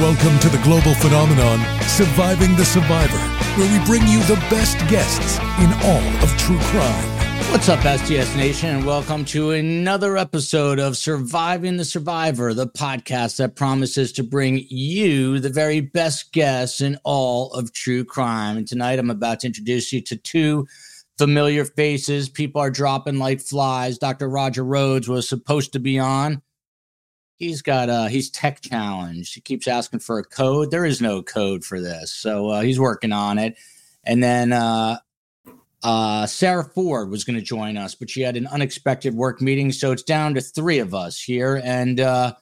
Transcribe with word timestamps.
Welcome 0.00 0.40
to 0.40 0.48
the 0.48 0.60
global 0.64 0.92
phenomenon, 0.94 1.60
Surviving 1.82 2.56
the 2.56 2.64
Survivor, 2.64 3.16
where 3.56 3.78
we 3.78 3.86
bring 3.86 4.02
you 4.08 4.18
the 4.24 4.34
best 4.50 4.76
guests 4.88 5.38
in 5.60 5.72
all 5.84 6.02
of 6.20 6.36
true 6.36 6.58
crime. 6.58 7.04
What's 7.52 7.68
up, 7.68 7.78
STS 7.78 8.34
Nation, 8.34 8.70
and 8.70 8.84
welcome 8.84 9.24
to 9.26 9.52
another 9.52 10.16
episode 10.16 10.80
of 10.80 10.96
Surviving 10.96 11.76
the 11.76 11.84
Survivor, 11.84 12.52
the 12.52 12.66
podcast 12.66 13.36
that 13.36 13.54
promises 13.54 14.10
to 14.14 14.24
bring 14.24 14.66
you 14.68 15.38
the 15.38 15.48
very 15.48 15.80
best 15.80 16.32
guests 16.32 16.80
in 16.80 16.98
all 17.04 17.52
of 17.52 17.72
true 17.72 18.04
crime. 18.04 18.56
And 18.56 18.66
tonight 18.66 18.98
I'm 18.98 19.10
about 19.10 19.40
to 19.40 19.46
introduce 19.46 19.92
you 19.92 20.00
to 20.00 20.16
two 20.16 20.66
familiar 21.18 21.64
faces. 21.64 22.28
People 22.28 22.60
are 22.60 22.68
dropping 22.68 23.20
like 23.20 23.40
flies. 23.40 23.98
Dr. 23.98 24.28
Roger 24.28 24.64
Rhodes 24.64 25.08
was 25.08 25.28
supposed 25.28 25.72
to 25.74 25.78
be 25.78 26.00
on 26.00 26.42
he's 27.36 27.62
got 27.62 27.88
uh 27.88 28.06
he's 28.06 28.30
tech 28.30 28.60
challenged. 28.60 29.34
He 29.34 29.40
keeps 29.40 29.68
asking 29.68 30.00
for 30.00 30.18
a 30.18 30.24
code. 30.24 30.70
There 30.70 30.84
is 30.84 31.00
no 31.00 31.22
code 31.22 31.64
for 31.64 31.80
this 31.80 32.14
so 32.14 32.48
uh, 32.48 32.60
he's 32.62 32.80
working 32.80 33.12
on 33.12 33.38
it. 33.38 33.56
And 34.04 34.22
then 34.22 34.52
uh 34.52 34.98
uh 35.82 36.26
sarah 36.26 36.64
ford 36.64 37.10
was 37.10 37.24
going 37.24 37.36
to 37.36 37.44
join 37.44 37.76
us 37.76 37.94
but 37.94 38.08
she 38.08 38.22
had 38.22 38.36
an 38.36 38.46
unexpected 38.46 39.14
work 39.14 39.42
meeting 39.42 39.70
so 39.70 39.92
it's 39.92 40.02
down 40.02 40.34
to 40.34 40.40
three 40.40 40.78
of 40.78 40.94
us 40.94 41.20
here. 41.20 41.60
And 41.64 42.00
uh 42.00 42.34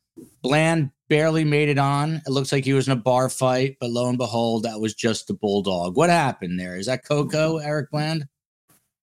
bland 0.42 0.90
barely 1.08 1.44
made 1.44 1.68
it 1.68 1.78
on. 1.78 2.22
It 2.26 2.30
looks 2.30 2.52
like 2.52 2.64
he 2.64 2.72
was 2.72 2.86
in 2.86 2.92
a 2.92 2.96
bar 2.96 3.28
fight 3.28 3.76
but 3.80 3.90
lo 3.90 4.08
and 4.08 4.18
behold 4.18 4.64
that 4.64 4.80
was 4.80 4.94
just 4.94 5.26
the 5.26 5.34
bulldog. 5.34 5.96
What 5.96 6.10
happened 6.10 6.60
there? 6.60 6.76
Is 6.76 6.86
that 6.86 7.04
coco 7.04 7.58
eric 7.58 7.90
bland? 7.90 8.26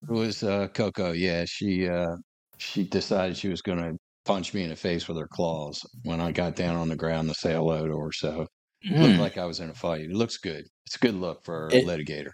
It 0.03 0.11
was 0.11 0.43
uh 0.43 0.67
coco. 0.69 1.11
Yeah 1.11 1.45
she 1.45 1.89
uh 1.89 2.17
she 2.57 2.83
decided 2.83 3.37
she 3.37 3.47
was 3.47 3.61
going 3.61 3.79
to 3.79 3.97
punch 4.29 4.53
me 4.53 4.61
in 4.63 4.69
the 4.69 4.75
face 4.75 5.07
with 5.07 5.17
her 5.17 5.27
claws 5.27 5.83
when 6.03 6.21
I 6.21 6.31
got 6.31 6.55
down 6.55 6.75
on 6.75 6.87
the 6.87 6.95
ground 6.95 7.27
to 7.29 7.33
say 7.35 7.53
hello 7.53 7.87
to 7.87 7.97
her. 7.97 8.11
So 8.11 8.45
it 8.83 8.91
looked 8.99 9.15
Hmm. 9.15 9.19
like 9.19 9.37
I 9.39 9.45
was 9.45 9.59
in 9.59 9.69
a 9.69 9.73
fight. 9.73 10.01
It 10.01 10.11
looks 10.11 10.37
good. 10.37 10.65
It's 10.85 10.95
a 10.95 10.99
good 10.99 11.15
look 11.15 11.43
for 11.43 11.67
a 11.69 11.81
litigator. 11.83 12.31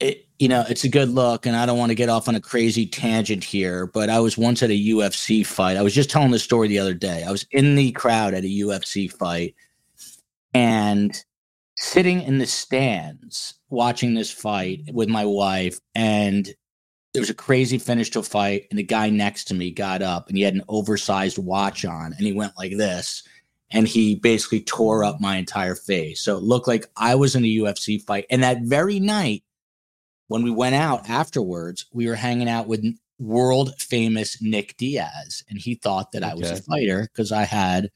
it, 0.00 0.26
you 0.38 0.48
know, 0.48 0.64
it's 0.68 0.84
a 0.84 0.88
good 0.88 1.10
look, 1.10 1.44
and 1.46 1.54
I 1.54 1.66
don't 1.66 1.76
want 1.78 1.90
to 1.90 1.94
get 1.94 2.08
off 2.08 2.26
on 2.28 2.34
a 2.34 2.40
crazy 2.40 2.86
tangent 2.86 3.44
here, 3.44 3.86
but 3.86 4.08
I 4.08 4.18
was 4.20 4.38
once 4.38 4.62
at 4.62 4.70
a 4.70 4.72
UFC 4.94 5.44
fight. 5.44 5.76
I 5.76 5.82
was 5.82 5.94
just 5.94 6.10
telling 6.10 6.30
this 6.30 6.42
story 6.42 6.68
the 6.68 6.78
other 6.78 6.94
day. 6.94 7.22
I 7.22 7.30
was 7.30 7.44
in 7.50 7.74
the 7.74 7.92
crowd 7.92 8.32
at 8.34 8.44
a 8.44 8.48
UFC 8.48 9.08
fight 9.12 9.54
and 10.54 11.22
sitting 11.76 12.22
in 12.22 12.38
the 12.38 12.46
stands 12.46 13.54
watching 13.68 14.14
this 14.14 14.30
fight 14.30 14.80
with 14.92 15.08
my 15.08 15.24
wife, 15.24 15.78
and 15.94 16.48
there 17.12 17.20
was 17.20 17.30
a 17.30 17.34
crazy 17.34 17.78
finish 17.78 18.10
to 18.10 18.20
a 18.20 18.22
fight, 18.22 18.66
and 18.70 18.78
the 18.78 18.84
guy 18.84 19.10
next 19.10 19.44
to 19.44 19.54
me 19.54 19.70
got 19.70 20.02
up 20.02 20.28
and 20.28 20.36
he 20.36 20.42
had 20.42 20.54
an 20.54 20.64
oversized 20.68 21.38
watch 21.38 21.84
on, 21.84 22.12
and 22.12 22.26
he 22.26 22.32
went 22.32 22.52
like 22.58 22.76
this. 22.76 23.22
And 23.72 23.86
he 23.86 24.16
basically 24.16 24.62
tore 24.62 25.04
up 25.04 25.20
my 25.20 25.36
entire 25.36 25.76
face. 25.76 26.20
So 26.20 26.36
it 26.36 26.42
looked 26.42 26.66
like 26.66 26.86
I 26.96 27.14
was 27.14 27.36
in 27.36 27.44
a 27.44 27.46
UFC 27.46 28.02
fight. 28.02 28.26
And 28.28 28.42
that 28.42 28.62
very 28.62 28.98
night, 28.98 29.44
when 30.26 30.42
we 30.42 30.50
went 30.50 30.74
out 30.74 31.08
afterwards, 31.08 31.86
we 31.92 32.08
were 32.08 32.16
hanging 32.16 32.48
out 32.48 32.66
with 32.66 32.84
world 33.20 33.74
famous 33.78 34.42
Nick 34.42 34.76
Diaz, 34.76 35.44
and 35.48 35.56
he 35.56 35.76
thought 35.76 36.10
that 36.12 36.24
I 36.24 36.34
was 36.34 36.50
a 36.50 36.62
fighter 36.62 37.02
because 37.02 37.30
I 37.30 37.44
had 37.44 37.90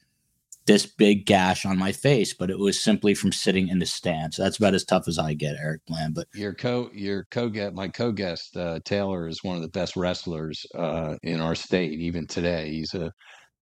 this 0.67 0.85
big 0.85 1.25
gash 1.25 1.65
on 1.65 1.77
my 1.77 1.91
face, 1.91 2.33
but 2.33 2.49
it 2.49 2.57
was 2.57 2.81
simply 2.81 3.13
from 3.13 3.31
sitting 3.31 3.67
in 3.67 3.79
the 3.79 3.85
stand. 3.85 4.33
So 4.33 4.43
that's 4.43 4.57
about 4.57 4.73
as 4.73 4.83
tough 4.83 5.07
as 5.07 5.19
I 5.19 5.33
get, 5.33 5.55
Eric 5.59 5.81
Bland. 5.87 6.15
But 6.15 6.27
Your 6.33 6.53
co 6.53 6.89
your 6.93 7.27
co 7.31 7.49
guest 7.49 7.75
my 7.75 7.87
co 7.87 8.11
guest 8.11 8.57
uh, 8.57 8.79
Taylor 8.83 9.27
is 9.27 9.43
one 9.43 9.55
of 9.55 9.61
the 9.61 9.67
best 9.69 9.95
wrestlers 9.95 10.65
uh, 10.75 11.15
in 11.23 11.39
our 11.39 11.55
state 11.55 11.99
even 11.99 12.25
today. 12.27 12.71
He's 12.71 12.93
a 12.95 13.11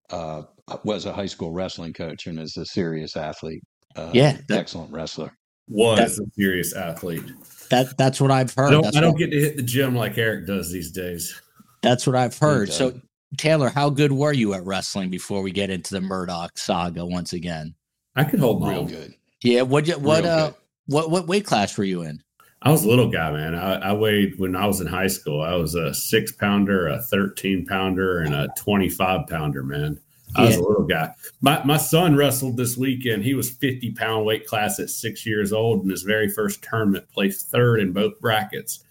uh, 0.09 0.43
was 0.83 1.05
a 1.05 1.13
high 1.13 1.25
school 1.25 1.51
wrestling 1.51 1.93
coach 1.93 2.27
and 2.27 2.39
is 2.39 2.55
a 2.57 2.65
serious 2.65 3.15
athlete. 3.17 3.63
Uh, 3.95 4.11
Yeah, 4.13 4.37
that- 4.47 4.59
excellent 4.59 4.91
wrestler. 4.91 5.31
was 5.67 6.19
a 6.19 6.25
serious 6.35 6.73
athlete. 6.73 7.23
that 7.69 7.97
that's 7.97 8.19
what 8.21 8.31
I've 8.31 8.53
heard. 8.53 8.67
I 8.67 8.71
don't, 8.71 8.95
I 8.97 9.01
don't 9.01 9.17
get 9.17 9.31
to 9.31 9.39
hit 9.39 9.55
the 9.57 9.63
gym 9.63 9.95
like 9.95 10.17
Eric 10.17 10.45
does 10.47 10.71
these 10.71 10.91
days. 10.91 11.39
that's 11.81 12.05
what 12.07 12.15
I've 12.15 12.37
heard. 12.37 12.69
Okay. 12.69 12.77
So 12.77 13.01
Taylor, 13.37 13.69
how 13.69 13.89
good 13.89 14.11
were 14.11 14.33
you 14.33 14.53
at 14.53 14.65
wrestling 14.65 15.09
before 15.09 15.41
we 15.41 15.51
get 15.51 15.69
into 15.69 15.93
the 15.93 15.99
Murdaugh 15.99 16.49
saga 16.55 17.05
once 17.05 17.33
again? 17.33 17.73
I 18.15 18.23
could 18.23 18.39
hold 18.39 18.67
Real 18.67 18.79
own. 18.79 18.87
good. 18.87 19.13
Yeah, 19.41 19.63
what 19.63 19.87
what 19.99 20.23
Real 20.23 20.31
uh 20.31 20.45
good. 20.47 20.55
what 20.87 21.11
what 21.11 21.27
weight 21.27 21.45
class 21.45 21.77
were 21.77 21.83
you 21.83 22.03
in? 22.03 22.21
I 22.61 22.69
was 22.71 22.85
a 22.85 22.87
little 22.87 23.09
guy, 23.09 23.29
man. 23.31 23.55
I, 23.55 23.89
I 23.89 23.93
weighed 23.93 24.39
when 24.39 24.55
I 24.55 24.65
was 24.65 24.79
in 24.79 24.87
high 24.87 25.07
school. 25.07 25.41
I 25.41 25.55
was 25.55 25.75
a 25.75 25.93
six 25.93 26.31
pounder, 26.31 26.87
a 26.87 27.01
thirteen 27.01 27.65
pounder, 27.65 28.19
and 28.21 28.33
a 28.33 28.47
twenty-five 28.57 29.27
pounder, 29.27 29.63
man. 29.63 29.99
I 30.35 30.45
was 30.45 30.55
Yeah. 30.55 30.61
a 30.61 30.65
little 30.67 30.85
guy. 30.85 31.13
My 31.41 31.61
my 31.65 31.77
son 31.77 32.15
wrestled 32.15 32.55
this 32.55 32.77
weekend. 32.77 33.23
He 33.23 33.33
was 33.33 33.49
fifty 33.49 33.91
pound 33.91 34.25
weight 34.25 34.45
class 34.47 34.79
at 34.79 34.89
six 34.89 35.25
years 35.25 35.51
old 35.51 35.83
in 35.83 35.89
his 35.89 36.03
very 36.03 36.29
first 36.29 36.63
tournament. 36.63 37.05
Placed 37.11 37.49
third 37.51 37.79
in 37.81 37.91
both 37.91 38.19
brackets. 38.21 38.83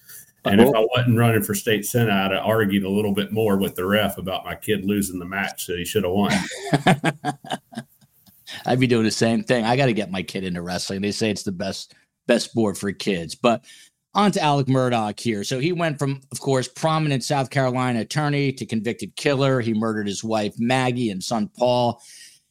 And 0.45 0.61
if 0.61 0.75
I 0.75 0.87
wasn't 0.97 1.19
running 1.19 1.43
for 1.43 1.55
state 1.55 1.87
senate, 1.87 2.13
I'd 2.13 2.33
have 2.33 2.45
argued 2.45 2.83
a 2.83 2.91
little 2.91 3.13
bit 3.13 3.33
more 3.33 3.59
with 3.59 3.77
the 3.77 3.87
ref 3.87 4.19
about 4.19 4.45
my 4.45 4.57
kid 4.57 4.85
losing 4.85 5.21
the 5.21 5.25
match, 5.25 5.67
so 5.67 5.77
he 5.77 5.85
should 5.85 6.03
have 6.05 6.13
won. 6.13 6.33
I'd 8.67 8.81
be 8.81 8.89
doing 8.89 9.05
the 9.05 9.11
same 9.11 9.45
thing. 9.45 9.65
I 9.65 9.77
got 9.77 9.87
to 9.87 9.93
get 9.93 10.11
my 10.11 10.23
kid 10.23 10.45
into 10.45 10.61
wrestling. 10.61 11.01
They 11.01 11.13
say 11.13 11.31
it's 11.31 11.45
the 11.45 11.53
best 11.53 11.95
best 12.27 12.51
sport 12.51 12.77
for 12.77 12.91
kids. 12.93 13.35
But 13.35 13.65
on 14.15 14.33
to 14.33 14.43
Alec 14.43 14.67
Murdaugh 14.67 15.19
here. 15.19 15.43
So 15.45 15.59
he 15.59 15.73
went 15.73 15.99
from, 15.99 16.21
of 16.33 16.41
course, 16.41 16.69
prominent 16.69 17.25
South 17.25 17.51
Carolina 17.51 18.01
attorney 18.01 18.53
to 18.53 18.67
convicted 18.67 19.17
killer. 19.17 19.61
He 19.61 19.73
murdered 19.75 20.07
his 20.07 20.23
wife 20.23 20.55
Maggie 20.59 21.11
and 21.11 21.23
son 21.23 21.51
Paul. 21.57 22.01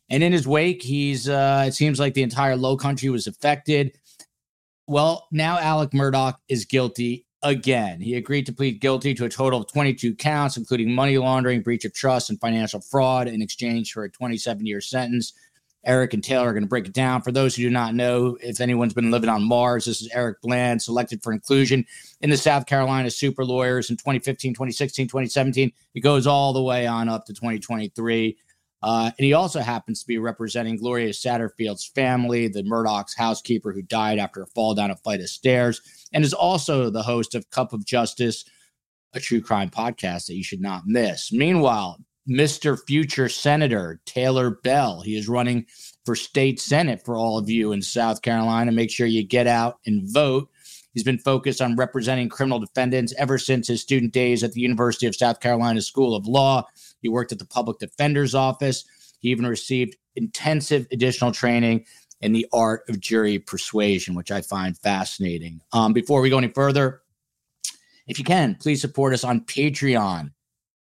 And 0.10 0.24
in 0.24 0.32
his 0.32 0.48
wake, 0.48 0.82
he's 0.82 1.30
uh, 1.30 1.66
it 1.68 1.74
seems 1.74 2.00
like 2.00 2.14
the 2.14 2.24
entire 2.24 2.56
low 2.56 2.78
country 2.78 3.10
was 3.10 3.28
affected. 3.28 3.98
Well, 4.88 5.28
now 5.32 5.60
Alec 5.60 5.92
Murdaugh 5.92 6.36
is 6.50 6.66
guilty 6.66 7.26
again. 7.44 8.02
He 8.02 8.16
agreed 8.16 8.46
to 8.46 8.54
plead 8.54 8.80
guilty 8.80 9.14
to 9.16 9.26
a 9.26 9.30
total 9.30 9.62
of 9.62 9.68
22 9.68 10.16
counts, 10.16 10.58
including 10.58 10.94
money 10.94 11.18
laundering, 11.18 11.62
breach 11.62 11.86
of 11.86 11.94
trust, 11.94 12.30
and 12.30 12.40
financial 12.40 12.82
fraud 12.82 13.28
in 13.28 13.42
exchange 13.42 13.94
for 13.94 14.04
a 14.04 14.12
27 14.12 14.66
year 14.66 14.82
sentence. 14.82 15.34
Eric 15.84 16.14
and 16.14 16.24
Taylor 16.24 16.50
are 16.50 16.54
going 16.54 16.64
to 16.64 16.70
break 16.70 16.86
it 16.86 16.94
down. 16.94 17.24
For 17.24 17.32
those 17.32 17.56
who 17.56 17.64
do 17.64 17.70
not 17.72 17.96
know, 17.96 18.38
if 18.42 18.62
anyone's 18.62 18.94
been 18.94 19.10
living 19.10 19.30
on 19.30 19.44
Mars, 19.44 19.86
this 19.86 20.02
is 20.02 20.12
Eric 20.14 20.40
Bland, 20.42 20.82
selected 20.82 21.24
for 21.24 21.34
inclusion 21.34 21.86
in 22.22 22.30
the 22.30 22.38
South 22.38 22.68
Carolina 22.68 23.10
Super 23.10 23.44
Lawyers 23.44 23.90
in 23.90 23.98
2015, 23.98 24.54
2016, 24.54 25.08
2017. 25.08 25.72
It 25.96 26.00
goes 26.02 26.28
all 26.28 26.54
the 26.54 26.62
way 26.62 26.86
on 26.86 27.10
up 27.10 27.26
to 27.26 27.34
2023. 27.34 28.38
Uh, 28.84 29.12
and 29.18 29.26
he 29.26 29.34
also 29.34 29.60
happens 29.60 30.02
to 30.02 30.08
be 30.08 30.18
representing 30.18 30.76
Gloria 30.78 31.10
Satterfield's 31.10 31.86
family, 31.86 32.48
the 32.48 32.64
Murdaugh's 32.64 33.16
housekeeper 33.16 33.72
who 33.72 33.84
died 33.84 34.18
after 34.18 34.42
a 34.42 34.48
fall 34.48 34.74
down 34.74 34.92
a 34.92 34.96
flight 34.96 35.20
of 35.20 35.30
stairs, 35.30 35.82
and 36.14 36.24
is 36.24 36.34
also 36.34 36.90
the 36.90 37.04
host 37.04 37.36
of 37.36 37.50
Cup 37.50 37.74
of 37.74 37.86
Justice, 37.86 38.46
a 39.14 39.20
true 39.20 39.42
crime 39.42 39.70
podcast 39.70 40.28
that 40.28 40.36
you 40.36 40.44
should 40.44 40.62
not 40.62 40.84
miss. 40.86 41.32
Meanwhile, 41.32 42.00
Mr. 42.30 42.78
Future 42.88 43.30
Senator 43.30 44.00
Taylor 44.06 44.52
Bell, 44.64 45.02
he 45.02 45.18
is 45.18 45.28
running 45.28 45.66
for 46.06 46.16
state 46.16 46.60
senate 46.60 47.04
for 47.04 47.16
all 47.16 47.38
of 47.38 47.50
you 47.50 47.72
in 47.72 47.82
South 47.82 48.22
Carolina. 48.22 48.72
Make 48.72 48.92
sure 48.92 49.08
you 49.08 49.24
get 49.26 49.48
out 49.48 49.80
and 49.86 50.08
vote. 50.12 50.50
He's 50.94 51.04
been 51.04 51.18
focused 51.18 51.62
on 51.62 51.76
representing 51.76 52.30
criminal 52.30 52.60
defendants 52.60 53.14
ever 53.18 53.38
since 53.38 53.68
his 53.68 53.82
student 53.82 54.14
days 54.14 54.44
at 54.44 54.52
the 54.52 54.62
University 54.62 55.08
of 55.08 55.16
South 55.16 55.40
Carolina 55.40 55.82
School 55.82 56.16
of 56.16 56.28
Law. 56.28 56.66
He 57.02 57.10
worked 57.10 57.32
at 57.32 57.40
the 57.40 57.46
public 57.46 57.80
defender's 57.80 58.36
office. 58.36 58.86
He 59.20 59.30
even 59.30 59.48
received 59.48 59.96
intensive 60.16 60.88
additional 60.92 61.32
training 61.32 61.86
in 62.22 62.34
the 62.34 62.48
art 62.54 62.84
of 62.88 63.00
jury 63.00 63.40
persuasion, 63.40 64.16
which 64.16 64.32
I 64.32 64.42
find 64.42 64.78
fascinating. 64.78 65.62
Um, 65.74 65.94
before 65.94 66.22
we 66.22 66.30
go 66.30 66.38
any 66.38 66.50
further, 66.50 67.02
if 68.08 68.20
you 68.20 68.26
can, 68.26 68.56
please 68.56 68.82
support 68.82 69.14
us 69.14 69.24
on 69.24 69.42
Patreon, 69.42 70.32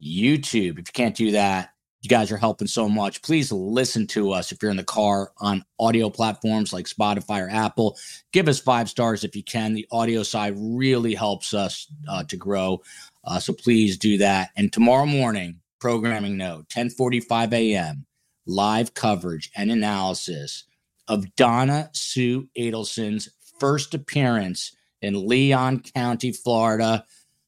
YouTube. 0.03 0.79
If 0.79 0.89
you 0.89 0.93
can't 0.93 1.17
do 1.17 1.33
that, 1.33 1.71
you 2.03 2.09
guys 2.09 2.33
are 2.33 2.37
helping 2.37 2.67
so 2.67 2.89
much. 2.89 3.23
Please 3.23 3.53
listen 3.53 4.09
to 4.09 4.33
us 4.33 4.51
if 4.51 4.61
you're 4.61 4.73
in 4.73 4.77
the 4.77 4.83
car 4.83 5.33
on 5.39 5.65
audio 5.79 6.11
platforms 6.11 6.73
like 6.73 6.87
Spotify 6.87 7.47
or 7.47 7.49
Apple. 7.49 7.97
Give 8.33 8.49
us 8.49 8.59
five 8.59 8.91
stars 8.91 9.23
if 9.23 9.37
you 9.37 9.45
can. 9.45 9.73
The 9.73 9.87
audio 9.93 10.25
side 10.25 10.55
really 10.57 11.15
helps 11.15 11.55
us 11.55 11.87
uh, 12.09 12.25
to 12.25 12.37
grow. 12.37 12.83
Uh, 13.25 13.39
so 13.39 13.53
please 13.53 13.97
do 13.97 14.19
that. 14.19 14.51
And 14.57 14.73
tomorrow 14.73 15.07
morning, 15.07 15.61
programming 15.81 16.37
note, 16.37 16.69
10:45 16.71 17.53
a.m. 17.53 18.07
Live 18.47 18.95
coverage 18.95 19.53
and 19.55 19.71
analysis 19.71 20.65
of 21.09 21.35
Donna 21.37 21.91
Sue 21.93 22.49
Adelson's 22.57 23.29
first 23.59 23.95
appearance 23.95 24.75
in 25.01 25.27
Leon 25.27 25.81
County, 25.95 26.33
Florida. 26.33 27.05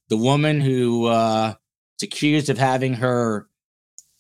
The 0.09 0.17
woman 0.17 0.61
who 0.61 1.07
uh, 1.07 1.55
is 1.99 2.03
accused 2.03 2.51
of 2.51 2.59
having 2.59 2.95
her 2.95 3.49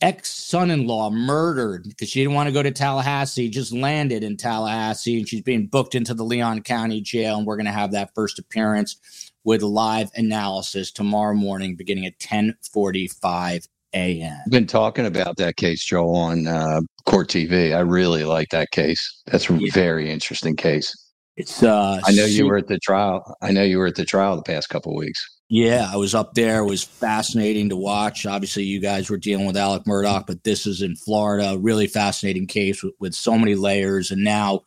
ex 0.00 0.30
son 0.30 0.70
in 0.70 0.86
law 0.86 1.10
murdered 1.10 1.84
because 1.84 2.08
she 2.08 2.20
didn't 2.20 2.34
want 2.34 2.46
to 2.48 2.52
go 2.52 2.62
to 2.62 2.70
Tallahassee, 2.70 3.48
just 3.48 3.72
landed 3.72 4.22
in 4.22 4.36
Tallahassee, 4.36 5.18
and 5.18 5.28
she's 5.28 5.42
being 5.42 5.66
booked 5.66 5.94
into 5.94 6.14
the 6.14 6.24
Leon 6.24 6.62
County 6.62 7.00
Jail. 7.00 7.38
And 7.38 7.46
we're 7.46 7.56
going 7.56 7.66
to 7.66 7.72
have 7.72 7.92
that 7.92 8.14
first 8.14 8.38
appearance 8.38 9.32
with 9.44 9.62
live 9.62 10.10
analysis 10.14 10.90
tomorrow 10.90 11.34
morning, 11.34 11.76
beginning 11.76 12.06
at 12.06 12.18
10:45 12.18 13.68
a.m. 13.94 14.38
Been 14.50 14.66
talking 14.66 15.06
about 15.06 15.36
that 15.36 15.56
case, 15.56 15.84
Joe, 15.84 16.08
on 16.14 16.46
uh, 16.46 16.80
Court 17.06 17.28
TV. 17.28 17.74
I 17.74 17.80
really 17.80 18.24
like 18.24 18.48
that 18.50 18.70
case. 18.70 19.22
That's 19.26 19.48
a 19.48 19.54
yeah. 19.54 19.70
very 19.72 20.10
interesting 20.10 20.56
case. 20.56 20.94
It's. 21.36 21.62
Uh, 21.62 22.00
I 22.04 22.12
know 22.12 22.24
you 22.24 22.46
were 22.46 22.58
at 22.58 22.68
the 22.68 22.78
trial. 22.78 23.36
I 23.42 23.50
know 23.50 23.62
you 23.62 23.78
were 23.78 23.86
at 23.86 23.96
the 23.96 24.04
trial 24.04 24.36
the 24.36 24.42
past 24.42 24.68
couple 24.68 24.94
weeks. 24.94 25.24
Yeah, 25.48 25.90
I 25.92 25.96
was 25.96 26.14
up 26.14 26.34
there. 26.34 26.60
It 26.60 26.66
was 26.66 26.82
fascinating 26.82 27.68
to 27.68 27.76
watch. 27.76 28.24
Obviously, 28.24 28.64
you 28.64 28.80
guys 28.80 29.10
were 29.10 29.18
dealing 29.18 29.46
with 29.46 29.56
Alec 29.56 29.84
Murdaugh, 29.84 30.26
but 30.26 30.42
this 30.42 30.66
is 30.66 30.80
in 30.80 30.96
Florida. 30.96 31.56
Really 31.58 31.86
fascinating 31.86 32.46
case 32.46 32.82
with, 32.82 32.94
with 32.98 33.14
so 33.14 33.38
many 33.38 33.54
layers. 33.54 34.10
And 34.10 34.24
now 34.24 34.62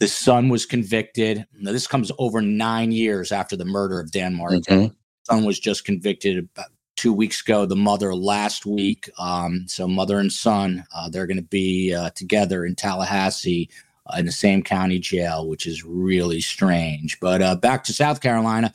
the 0.00 0.08
son 0.08 0.48
was 0.48 0.66
convicted. 0.66 1.46
Now, 1.54 1.72
this 1.72 1.86
comes 1.86 2.12
over 2.18 2.42
nine 2.42 2.92
years 2.92 3.32
after 3.32 3.56
the 3.56 3.64
murder 3.64 3.98
of 4.00 4.12
Dan 4.12 4.34
Markel. 4.34 4.60
Mm-hmm. 4.60 4.94
Son 5.24 5.44
was 5.44 5.58
just 5.58 5.84
convicted 5.84 6.38
about 6.38 6.66
two 6.98 7.12
weeks 7.12 7.40
ago. 7.40 7.64
The 7.64 7.76
mother 7.76 8.14
last 8.14 8.66
week. 8.66 9.08
Um, 9.18 9.64
so 9.68 9.86
mother 9.88 10.18
and 10.18 10.32
son, 10.32 10.84
uh, 10.94 11.08
they're 11.08 11.26
going 11.26 11.38
to 11.38 11.42
be 11.42 11.94
uh, 11.94 12.10
together 12.10 12.66
in 12.66 12.74
Tallahassee 12.74 13.70
uh, 14.06 14.16
in 14.18 14.26
the 14.26 14.32
same 14.32 14.62
county 14.62 14.98
jail, 14.98 15.48
which 15.48 15.66
is 15.66 15.84
really 15.84 16.40
strange. 16.40 17.18
But 17.20 17.40
uh, 17.40 17.56
back 17.56 17.84
to 17.84 17.92
South 17.92 18.20
Carolina. 18.20 18.72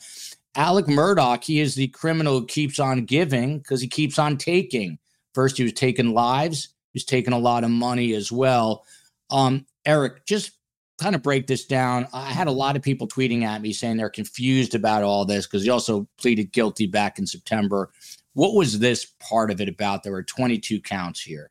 Alec 0.56 0.86
Murdaugh, 0.86 1.42
he 1.42 1.60
is 1.60 1.74
the 1.74 1.88
criminal 1.88 2.40
who 2.40 2.46
keeps 2.46 2.78
on 2.78 3.04
giving 3.04 3.58
because 3.58 3.80
he 3.80 3.88
keeps 3.88 4.18
on 4.18 4.36
taking. 4.36 4.98
First, 5.34 5.56
he 5.56 5.64
was 5.64 5.72
taking 5.72 6.14
lives, 6.14 6.68
he 6.92 6.98
was 6.98 7.04
taking 7.04 7.32
a 7.32 7.38
lot 7.38 7.64
of 7.64 7.70
money 7.70 8.14
as 8.14 8.30
well. 8.30 8.84
Um, 9.30 9.66
Eric, 9.84 10.24
just 10.26 10.52
kind 10.98 11.14
of 11.14 11.22
break 11.22 11.46
this 11.46 11.64
down. 11.64 12.06
I 12.12 12.30
had 12.30 12.46
a 12.46 12.52
lot 12.52 12.76
of 12.76 12.82
people 12.82 13.08
tweeting 13.08 13.42
at 13.42 13.62
me 13.62 13.72
saying 13.72 13.96
they're 13.96 14.10
confused 14.10 14.74
about 14.74 15.02
all 15.02 15.24
this 15.24 15.46
because 15.46 15.64
he 15.64 15.70
also 15.70 16.08
pleaded 16.18 16.52
guilty 16.52 16.86
back 16.86 17.18
in 17.18 17.26
September. 17.26 17.90
What 18.34 18.54
was 18.54 18.78
this 18.78 19.06
part 19.20 19.50
of 19.50 19.60
it 19.60 19.68
about? 19.68 20.02
There 20.02 20.12
were 20.12 20.22
22 20.22 20.80
counts 20.80 21.20
here. 21.20 21.50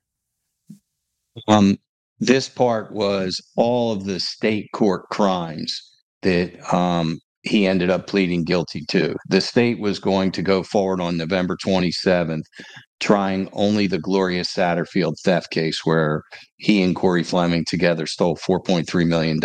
Um, 1.47 1.77
this 2.19 2.47
part 2.47 2.91
was 2.91 3.41
all 3.55 3.91
of 3.91 4.05
the 4.05 4.19
state 4.19 4.69
court 4.71 5.09
crimes 5.09 5.91
that 6.21 6.73
um, 6.73 7.19
he 7.43 7.67
ended 7.67 7.89
up 7.89 8.07
pleading 8.07 8.43
guilty 8.43 8.83
to. 8.89 9.15
The 9.29 9.41
state 9.41 9.79
was 9.79 9.99
going 9.99 10.31
to 10.31 10.41
go 10.41 10.63
forward 10.63 11.01
on 11.01 11.17
November 11.17 11.57
27th, 11.57 12.43
trying 12.99 13.49
only 13.51 13.85
the 13.85 13.99
Gloria 13.99 14.43
Satterfield 14.43 15.15
theft 15.23 15.51
case, 15.51 15.81
where 15.83 16.23
he 16.57 16.81
and 16.81 16.95
Corey 16.95 17.23
Fleming 17.23 17.65
together 17.67 18.07
stole 18.07 18.37
$4.3 18.37 19.07
million. 19.07 19.39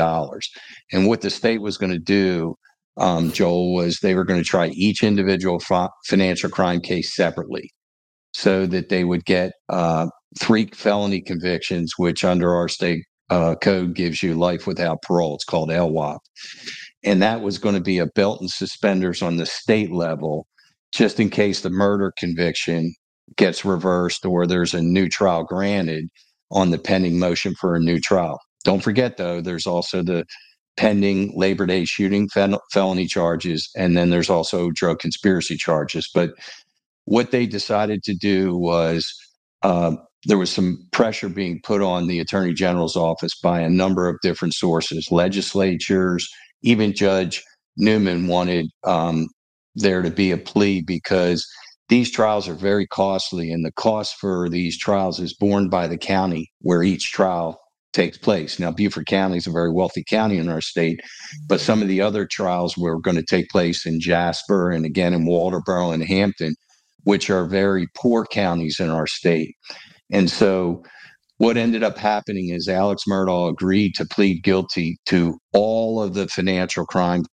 And 0.92 1.08
what 1.08 1.22
the 1.22 1.30
state 1.30 1.60
was 1.60 1.76
going 1.76 1.92
to 1.92 1.98
do, 1.98 2.54
um, 2.98 3.32
Joel, 3.32 3.74
was 3.74 3.98
they 3.98 4.14
were 4.14 4.24
going 4.24 4.40
to 4.40 4.48
try 4.48 4.68
each 4.68 5.02
individual 5.02 5.60
financial 6.06 6.50
crime 6.50 6.80
case 6.80 7.14
separately 7.14 7.70
so 8.32 8.66
that 8.66 8.90
they 8.90 9.02
would 9.02 9.24
get 9.24 9.52
uh, 9.68 10.06
three 10.38 10.66
felony 10.72 11.20
convictions, 11.20 11.94
which 11.96 12.24
under 12.24 12.54
our 12.54 12.68
state 12.68 13.04
uh, 13.30 13.56
code 13.56 13.94
gives 13.94 14.22
you 14.22 14.34
life 14.34 14.66
without 14.66 15.02
parole. 15.02 15.34
It's 15.34 15.44
called 15.44 15.70
LWOP 15.70 16.18
and 17.04 17.22
that 17.22 17.40
was 17.40 17.58
going 17.58 17.74
to 17.74 17.80
be 17.80 17.98
a 17.98 18.06
belt 18.06 18.40
and 18.40 18.50
suspenders 18.50 19.22
on 19.22 19.36
the 19.36 19.46
state 19.46 19.92
level 19.92 20.46
just 20.92 21.20
in 21.20 21.30
case 21.30 21.60
the 21.60 21.70
murder 21.70 22.12
conviction 22.18 22.94
gets 23.36 23.64
reversed 23.64 24.24
or 24.24 24.46
there's 24.46 24.74
a 24.74 24.82
new 24.82 25.08
trial 25.08 25.44
granted 25.44 26.08
on 26.50 26.70
the 26.70 26.78
pending 26.78 27.18
motion 27.18 27.54
for 27.54 27.74
a 27.74 27.80
new 27.80 28.00
trial. 28.00 28.40
Don't 28.64 28.82
forget, 28.82 29.16
though, 29.16 29.40
there's 29.40 29.66
also 29.66 30.02
the 30.02 30.24
pending 30.76 31.32
Labor 31.36 31.66
Day 31.66 31.84
shooting 31.84 32.28
fel- 32.28 32.62
felony 32.72 33.06
charges, 33.06 33.68
and 33.76 33.96
then 33.96 34.10
there's 34.10 34.30
also 34.30 34.70
drug 34.70 34.98
conspiracy 34.98 35.56
charges. 35.56 36.08
But 36.12 36.30
what 37.04 37.30
they 37.30 37.46
decided 37.46 38.02
to 38.04 38.14
do 38.14 38.56
was 38.56 39.12
uh, 39.62 39.96
there 40.24 40.38
was 40.38 40.50
some 40.50 40.78
pressure 40.92 41.28
being 41.28 41.60
put 41.62 41.82
on 41.82 42.06
the 42.06 42.20
Attorney 42.20 42.54
General's 42.54 42.96
office 42.96 43.38
by 43.38 43.60
a 43.60 43.70
number 43.70 44.08
of 44.08 44.16
different 44.22 44.54
sources, 44.54 45.08
legislatures, 45.10 46.28
even 46.62 46.94
Judge 46.94 47.42
Newman 47.76 48.26
wanted 48.26 48.70
um, 48.84 49.28
there 49.74 50.02
to 50.02 50.10
be 50.10 50.30
a 50.30 50.38
plea 50.38 50.82
because 50.82 51.46
these 51.88 52.10
trials 52.10 52.48
are 52.48 52.54
very 52.54 52.86
costly, 52.86 53.50
and 53.50 53.64
the 53.64 53.72
cost 53.72 54.16
for 54.20 54.48
these 54.48 54.78
trials 54.78 55.20
is 55.20 55.34
borne 55.34 55.68
by 55.68 55.86
the 55.86 55.96
county 55.96 56.50
where 56.60 56.82
each 56.82 57.12
trial 57.12 57.58
takes 57.94 58.18
place. 58.18 58.58
Now, 58.58 58.70
Beaufort 58.70 59.06
County 59.06 59.38
is 59.38 59.46
a 59.46 59.52
very 59.52 59.72
wealthy 59.72 60.04
county 60.06 60.36
in 60.36 60.48
our 60.48 60.60
state, 60.60 61.00
but 61.48 61.60
some 61.60 61.80
of 61.80 61.88
the 61.88 62.02
other 62.02 62.26
trials 62.26 62.76
were 62.76 63.00
going 63.00 63.16
to 63.16 63.22
take 63.22 63.48
place 63.48 63.86
in 63.86 64.00
Jasper 64.00 64.70
and 64.70 64.84
again 64.84 65.14
in 65.14 65.24
Walterboro 65.24 65.94
and 65.94 66.04
Hampton, 66.04 66.54
which 67.04 67.30
are 67.30 67.46
very 67.46 67.88
poor 67.94 68.26
counties 68.26 68.78
in 68.78 68.90
our 68.90 69.06
state. 69.06 69.54
And 70.10 70.30
so 70.30 70.82
what 71.38 71.56
ended 71.56 71.82
up 71.82 71.98
happening 71.98 72.50
is 72.50 72.68
Alex 72.68 73.04
Murdaugh 73.08 73.50
agreed 73.50 73.94
to 73.94 74.04
plead 74.06 74.42
guilty 74.42 74.98
to 75.06 75.38
all 75.52 76.02
of 76.02 76.14
the 76.14 76.28
financial 76.28 76.84
crime 76.84 77.24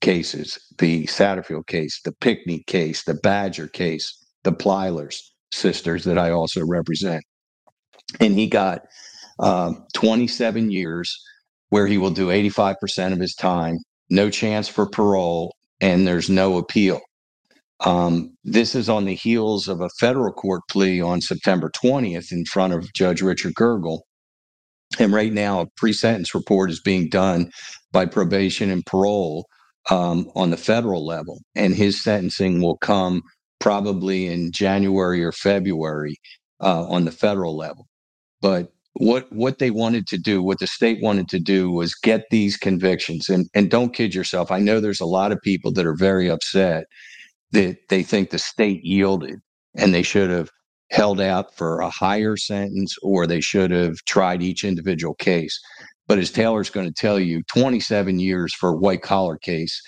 cases 0.00 0.58
the 0.78 1.04
Satterfield 1.06 1.66
case, 1.66 2.00
the 2.04 2.12
Pinckney 2.20 2.64
case, 2.66 3.04
the 3.04 3.14
Badger 3.14 3.68
case, 3.68 4.12
the 4.44 4.52
Plylers 4.52 5.16
sisters 5.52 6.04
that 6.04 6.18
I 6.18 6.30
also 6.30 6.64
represent. 6.66 7.22
And 8.20 8.34
he 8.34 8.48
got 8.48 8.82
um, 9.38 9.86
27 9.94 10.70
years 10.70 11.16
where 11.70 11.86
he 11.86 11.98
will 11.98 12.10
do 12.10 12.28
85% 12.28 13.12
of 13.12 13.20
his 13.20 13.34
time, 13.34 13.78
no 14.10 14.30
chance 14.30 14.68
for 14.68 14.86
parole, 14.86 15.54
and 15.80 16.06
there's 16.06 16.30
no 16.30 16.58
appeal. 16.58 17.00
Um, 17.84 18.36
this 18.44 18.74
is 18.74 18.88
on 18.88 19.06
the 19.06 19.14
heels 19.14 19.68
of 19.68 19.80
a 19.80 19.90
federal 20.00 20.32
court 20.32 20.62
plea 20.70 21.00
on 21.00 21.20
September 21.20 21.70
20th 21.70 22.32
in 22.32 22.44
front 22.44 22.74
of 22.74 22.92
Judge 22.94 23.22
Richard 23.22 23.54
Gergel. 23.54 24.00
And 24.98 25.12
right 25.12 25.32
now, 25.32 25.60
a 25.62 25.66
pre 25.76 25.92
sentence 25.92 26.34
report 26.34 26.70
is 26.70 26.80
being 26.80 27.08
done 27.08 27.50
by 27.92 28.06
probation 28.06 28.70
and 28.70 28.84
parole 28.86 29.46
um, 29.90 30.30
on 30.34 30.50
the 30.50 30.56
federal 30.56 31.06
level. 31.06 31.40
And 31.54 31.74
his 31.74 32.02
sentencing 32.02 32.62
will 32.62 32.78
come 32.78 33.22
probably 33.60 34.26
in 34.26 34.52
January 34.52 35.24
or 35.24 35.32
February 35.32 36.16
uh, 36.60 36.86
on 36.88 37.04
the 37.06 37.12
federal 37.12 37.56
level. 37.56 37.86
But 38.42 38.72
what 38.94 39.32
what 39.32 39.58
they 39.58 39.70
wanted 39.70 40.06
to 40.08 40.18
do, 40.18 40.42
what 40.42 40.60
the 40.60 40.66
state 40.66 41.02
wanted 41.02 41.28
to 41.30 41.40
do, 41.40 41.70
was 41.70 41.94
get 41.94 42.24
these 42.30 42.56
convictions. 42.56 43.28
And 43.28 43.48
and 43.54 43.70
don't 43.70 43.94
kid 43.94 44.14
yourself. 44.14 44.50
I 44.50 44.60
know 44.60 44.80
there's 44.80 45.00
a 45.00 45.06
lot 45.06 45.32
of 45.32 45.40
people 45.42 45.72
that 45.74 45.86
are 45.86 45.96
very 45.96 46.30
upset 46.30 46.84
that 47.52 47.76
they 47.88 48.02
think 48.02 48.30
the 48.30 48.38
state 48.38 48.84
yielded 48.84 49.40
and 49.74 49.94
they 49.94 50.02
should 50.02 50.30
have 50.30 50.50
held 50.90 51.20
out 51.20 51.54
for 51.56 51.80
a 51.80 51.90
higher 51.90 52.36
sentence 52.36 52.96
or 53.02 53.26
they 53.26 53.40
should 53.40 53.70
have 53.70 53.96
tried 54.06 54.42
each 54.42 54.64
individual 54.64 55.14
case. 55.14 55.58
But 56.06 56.18
as 56.18 56.30
Taylor's 56.30 56.70
going 56.70 56.86
to 56.86 56.92
tell 56.92 57.18
you, 57.18 57.42
27 57.54 58.18
years 58.18 58.54
for 58.54 58.76
white 58.76 59.02
collar 59.02 59.38
case 59.38 59.80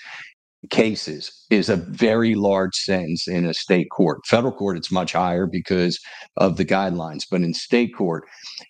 cases 0.69 1.45
is 1.49 1.69
a 1.69 1.75
very 1.75 2.35
large 2.35 2.75
sentence 2.75 3.27
in 3.27 3.45
a 3.45 3.53
state 3.53 3.87
court. 3.91 4.25
Federal 4.25 4.51
court, 4.51 4.77
it's 4.77 4.91
much 4.91 5.13
higher 5.13 5.45
because 5.45 5.99
of 6.37 6.57
the 6.57 6.65
guidelines. 6.65 7.23
But 7.29 7.41
in 7.41 7.53
state 7.53 7.95
court, 7.95 8.23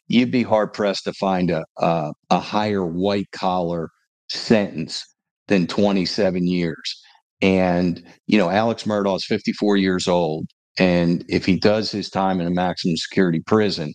you'd 0.08 0.32
be 0.32 0.44
hard 0.44 0.74
pressed 0.74 1.06
to 1.06 1.14
find 1.14 1.52
a, 1.52 1.64
a, 1.78 2.12
a 2.30 2.40
higher 2.40 2.86
white 2.86 3.32
collar 3.32 3.90
sentence 4.30 5.06
than 5.48 5.68
27 5.68 6.48
years. 6.48 7.02
And, 7.42 8.04
you 8.28 8.38
know, 8.38 8.50
Alex 8.50 8.84
Murdaugh 8.84 9.18
is 9.18 9.26
54 9.26 9.78
years 9.78 10.08
old. 10.08 10.48
And 10.78 11.24
if 11.28 11.46
he 11.46 11.58
does 11.58 11.92
his 11.92 12.10
time 12.10 12.40
in 12.42 12.48
a 12.48 12.52
maximum 12.52 12.98
security 12.98 13.42
prison, 13.46 13.94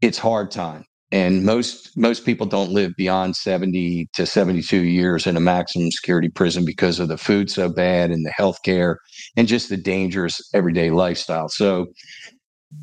it's 0.00 0.18
hard 0.18 0.50
time. 0.50 0.84
And 1.12 1.44
most 1.44 1.96
most 1.96 2.24
people 2.24 2.46
don't 2.46 2.72
live 2.72 2.92
beyond 2.96 3.36
70 3.36 4.08
to 4.14 4.26
72 4.26 4.78
years 4.78 5.26
in 5.26 5.36
a 5.36 5.40
maximum 5.40 5.90
security 5.92 6.28
prison 6.28 6.64
because 6.64 6.98
of 6.98 7.08
the 7.08 7.16
food 7.16 7.50
so 7.50 7.68
bad 7.68 8.10
and 8.10 8.26
the 8.26 8.32
health 8.32 8.58
care 8.64 8.98
and 9.36 9.46
just 9.46 9.68
the 9.68 9.76
dangerous 9.76 10.40
everyday 10.52 10.90
lifestyle. 10.90 11.48
So 11.48 11.86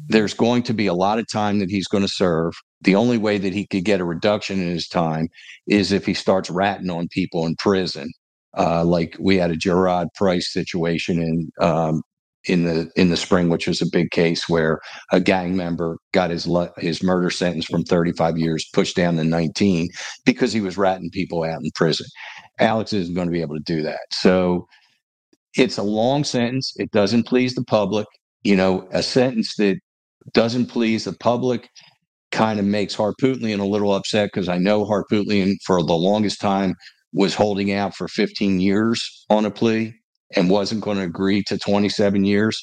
there's 0.08 0.34
going 0.34 0.64
to 0.64 0.74
be 0.74 0.88
a 0.88 0.94
lot 0.94 1.20
of 1.20 1.30
time 1.30 1.60
that 1.60 1.70
he's 1.70 1.88
going 1.88 2.06
to 2.06 2.12
serve. 2.12 2.54
The 2.82 2.96
only 2.96 3.18
way 3.18 3.38
that 3.38 3.54
he 3.54 3.68
could 3.68 3.84
get 3.84 4.00
a 4.00 4.06
reduction 4.06 4.62
in 4.62 4.70
his 4.70 4.88
time 4.88 5.28
is 5.68 5.92
if 5.92 6.06
he 6.06 6.14
starts 6.14 6.50
ratting 6.50 6.90
on 6.90 7.10
people 7.10 7.46
in 7.46 7.56
prison 7.58 8.10
uh, 8.58 8.84
like 8.84 9.16
we 9.20 9.38
had 9.38 9.52
a 9.52 9.58
Jeroid 9.58 10.08
Price 10.16 10.52
situation 10.52 11.22
in 11.22 11.66
um, 11.66 12.02
in 12.46 12.64
the 12.64 12.90
in 12.96 13.10
the 13.10 13.18
spring, 13.18 13.50
which 13.50 13.68
was 13.68 13.82
a 13.82 13.90
big 13.92 14.10
case 14.12 14.50
where 14.50 14.80
a 15.12 15.20
gang 15.20 15.56
member 15.56 15.98
got 16.12 16.32
his 16.32 16.50
his 16.78 17.04
murder 17.04 17.30
sentence 17.30 17.66
from 17.66 17.84
35 17.84 18.38
years 18.38 18.68
pushed 18.74 18.96
down 18.96 19.16
to 19.18 19.24
19 19.24 19.90
because 20.26 20.52
he 20.52 20.62
was 20.62 20.78
ratting 20.78 21.10
people 21.12 21.44
out 21.44 21.62
in 21.64 21.70
prison. 21.76 22.08
Alex 22.60 22.94
isn't 22.94 23.16
going 23.16 23.28
to 23.28 23.32
be 23.32 23.42
able 23.42 23.56
to 23.56 23.64
do 23.64 23.82
that. 23.84 24.02
So 24.12 24.66
it's 25.56 25.78
a 25.78 25.84
long 25.84 26.24
sentence. 26.24 26.74
It 26.78 26.92
doesn't 26.92 27.28
please 27.28 27.56
the 27.56 27.64
public. 27.66 28.08
You 28.44 28.56
know, 28.56 28.88
a 28.92 29.04
sentence 29.04 29.56
that 29.58 29.78
doesn't 30.34 30.68
please 30.68 31.06
the 31.06 31.14
public 31.14 31.70
kind 32.32 32.60
of 32.60 32.66
makes 32.66 32.96
Harpootlian 32.96 33.60
a 33.60 33.66
little 33.66 33.94
upset 33.94 34.30
because 34.34 34.50
I 34.50 34.58
know 34.58 34.86
Harpootlian 34.86 35.56
for 35.66 35.84
the 35.84 35.94
longest 35.94 36.40
time 36.40 36.76
was 37.14 37.36
holding 37.36 37.72
out 37.74 37.96
for 37.96 38.08
15 38.08 38.60
years 38.60 39.26
on 39.30 39.46
a 39.46 39.52
plea 39.52 39.94
and 40.36 40.50
wasn't 40.50 40.82
going 40.84 40.98
to 40.98 41.04
agree 41.04 41.44
to 41.48 41.58
27 41.58 42.26
years. 42.26 42.58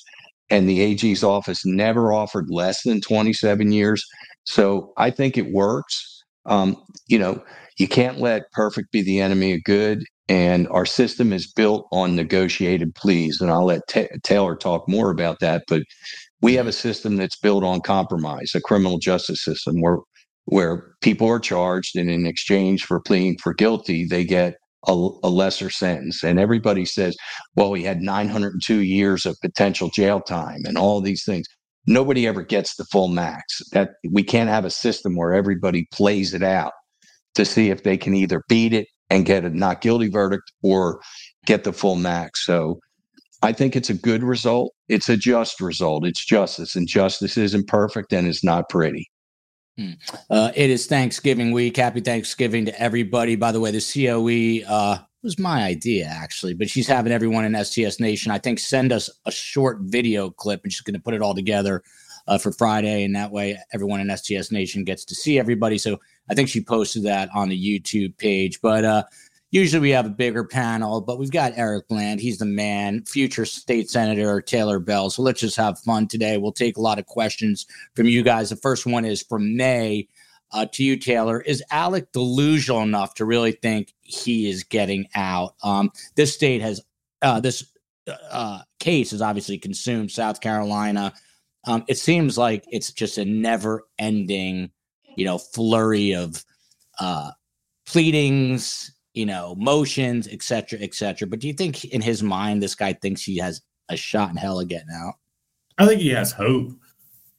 and 0.51 0.69
the 0.69 0.81
AG's 0.81 1.25
office 1.25 1.67
never 1.67 2.13
offered 2.13 2.47
less 2.51 2.83
than 2.85 3.01
27 3.03 3.73
years. 3.73 4.05
So 4.45 4.93
I 4.97 5.11
think 5.11 5.37
it 5.39 5.53
works. 5.53 6.25
Um, 6.47 6.77
you 7.09 7.19
know, 7.19 7.43
you 7.79 7.89
can't 7.89 8.21
let 8.21 8.51
perfect 8.53 8.93
be 8.93 9.03
the 9.03 9.21
enemy 9.21 9.55
of 9.55 9.65
good. 9.65 10.05
And 10.29 10.69
our 10.71 10.87
system 10.87 11.33
is 11.33 11.53
built 11.53 11.87
on 11.93 12.17
negotiated 12.17 12.95
pleas. 12.95 13.41
And 13.41 13.51
I'll 13.51 13.67
let 13.67 13.83
Ta- 13.89 14.15
Taylor 14.25 14.57
talk 14.57 14.89
more 14.89 15.11
about 15.11 15.41
that. 15.41 15.65
But 15.69 15.83
we 16.43 16.55
have 16.55 16.67
a 16.69 16.73
system 16.73 17.17
that's 17.17 17.39
built 17.39 17.65
on 17.65 17.81
compromise, 17.83 18.53
a 18.55 18.61
criminal 18.63 18.99
justice 18.99 19.45
system 19.45 19.81
where 19.83 19.99
where 20.49 20.95
people 21.03 21.29
are 21.29 21.39
charged 21.39 21.95
and 21.95 22.11
in 22.11 22.27
exchange 22.27 22.85
for 22.85 23.01
pleading 23.01 23.37
for 23.43 23.53
guilty, 23.53 24.07
they 24.07 24.25
get 24.25 24.55
a, 24.87 24.93
a, 24.93 25.29
lesser 25.29 25.69
sentence. 25.69 26.23
And 26.25 26.41
everybody 26.41 26.87
says, 26.87 27.17
well, 27.55 27.75
he 27.75 27.83
had 27.83 28.01
902 28.01 28.79
years 28.79 29.27
of 29.27 29.37
potential 29.43 29.91
jail 29.91 30.21
time 30.21 30.61
and 30.65 30.79
all 30.79 31.03
these 31.03 31.23
things. 31.25 31.47
Nobody 31.87 32.27
ever 32.27 32.43
gets 32.43 32.77
the 32.77 32.85
full 32.85 33.09
max. 33.09 33.61
That 33.73 33.91
we 34.11 34.23
can't 34.23 34.49
have 34.49 34.65
a 34.65 34.71
system 34.71 35.17
where 35.17 35.35
everybody 35.35 35.87
plays 35.93 36.33
it 36.33 36.43
out 36.43 36.73
to 37.35 37.45
see 37.45 37.69
if 37.69 37.83
they 37.83 37.99
can 37.99 38.15
either 38.15 38.43
beat 38.49 38.73
it 38.73 38.89
and 39.11 39.27
get 39.27 39.45
a 39.45 39.51
not 39.51 39.83
guilty 39.83 40.09
verdict 40.09 40.51
or 40.63 41.01
get 41.45 41.65
the 41.65 41.75
full 41.75 41.97
max. 41.97 42.47
So 42.47 42.79
I 43.43 43.53
think 43.53 43.77
it's 43.77 43.91
a 43.91 43.95
good 43.95 44.23
result. 44.23 44.73
It's 44.89 45.11
a 45.11 45.17
just 45.17 45.61
result. 45.61 46.07
It's 46.07 46.25
justice, 46.25 46.75
and 46.75 46.89
justice 46.89 47.37
isn't 47.37 47.69
perfect 47.69 48.15
and 48.15 48.27
it's 48.27 48.43
not 48.43 48.71
pretty. 48.71 49.11
Uh, 50.31 50.51
it 50.55 50.71
is 50.71 50.87
Thanksgiving 50.87 51.53
week. 51.53 51.77
Happy 51.77 52.01
Thanksgiving 52.01 52.65
to 52.67 52.81
everybody. 52.81 53.37
By 53.37 53.53
the 53.53 53.61
way, 53.61 53.71
the 53.71 53.81
COE 53.81 54.69
uh, 54.69 54.99
was 55.23 55.39
my 55.39 55.63
idea 55.63 56.07
actually, 56.07 56.55
but 56.55 56.69
she's 56.69 56.87
having 56.87 57.13
everyone 57.13 57.45
in 57.45 57.65
STS 57.65 58.01
Nation. 58.01 58.33
I 58.33 58.39
think 58.39 58.59
send 58.59 58.93
us 58.93 59.11
a 59.25 59.31
short 59.31 59.79
video 59.83 60.31
clip, 60.31 60.63
and 60.65 60.73
she's 60.73 60.81
going 60.81 60.95
to 60.95 61.01
put 61.01 61.15
it 61.15 61.23
all 61.23 61.35
together 61.35 61.83
uh, 62.27 62.39
for 62.39 62.53
Friday, 62.53 63.05
and 63.05 63.15
that 63.17 63.31
way 63.31 63.59
everyone 63.73 64.01
in 64.01 64.17
STS 64.17 64.53
Nation 64.53 64.85
gets 64.85 65.05
to 65.07 65.15
see 65.15 65.39
everybody. 65.39 65.79
So 65.79 65.99
I 66.31 66.35
think 66.35 66.49
she 66.49 66.63
posted 66.63 67.05
that 67.05 67.31
on 67.35 67.49
the 67.49 67.57
YouTube 67.81 68.17
page. 68.19 68.61
But 68.61 68.85
uh, 68.85 69.05
usually 69.51 69.81
we 69.81 69.91
have 69.91 70.07
a 70.07 70.11
bigger 70.11 70.45
panel, 70.45 71.01
but 71.01 71.19
we've 71.19 71.31
got 71.31 71.53
Eric 71.57 71.89
Bland. 71.89 72.21
He's 72.21 72.39
the 72.39 72.45
man, 72.45 73.05
future 73.05 73.45
state 73.45 73.91
senator 73.91 74.41
Taylor 74.41 74.79
Bell. 74.79 75.11
So 75.11 75.23
let's 75.23 75.41
just 75.41 75.57
have 75.57 75.79
fun 75.81 76.09
today. 76.09 76.37
We'll 76.37 76.53
take 76.53 76.77
a 76.77 76.83
lot 76.83 76.99
of 76.99 77.07
questions 77.07 77.67
from 77.95 78.07
you 78.07 78.23
guys. 78.23 78.51
The 78.51 78.57
first 78.57 78.87
one 78.87 79.05
is 79.05 79.23
from 79.23 79.57
May. 79.57 80.09
Uh, 80.51 80.65
to 80.73 80.83
you, 80.83 80.97
Taylor, 80.97 81.43
is 81.43 81.63
Alec 81.71 82.11
delusional 82.13 82.81
enough 82.81 83.13
to 83.17 83.27
really 83.27 83.53
think 83.53 83.93
he 84.01 84.49
is 84.49 84.65
getting 84.65 85.07
out? 85.15 85.55
Um, 85.63 85.91
this 86.15 86.33
state 86.33 86.63
has 86.63 86.81
uh, 87.21 87.39
this 87.41 87.71
uh, 88.31 88.61
case 88.81 89.11
has 89.11 89.21
obviously 89.21 89.59
consumed 89.59 90.11
South 90.11 90.41
Carolina. 90.41 91.13
Um, 91.67 91.85
it 91.87 91.99
seems 91.99 92.39
like 92.39 92.65
it's 92.71 92.93
just 92.93 93.19
a 93.19 93.27
never-ending, 93.27 94.71
you 95.17 95.25
know, 95.27 95.37
flurry 95.37 96.15
of 96.15 96.43
uh, 96.99 97.33
pleadings, 97.87 98.93
you 99.15 99.27
know, 99.27 99.55
motions, 99.57 100.29
et 100.29 100.43
cetera, 100.43 100.79
et 100.81 100.95
cetera. 100.95 101.27
But 101.27 101.41
do 101.41 101.47
you 101.47 101.55
think 101.55 101.85
in 101.87 102.01
his 102.01 102.23
mind, 102.23 102.63
this 102.63 102.75
guy 102.75 102.93
thinks 102.93 103.23
he 103.23 103.39
has 103.39 103.63
a 103.89 103.97
shot 103.97 104.31
in 104.31 104.37
hell 104.37 104.61
of 104.61 104.69
getting 104.69 104.89
out? 104.95 105.15
I 105.79 105.87
think 105.87 106.01
he 106.01 106.11
has 106.11 106.33
hope. 106.33 106.73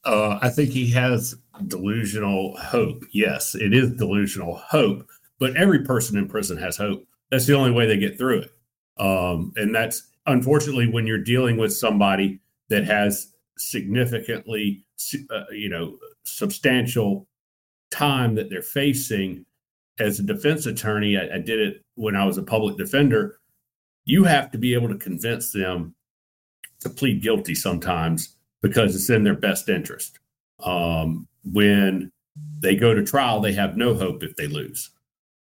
Uh, 0.03 0.39
I 0.41 0.49
think 0.49 0.71
he 0.71 0.89
has 0.91 1.35
delusional 1.67 2.57
hope. 2.57 3.03
Yes, 3.11 3.53
it 3.55 3.73
is 3.73 3.91
delusional 3.91 4.55
hope, 4.55 5.07
but 5.39 5.55
every 5.55 5.83
person 5.83 6.17
in 6.17 6.27
prison 6.27 6.57
has 6.57 6.77
hope. 6.77 7.05
That's 7.31 7.45
the 7.45 7.55
only 7.55 7.71
way 7.71 7.85
they 7.85 7.97
get 7.97 8.17
through 8.17 8.39
it. 8.39 8.51
Um, 8.97 9.53
and 9.55 9.75
that's 9.75 10.07
unfortunately 10.25 10.87
when 10.87 11.05
you're 11.05 11.23
dealing 11.23 11.57
with 11.57 11.73
somebody 11.73 12.39
that 12.69 12.85
has 12.85 13.33
significantly, 13.57 14.85
uh, 15.29 15.43
you 15.51 15.69
know, 15.69 15.97
substantial 16.23 17.27
time 17.91 18.35
that 18.35 18.49
they're 18.49 18.61
facing 18.61 19.45
as 19.99 20.19
a 20.19 20.23
defense 20.23 20.65
attorney, 20.65 21.17
I, 21.17 21.35
I, 21.35 21.39
did 21.39 21.59
it 21.59 21.81
when 21.95 22.15
I 22.15 22.25
was 22.25 22.37
a 22.37 22.43
public 22.43 22.77
defender. 22.77 23.39
You 24.05 24.23
have 24.23 24.49
to 24.51 24.57
be 24.57 24.73
able 24.73 24.87
to 24.89 24.97
convince 24.97 25.51
them 25.51 25.93
to 26.79 26.89
plead 26.89 27.21
guilty 27.21 27.53
sometimes 27.53 28.37
because 28.61 28.95
it's 28.95 29.09
in 29.09 29.23
their 29.23 29.35
best 29.35 29.69
interest. 29.69 30.19
Um, 30.63 31.27
when 31.43 32.11
they 32.59 32.75
go 32.75 32.93
to 32.93 33.03
trial, 33.03 33.39
they 33.39 33.53
have 33.53 33.77
no 33.77 33.93
hope 33.93 34.23
if 34.23 34.35
they 34.35 34.47
lose. 34.47 34.91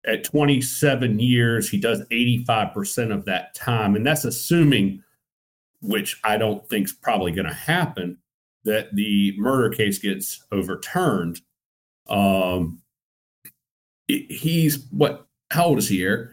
At 0.06 0.26
27 0.26 1.20
years, 1.20 1.70
he 1.70 1.80
does 1.80 2.02
85% 2.12 3.14
of 3.14 3.26
that 3.26 3.56
time. 3.56 3.96
And 3.96 4.06
that's 4.06 4.26
assuming, 4.26 5.02
which 5.82 6.20
I 6.24 6.38
don't 6.38 6.68
think 6.70 6.86
is 6.86 6.94
probably 6.94 7.32
going 7.32 7.48
to 7.48 7.54
happen, 7.54 8.18
that 8.66 8.94
the 8.96 9.34
murder 9.38 9.70
case 9.70 10.00
gets 10.00 10.46
overturned. 10.52 11.42
Um, 12.08 12.83
he's 14.08 14.86
what? 14.92 15.28
How 15.52 15.66
old 15.66 15.78
is 15.78 15.88
he, 15.88 16.04
Eric? 16.04 16.32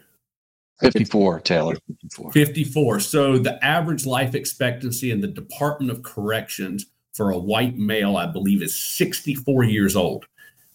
54, 0.81 1.41
Taylor. 1.41 1.75
54. 1.87 2.31
54. 2.31 2.99
So 2.99 3.37
the 3.37 3.63
average 3.63 4.05
life 4.05 4.33
expectancy 4.33 5.11
in 5.11 5.21
the 5.21 5.27
Department 5.27 5.91
of 5.91 6.01
Corrections 6.01 6.87
for 7.13 7.31
a 7.31 7.37
white 7.37 7.77
male, 7.77 8.17
I 8.17 8.25
believe, 8.25 8.63
is 8.63 8.75
64 8.75 9.63
years 9.65 9.95
old. 9.95 10.25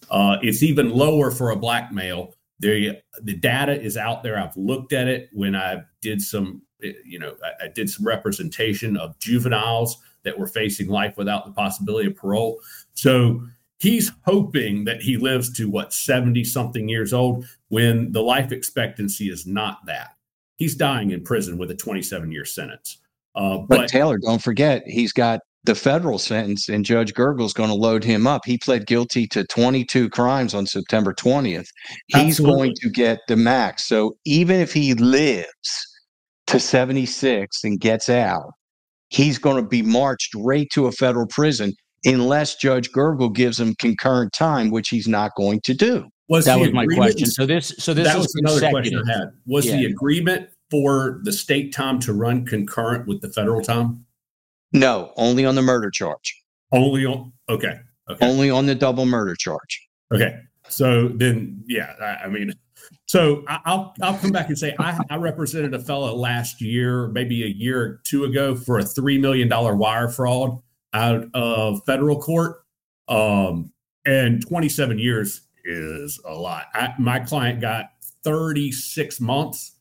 Uh, 0.09 0.37
it's 0.41 0.63
even 0.63 0.91
lower 0.91 1.29
for 1.29 1.51
a 1.51 1.55
black 1.55 1.91
male. 1.91 2.33
The 2.59 2.99
the 3.21 3.35
data 3.35 3.79
is 3.79 3.97
out 3.97 4.23
there. 4.23 4.39
I've 4.39 4.55
looked 4.55 4.93
at 4.93 5.07
it 5.07 5.29
when 5.33 5.55
I 5.55 5.83
did 6.01 6.21
some, 6.21 6.61
you 6.79 7.19
know, 7.19 7.35
I, 7.43 7.65
I 7.65 7.67
did 7.67 7.89
some 7.89 8.05
representation 8.05 8.95
of 8.97 9.19
juveniles 9.19 9.97
that 10.23 10.37
were 10.37 10.47
facing 10.47 10.87
life 10.87 11.17
without 11.17 11.45
the 11.45 11.51
possibility 11.51 12.07
of 12.07 12.15
parole. 12.15 12.59
So 12.93 13.41
he's 13.79 14.11
hoping 14.25 14.85
that 14.85 15.01
he 15.01 15.17
lives 15.17 15.51
to 15.53 15.69
what 15.69 15.93
70 15.93 16.43
something 16.43 16.89
years 16.89 17.13
old 17.13 17.45
when 17.69 18.11
the 18.11 18.21
life 18.21 18.51
expectancy 18.51 19.29
is 19.29 19.45
not 19.45 19.85
that. 19.85 20.15
He's 20.57 20.75
dying 20.75 21.11
in 21.11 21.23
prison 21.23 21.57
with 21.57 21.69
a 21.71 21.75
27 21.75 22.31
year 22.31 22.45
sentence. 22.45 22.97
Uh, 23.35 23.59
but, 23.59 23.77
but, 23.77 23.89
taylor 23.89 24.17
don't 24.17 24.41
forget 24.41 24.81
he's 24.87 25.13
got 25.13 25.41
the 25.63 25.75
federal 25.75 26.17
sentence 26.17 26.69
and 26.69 26.83
judge 26.83 27.13
gergel's 27.13 27.53
going 27.53 27.69
to 27.69 27.75
load 27.75 28.03
him 28.03 28.25
up. 28.25 28.41
He 28.45 28.57
pled 28.57 28.87
guilty 28.87 29.27
to 29.27 29.45
22 29.45 30.09
crimes 30.09 30.55
on 30.55 30.65
september 30.65 31.13
20th 31.13 31.67
he's 32.07 32.39
Absolutely. 32.39 32.55
going 32.55 32.73
to 32.81 32.89
get 32.89 33.19
the 33.27 33.35
max. 33.35 33.85
So 33.85 34.15
even 34.25 34.59
if 34.59 34.73
he 34.73 34.95
lives 34.95 35.99
to 36.47 36.59
76 36.59 37.63
and 37.63 37.79
gets 37.79 38.09
out 38.09 38.53
he's 39.09 39.37
going 39.37 39.61
to 39.61 39.67
be 39.67 39.83
marched 39.83 40.33
right 40.35 40.67
to 40.71 40.87
a 40.87 40.91
federal 40.91 41.27
prison 41.27 41.73
unless 42.05 42.55
Judge 42.55 42.91
Gergel 42.91 43.33
gives 43.33 43.59
him 43.59 43.75
concurrent 43.75 44.33
time, 44.33 44.71
which 44.71 44.89
he's 44.89 45.07
not 45.07 45.31
going 45.35 45.61
to 45.61 45.73
do. 45.73 46.07
Was 46.29 46.45
that 46.45 46.59
was 46.59 46.73
my 46.73 46.85
question. 46.85 47.27
So 47.27 47.45
this, 47.45 47.73
so 47.79 47.93
this 47.93 48.07
that 48.07 48.17
was 48.17 48.33
another 48.35 48.69
question 48.69 49.01
I 49.07 49.11
had. 49.11 49.31
Was 49.45 49.65
yeah. 49.65 49.77
the 49.77 49.85
agreement 49.85 50.49
for 50.69 51.21
the 51.23 51.31
state 51.31 51.73
time 51.73 51.99
to 52.01 52.13
run 52.13 52.45
concurrent 52.45 53.07
with 53.07 53.21
the 53.21 53.29
federal 53.29 53.61
time? 53.61 54.05
No, 54.73 55.13
only 55.15 55.45
on 55.45 55.55
the 55.55 55.61
murder 55.61 55.89
charge. 55.89 56.43
Only 56.73 57.05
on 57.05 57.31
okay, 57.47 57.79
okay. 58.09 58.27
Only 58.27 58.49
on 58.49 58.65
the 58.65 58.75
double 58.75 59.05
murder 59.05 59.35
charge. 59.35 59.87
Okay, 60.13 60.37
so 60.67 61.07
then 61.07 61.63
yeah, 61.65 61.93
I, 62.01 62.25
I 62.25 62.27
mean, 62.27 62.53
so 63.05 63.45
I, 63.47 63.61
will 63.65 63.93
I'll 64.01 64.17
come 64.17 64.31
back 64.31 64.49
and 64.49 64.59
say 64.59 64.75
I, 64.79 64.99
I 65.09 65.15
represented 65.15 65.73
a 65.73 65.79
fellow 65.79 66.13
last 66.13 66.59
year, 66.59 67.07
maybe 67.07 67.43
a 67.43 67.47
year 67.47 67.81
or 67.81 68.01
two 68.03 68.25
ago, 68.25 68.53
for 68.53 68.79
a 68.79 68.83
three 68.83 69.17
million 69.17 69.47
dollar 69.47 69.77
wire 69.77 70.09
fraud 70.09 70.59
out 70.93 71.25
of 71.33 71.83
federal 71.85 72.19
court. 72.19 72.63
Um, 73.07 73.71
and 74.05 74.45
27 74.47 74.99
years 74.99 75.41
is 75.65 76.19
a 76.25 76.33
lot. 76.33 76.67
I, 76.73 76.93
my 76.97 77.19
client 77.19 77.61
got 77.61 77.91
36 78.23 79.19
months. 79.19 79.73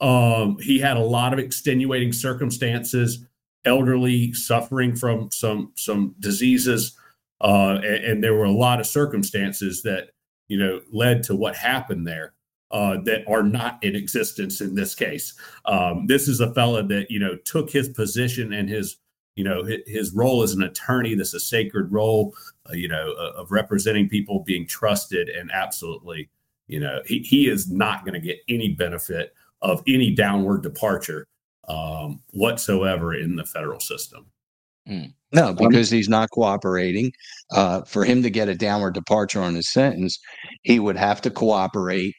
Um, 0.00 0.58
he 0.60 0.78
had 0.78 0.96
a 0.96 1.02
lot 1.02 1.32
of 1.32 1.38
extenuating 1.38 2.12
circumstances, 2.12 3.24
elderly, 3.64 4.32
suffering 4.32 4.94
from 4.94 5.30
some 5.32 5.72
some 5.76 6.14
diseases, 6.20 6.96
uh, 7.40 7.80
and, 7.82 8.04
and, 8.04 8.24
there 8.24 8.34
were 8.34 8.44
a 8.44 8.50
lot 8.50 8.78
of 8.78 8.86
circumstances 8.86 9.82
that 9.82 10.10
you 10.46 10.56
know 10.56 10.80
led 10.92 11.24
to 11.24 11.34
what 11.34 11.56
happened 11.56 12.06
there 12.06 12.34
uh, 12.70 12.98
that 13.04 13.26
are 13.28 13.42
not 13.42 13.82
in 13.82 13.96
existence 13.96 14.60
in 14.60 14.74
this 14.76 14.94
case. 14.94 15.34
Um, 15.64 16.06
this 16.06 16.28
is 16.28 16.40
a 16.40 16.54
fella 16.54 16.84
that 16.84 17.10
you 17.10 17.18
know 17.18 17.36
took 17.44 17.70
his 17.70 17.88
position 17.88 18.52
and 18.52 18.68
his 18.68 18.98
you 19.38 19.44
know 19.44 19.62
his, 19.86 20.12
role 20.12 20.42
as 20.42 20.52
an 20.52 20.62
attorney 20.62 21.14
this 21.14 21.28
is 21.28 21.34
a 21.34 21.40
sacred 21.40 21.92
role 21.92 22.34
uh, 22.68 22.72
you 22.72 22.88
know 22.88 23.14
uh, 23.16 23.40
of 23.40 23.52
representing 23.52 24.08
people 24.08 24.40
being 24.40 24.66
trusted 24.66 25.28
and 25.28 25.50
absolutely 25.52 26.28
you 26.66 26.80
know 26.80 27.00
he, 27.06 27.20
he 27.20 27.48
is 27.48 27.70
not 27.70 28.04
going 28.04 28.20
to 28.20 28.26
get 28.26 28.38
any 28.48 28.70
benefit 28.70 29.32
of 29.62 29.80
any 29.86 30.10
downward 30.10 30.62
departure 30.62 31.24
um, 31.68 32.20
whatsoever 32.30 33.14
in 33.14 33.36
the 33.36 33.44
federal 33.44 33.78
system 33.78 34.26
mm. 34.88 35.12
no 35.32 35.54
because 35.54 35.88
he's 35.88 36.08
not 36.08 36.28
cooperating 36.30 37.12
uh, 37.52 37.82
for 37.82 38.04
him 38.04 38.22
to 38.24 38.30
get 38.30 38.48
a 38.48 38.56
downward 38.56 38.92
departure 38.92 39.40
on 39.40 39.54
his 39.54 39.68
sentence 39.68 40.18
he 40.64 40.80
would 40.80 40.96
have 40.96 41.20
to 41.20 41.30
cooperate 41.30 42.14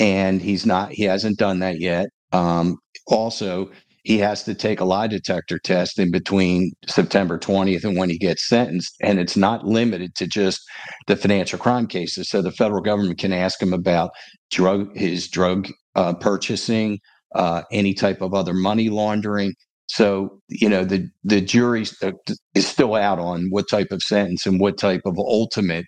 and 0.00 0.42
he's 0.42 0.66
not 0.66 0.90
he 0.90 1.04
hasn't 1.04 1.38
done 1.38 1.60
that 1.60 1.78
yet 1.78 2.08
um, 2.32 2.78
also 3.06 3.70
he 4.04 4.18
has 4.18 4.44
to 4.44 4.54
take 4.54 4.80
a 4.80 4.84
lie 4.84 5.06
detector 5.06 5.58
test 5.58 5.98
in 5.98 6.10
between 6.10 6.72
September 6.86 7.38
20th 7.38 7.84
and 7.84 7.96
when 7.96 8.10
he 8.10 8.18
gets 8.18 8.46
sentenced. 8.46 8.94
And 9.00 9.18
it's 9.18 9.36
not 9.36 9.66
limited 9.66 10.14
to 10.16 10.26
just 10.26 10.62
the 11.06 11.16
financial 11.16 11.58
crime 11.58 11.86
cases. 11.86 12.28
So 12.28 12.42
the 12.42 12.52
federal 12.52 12.82
government 12.82 13.18
can 13.18 13.32
ask 13.32 13.60
him 13.60 13.72
about 13.72 14.10
drug, 14.50 14.94
his 14.94 15.26
drug 15.26 15.70
uh, 15.94 16.14
purchasing, 16.14 16.98
uh, 17.34 17.62
any 17.72 17.94
type 17.94 18.20
of 18.20 18.34
other 18.34 18.52
money 18.52 18.90
laundering. 18.90 19.54
So 19.86 20.40
you 20.48 20.68
know 20.68 20.84
the 20.84 21.08
the 21.24 21.40
jury 21.40 21.84
uh, 22.02 22.12
is 22.54 22.66
still 22.66 22.94
out 22.94 23.18
on 23.18 23.48
what 23.50 23.68
type 23.68 23.90
of 23.90 24.02
sentence 24.02 24.46
and 24.46 24.58
what 24.58 24.78
type 24.78 25.02
of 25.04 25.18
ultimate 25.18 25.84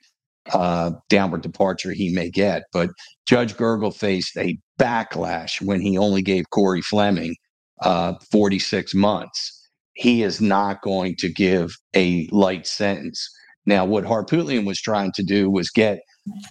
uh, 0.53 0.93
downward 1.09 1.43
departure 1.43 1.93
he 1.93 2.13
may 2.13 2.31
get. 2.31 2.65
But 2.73 2.91
Judge 3.27 3.55
Gergel 3.55 3.95
faced 3.95 4.37
a 4.37 4.59
backlash 4.79 5.63
when 5.63 5.81
he 5.81 5.97
only 5.97 6.23
gave 6.23 6.51
Corey 6.51 6.83
Fleming 6.83 7.37
uh, 7.83 8.15
46 8.31 8.95
months. 8.95 9.53
He 9.95 10.23
is 10.23 10.41
not 10.41 10.83
going 10.83 11.17
to 11.17 11.33
give 11.33 11.75
a 11.95 12.29
light 12.31 12.67
sentence. 12.67 13.29
Now, 13.65 13.85
what 13.85 14.05
Harpootlian 14.05 14.67
was 14.67 14.81
trying 14.81 15.13
to 15.13 15.23
do 15.23 15.51
was 15.51 15.71
get 15.71 16.01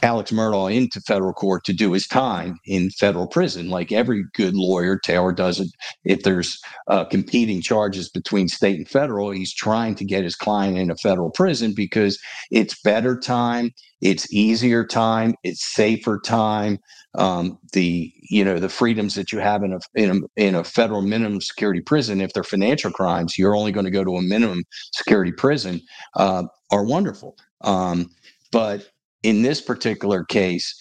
Alex 0.01 0.31
Murdaugh 0.31 0.73
into 0.73 1.01
federal 1.01 1.33
court 1.33 1.63
to 1.65 1.73
do 1.73 1.91
his 1.91 2.07
time 2.07 2.57
in 2.65 2.89
federal 2.91 3.27
prison, 3.27 3.69
like 3.69 3.91
every 3.91 4.23
good 4.33 4.55
lawyer. 4.55 4.97
Taylor 4.97 5.33
does 5.33 5.59
it. 5.59 5.69
If 6.03 6.23
there's 6.23 6.59
uh, 6.87 7.05
competing 7.05 7.61
charges 7.61 8.09
between 8.09 8.47
state 8.47 8.77
and 8.77 8.87
federal, 8.87 9.31
he's 9.31 9.53
trying 9.53 9.95
to 9.95 10.05
get 10.05 10.23
his 10.23 10.35
client 10.35 10.77
in 10.77 10.91
a 10.91 10.95
federal 10.97 11.31
prison 11.31 11.73
because 11.75 12.19
it's 12.51 12.79
better 12.81 13.17
time, 13.17 13.71
it's 14.01 14.31
easier 14.33 14.85
time, 14.85 15.35
it's 15.43 15.65
safer 15.73 16.19
time. 16.23 16.79
Um, 17.17 17.57
the 17.71 18.11
you 18.29 18.43
know 18.43 18.59
the 18.59 18.67
freedoms 18.67 19.15
that 19.15 19.31
you 19.31 19.39
have 19.39 19.63
in 19.63 19.71
a, 19.73 19.79
in 19.95 20.11
a 20.11 20.41
in 20.41 20.55
a 20.55 20.65
federal 20.65 21.01
minimum 21.01 21.39
security 21.39 21.79
prison, 21.81 22.19
if 22.19 22.33
they're 22.33 22.43
financial 22.43 22.91
crimes, 22.91 23.37
you're 23.37 23.55
only 23.55 23.71
going 23.71 23.85
to 23.85 23.91
go 23.91 24.03
to 24.03 24.17
a 24.17 24.21
minimum 24.21 24.63
security 24.91 25.31
prison, 25.31 25.79
uh, 26.17 26.43
are 26.71 26.83
wonderful. 26.83 27.37
Um, 27.61 28.09
but 28.51 28.89
in 29.25 29.41
this 29.41 29.59
particular 29.59 30.23
case, 30.23 30.73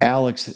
Alex, 0.00 0.52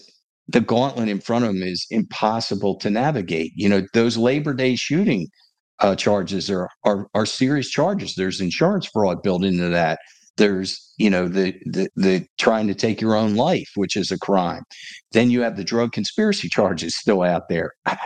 the 0.49 0.61
gauntlet 0.61 1.09
in 1.09 1.21
front 1.21 1.45
of 1.45 1.53
him 1.53 1.63
is 1.63 1.87
impossible 1.91 2.77
to 2.79 2.91
navigate. 2.91 3.53
You 3.55 3.69
know, 3.69 3.83
those 3.93 4.17
Labor 4.17 4.53
Day 4.53 4.75
shooting 4.75 5.29
uh, 5.79 5.95
charges 5.95 6.51
are, 6.51 6.69
are 6.85 7.07
are 7.15 7.25
serious 7.27 7.71
charges. 7.71 8.15
There's 8.15 8.41
insurance 8.41 8.87
fraud 8.87 9.23
built 9.23 9.45
into 9.45 9.69
that. 9.69 10.01
There's 10.37 10.93
you 10.99 11.09
know 11.09 11.29
the, 11.29 11.55
the 11.67 11.89
the 11.95 12.27
trying 12.37 12.67
to 12.67 12.75
take 12.75 13.01
your 13.01 13.15
own 13.15 13.37
life, 13.37 13.71
which 13.77 13.97
is 13.97 14.11
a 14.11 14.19
crime. 14.19 14.65
Then 15.13 15.31
you 15.31 15.43
have 15.43 15.57
the 15.57 15.65
drug 15.65 15.93
conspiracy 15.93 16.49
charges 16.49 16.97
still 16.97 17.23
out 17.23 17.49
there. 17.49 17.73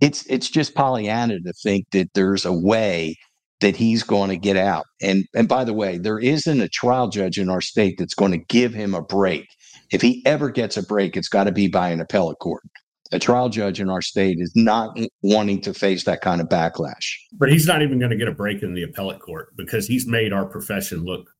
It's 0.00 0.24
it's 0.26 0.48
just 0.48 0.76
Pollyanna 0.76 1.40
to 1.40 1.52
think 1.64 1.86
that 1.90 2.10
there's 2.14 2.44
a 2.44 2.52
way 2.52 3.16
that 3.60 3.76
he's 3.76 4.02
going 4.02 4.30
to 4.30 4.36
get 4.36 4.56
out. 4.56 4.86
And 5.02 5.24
and 5.34 5.48
by 5.48 5.64
the 5.64 5.74
way, 5.74 5.98
there 5.98 6.18
isn't 6.18 6.60
a 6.60 6.68
trial 6.68 7.08
judge 7.08 7.38
in 7.38 7.48
our 7.48 7.60
state 7.60 7.96
that's 7.98 8.14
going 8.14 8.32
to 8.32 8.38
give 8.38 8.72
him 8.74 8.94
a 8.94 9.02
break. 9.02 9.46
If 9.90 10.02
he 10.02 10.22
ever 10.26 10.50
gets 10.50 10.76
a 10.76 10.82
break, 10.82 11.16
it's 11.16 11.28
got 11.28 11.44
to 11.44 11.52
be 11.52 11.68
by 11.68 11.88
an 11.90 12.00
appellate 12.00 12.38
court. 12.38 12.62
A 13.10 13.18
trial 13.18 13.48
judge 13.48 13.80
in 13.80 13.88
our 13.88 14.02
state 14.02 14.36
is 14.38 14.52
not 14.54 14.98
wanting 15.22 15.62
to 15.62 15.72
face 15.72 16.04
that 16.04 16.20
kind 16.20 16.42
of 16.42 16.48
backlash. 16.48 17.16
But 17.32 17.50
he's 17.50 17.66
not 17.66 17.80
even 17.80 17.98
going 17.98 18.10
to 18.10 18.16
get 18.16 18.28
a 18.28 18.32
break 18.32 18.62
in 18.62 18.74
the 18.74 18.82
appellate 18.82 19.20
court 19.20 19.56
because 19.56 19.86
he's 19.86 20.06
made 20.06 20.32
our 20.32 20.44
profession 20.44 21.04
look 21.04 21.30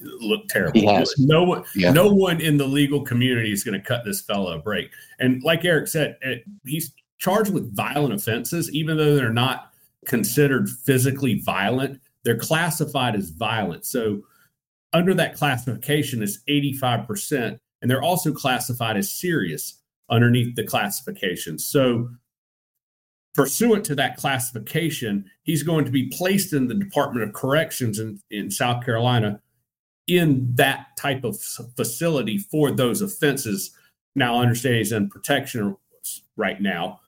look 0.00 0.48
terrible. 0.48 0.80
No 1.18 1.44
one, 1.44 1.64
yeah. 1.74 1.92
no 1.92 2.08
one 2.08 2.40
in 2.40 2.56
the 2.56 2.66
legal 2.66 3.02
community 3.04 3.52
is 3.52 3.64
going 3.64 3.78
to 3.78 3.86
cut 3.86 4.04
this 4.04 4.22
fellow 4.22 4.52
a 4.52 4.58
break. 4.58 4.90
And 5.18 5.42
like 5.42 5.64
Eric 5.64 5.88
said, 5.88 6.16
eh, 6.22 6.36
he's 6.64 6.92
charged 7.18 7.52
with 7.52 7.74
violent 7.76 8.14
offenses, 8.14 8.72
even 8.72 8.96
though 8.96 9.14
they're 9.14 9.32
not 9.32 9.69
considered 10.06 10.68
physically 10.68 11.40
violent, 11.40 12.00
they're 12.24 12.38
classified 12.38 13.14
as 13.14 13.30
violent. 13.30 13.84
So 13.84 14.22
under 14.92 15.14
that 15.14 15.36
classification 15.36 16.22
it's 16.22 16.40
85%, 16.48 17.58
and 17.82 17.90
they're 17.90 18.02
also 18.02 18.32
classified 18.32 18.96
as 18.96 19.12
serious 19.12 19.80
underneath 20.10 20.56
the 20.56 20.64
classification. 20.64 21.58
So 21.58 22.10
pursuant 23.34 23.84
to 23.86 23.94
that 23.94 24.16
classification, 24.16 25.24
he's 25.42 25.62
going 25.62 25.84
to 25.84 25.90
be 25.90 26.08
placed 26.08 26.52
in 26.52 26.66
the 26.68 26.74
Department 26.74 27.26
of 27.26 27.34
Corrections 27.34 27.98
in, 27.98 28.20
in 28.30 28.50
South 28.50 28.84
Carolina 28.84 29.40
in 30.06 30.52
that 30.56 30.88
type 30.98 31.22
of 31.24 31.40
facility 31.76 32.38
for 32.38 32.70
those 32.72 33.00
offenses. 33.00 33.70
Now, 34.16 34.40
understand 34.40 34.76
he's 34.76 34.92
in 34.92 35.08
protection 35.08 35.76
right 36.36 36.60
now, 36.60 36.99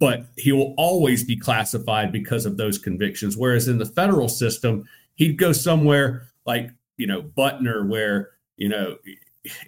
but 0.00 0.24
he 0.36 0.50
will 0.50 0.74
always 0.76 1.22
be 1.22 1.36
classified 1.36 2.10
because 2.10 2.46
of 2.46 2.56
those 2.56 2.78
convictions. 2.78 3.36
Whereas 3.36 3.68
in 3.68 3.78
the 3.78 3.86
federal 3.86 4.28
system, 4.28 4.88
he'd 5.14 5.38
go 5.38 5.52
somewhere 5.52 6.26
like 6.46 6.70
you 6.96 7.06
know 7.06 7.22
Butner, 7.22 7.86
where 7.86 8.30
you 8.56 8.68
know 8.68 8.96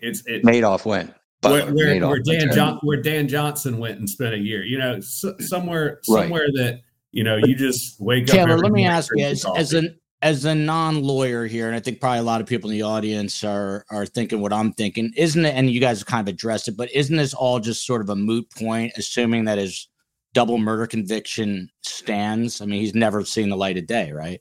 it's 0.00 0.26
it, 0.26 0.42
Madoff 0.42 0.84
went. 0.84 1.14
Where, 1.42 1.66
where, 1.72 1.94
Madoff 1.94 2.08
where 2.08 2.20
Dan 2.20 2.52
John, 2.52 2.78
where 2.82 3.02
Dan 3.02 3.28
Johnson 3.28 3.78
went 3.78 3.98
and 3.98 4.08
spent 4.08 4.34
a 4.34 4.38
year, 4.38 4.64
you 4.64 4.78
know, 4.78 5.00
so, 5.00 5.34
somewhere 5.38 6.00
somewhere 6.02 6.44
right. 6.44 6.54
that 6.54 6.80
you 7.12 7.22
know 7.22 7.36
you 7.36 7.54
just 7.54 8.00
wake 8.00 8.26
Taylor, 8.26 8.42
up. 8.42 8.48
Taylor, 8.48 8.58
let 8.62 8.72
me 8.72 8.86
ask 8.86 9.10
you, 9.14 9.24
as, 9.24 9.44
as 9.56 9.74
an 9.74 9.98
as 10.22 10.44
a 10.44 10.54
non-lawyer 10.54 11.46
here, 11.46 11.66
and 11.66 11.74
I 11.74 11.80
think 11.80 12.00
probably 12.00 12.20
a 12.20 12.22
lot 12.22 12.40
of 12.40 12.46
people 12.46 12.70
in 12.70 12.76
the 12.76 12.84
audience 12.84 13.44
are 13.44 13.84
are 13.90 14.06
thinking 14.06 14.40
what 14.40 14.52
I'm 14.52 14.72
thinking, 14.72 15.12
isn't 15.16 15.44
it? 15.44 15.54
And 15.54 15.68
you 15.68 15.80
guys 15.80 15.98
have 15.98 16.06
kind 16.06 16.26
of 16.26 16.32
addressed 16.32 16.68
it, 16.68 16.76
but 16.76 16.90
isn't 16.92 17.16
this 17.16 17.34
all 17.34 17.60
just 17.60 17.84
sort 17.84 18.00
of 18.00 18.08
a 18.08 18.16
moot 18.16 18.48
point, 18.50 18.92
assuming 18.96 19.44
that 19.44 19.58
his 19.58 19.88
double 20.34 20.58
murder 20.58 20.86
conviction 20.86 21.70
stands? 21.82 22.60
I 22.60 22.66
mean, 22.66 22.80
he's 22.80 22.94
never 22.94 23.24
seen 23.24 23.48
the 23.48 23.56
light 23.56 23.78
of 23.78 23.86
day, 23.86 24.12
right? 24.12 24.40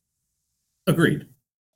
Agreed. 0.88 1.28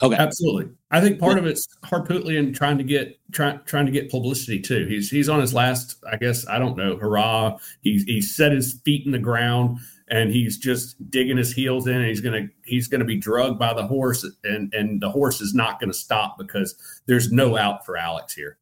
Okay, 0.01 0.15
absolutely. 0.17 0.73
I 0.91 0.99
think 0.99 1.19
part 1.19 1.37
of 1.37 1.45
it's 1.45 1.67
Harpootlian 1.85 2.53
trying 2.53 2.77
to 2.77 2.83
get 2.83 3.17
trying 3.31 3.61
trying 3.65 3.85
to 3.85 3.93
get 3.93 4.11
publicity 4.11 4.59
too. 4.59 4.85
He's 4.87 5.09
he's 5.09 5.29
on 5.29 5.39
his 5.39 5.53
last, 5.53 6.03
I 6.11 6.17
guess, 6.17 6.45
I 6.47 6.59
don't 6.59 6.75
know, 6.75 6.97
hurrah. 6.97 7.57
He's 7.79 8.03
he's 8.03 8.35
set 8.35 8.51
his 8.51 8.81
feet 8.83 9.05
in 9.05 9.13
the 9.13 9.19
ground 9.19 9.79
and 10.09 10.31
he's 10.31 10.57
just 10.57 11.09
digging 11.09 11.37
his 11.37 11.53
heels 11.53 11.87
in 11.87 11.95
and 11.95 12.07
he's 12.07 12.19
gonna 12.19 12.47
he's 12.65 12.89
gonna 12.89 13.05
be 13.05 13.17
drugged 13.17 13.57
by 13.57 13.73
the 13.73 13.87
horse 13.87 14.25
and 14.43 14.73
and 14.73 15.01
the 15.01 15.09
horse 15.09 15.39
is 15.39 15.53
not 15.53 15.79
gonna 15.79 15.93
stop 15.93 16.37
because 16.37 16.75
there's 17.05 17.31
no 17.31 17.55
out 17.55 17.85
for 17.85 17.95
Alex 17.95 18.33
here. 18.33 18.57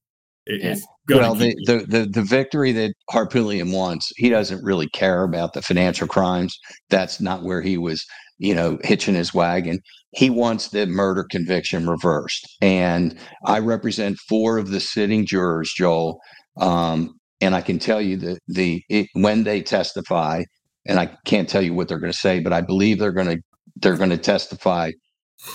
It, 0.46 0.80
well, 1.10 1.36
the, 1.36 1.56
the, 1.66 1.86
the 1.88 2.06
the 2.06 2.22
victory 2.24 2.72
that 2.74 2.94
Harpootlian 3.12 3.74
wants, 3.74 4.12
he 4.18 4.30
doesn't 4.30 4.64
really 4.64 4.90
care 4.90 5.24
about 5.24 5.54
the 5.54 5.62
financial 5.62 6.08
crimes. 6.08 6.58
That's 6.90 7.22
not 7.22 7.44
where 7.44 7.62
he 7.62 7.78
was, 7.78 8.06
you 8.40 8.56
know, 8.56 8.78
hitching 8.84 9.16
his 9.16 9.34
wagon. 9.34 9.80
He 10.12 10.30
wants 10.30 10.70
the 10.70 10.86
murder 10.86 11.26
conviction 11.30 11.90
reversed, 11.90 12.48
and 12.62 13.18
I 13.46 13.60
represent 13.60 14.18
four 14.30 14.58
of 14.58 14.70
the 14.70 14.80
sitting 14.80 15.26
jurors, 15.26 15.74
Joel. 15.76 16.20
Um, 16.60 17.16
and 17.42 17.56
I 17.56 17.62
can 17.62 17.80
tell 17.80 18.02
you 18.02 18.18
that 18.18 18.40
the 18.48 18.82
it, 18.90 19.08
when 19.14 19.44
they 19.44 19.62
testify, 19.62 20.44
and 20.86 21.00
I 21.00 21.16
can't 21.26 21.50
tell 21.50 21.62
you 21.62 21.74
what 21.74 21.88
they're 21.88 22.00
going 22.00 22.12
to 22.12 22.18
say, 22.18 22.40
but 22.40 22.54
I 22.54 22.62
believe 22.62 23.00
they're 23.00 23.12
going 23.12 23.28
to 23.28 23.42
they're 23.78 23.98
going 23.98 24.12
to 24.12 24.18
testify 24.18 24.92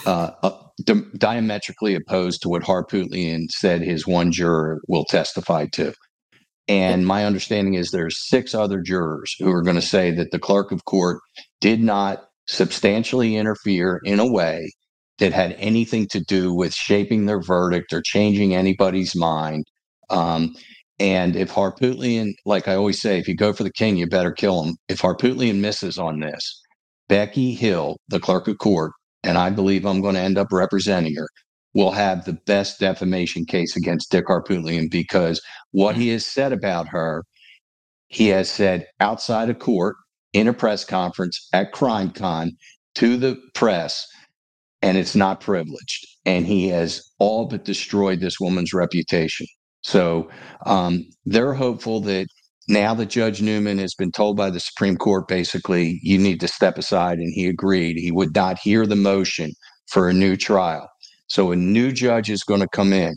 uh, 0.07 0.31
di- 0.85 1.03
diametrically 1.17 1.95
opposed 1.95 2.43
to 2.43 2.49
what 2.49 2.63
Harpootlian 2.63 3.51
said 3.51 3.83
his 3.83 4.07
one 4.07 4.33
juror 4.33 4.81
will 4.89 5.05
testify 5.05 5.67
to. 5.73 5.93
And 6.69 7.07
my 7.07 7.25
understanding 7.25 7.75
is 7.75 7.91
there's 7.91 8.29
six 8.29 8.55
other 8.55 8.81
jurors 8.81 9.35
who 9.39 9.51
are 9.51 9.63
going 9.63 9.77
to 9.77 9.83
say 9.83 10.11
that 10.13 10.31
the 10.33 10.39
clerk 10.39 10.71
of 10.71 10.85
court 10.85 11.21
did 11.61 11.81
not 11.81 12.25
substantially 12.47 13.37
interfere 13.37 14.01
in 14.05 14.21
a 14.21 14.31
way 14.31 14.71
that 15.19 15.33
had 15.33 15.53
anything 15.59 16.07
to 16.09 16.21
do 16.21 16.53
with 16.55 16.75
shaping 16.75 17.27
their 17.27 17.41
verdict 17.41 17.93
or 17.93 18.03
changing 18.03 18.55
anybody's 18.55 19.17
mind. 19.17 19.65
Um, 20.11 20.55
and 21.01 21.37
if 21.37 21.53
Harpootlian, 21.53 22.33
like 22.45 22.69
I 22.69 22.75
always 22.75 23.01
say, 23.01 23.19
if 23.19 23.29
you 23.29 23.37
go 23.37 23.53
for 23.53 23.65
the 23.65 23.73
king, 23.73 23.97
you 23.97 24.07
better 24.07 24.33
kill 24.33 24.63
him. 24.63 24.77
If 24.89 25.01
Harpootlian 25.01 25.61
misses 25.61 25.99
on 25.99 26.21
this, 26.21 26.61
Becky 27.09 27.55
Hill, 27.55 27.97
the 28.09 28.21
clerk 28.21 28.49
of 28.49 28.59
court, 28.59 28.93
and 29.23 29.39
I 29.39 29.51
believe 29.51 29.85
I'm 29.85 30.01
going 30.01 30.15
to 30.15 30.21
end 30.21 30.39
up 30.39 30.53
representing 30.53 31.15
her, 31.17 31.29
will 31.75 31.91
have 31.93 32.25
the 32.25 32.39
best 32.47 32.81
defamation 32.81 33.45
case 33.45 33.77
against 33.77 34.11
Dick 34.11 34.27
Harpootlian 34.27 34.91
because 34.91 35.41
what 35.73 35.97
he 35.97 36.09
has 36.09 36.25
said 36.25 36.53
about 36.53 36.89
her, 36.89 37.25
he 38.09 38.29
has 38.29 38.51
said 38.51 38.87
outside 39.01 39.51
of 39.51 39.59
court 39.59 39.97
in 40.33 40.49
a 40.49 40.53
press 40.53 40.85
conference 40.85 41.49
at 41.53 41.73
CrimeCon 41.73 42.51
to 42.97 43.17
the 43.17 43.37
press, 43.55 44.07
and 44.83 44.97
it's 44.97 45.15
not 45.15 45.41
privileged. 45.41 46.07
And 46.25 46.47
he 46.47 46.69
has 46.69 47.03
all 47.19 47.47
but 47.47 47.65
destroyed 47.65 48.21
this 48.21 48.41
woman's 48.41 48.73
reputation. 48.73 49.47
So 49.83 50.29
um, 50.67 51.05
they're 51.25 51.55
hopeful 51.55 52.01
that 52.03 52.27
now 52.69 52.95
that 52.95 53.07
Judge 53.07 53.41
Newman 53.41 53.79
has 53.79 53.95
been 53.95 54.13
told 54.13 54.37
by 54.37 54.51
the 54.51 54.61
Supreme 54.61 54.97
Court, 54.97 55.27
basically, 55.27 55.99
you 56.03 56.19
need 56.19 56.41
to 56.41 56.49
step 56.49 56.77
aside, 56.77 57.19
and 57.19 57.33
he 57.33 57.47
agreed. 57.47 57.97
He 57.97 58.13
would 58.13 58.35
not 58.35 58.59
hear 58.59 58.87
the 58.87 58.97
motion 58.97 59.53
for 59.87 60.09
a 60.09 60.15
new 60.15 60.37
trial. 60.37 60.89
So 61.29 61.51
a 61.51 61.57
new 61.57 61.93
judge 61.93 62.31
is 62.31 62.45
going 62.45 62.61
to 62.61 62.69
come 62.69 62.93
in. 62.93 63.15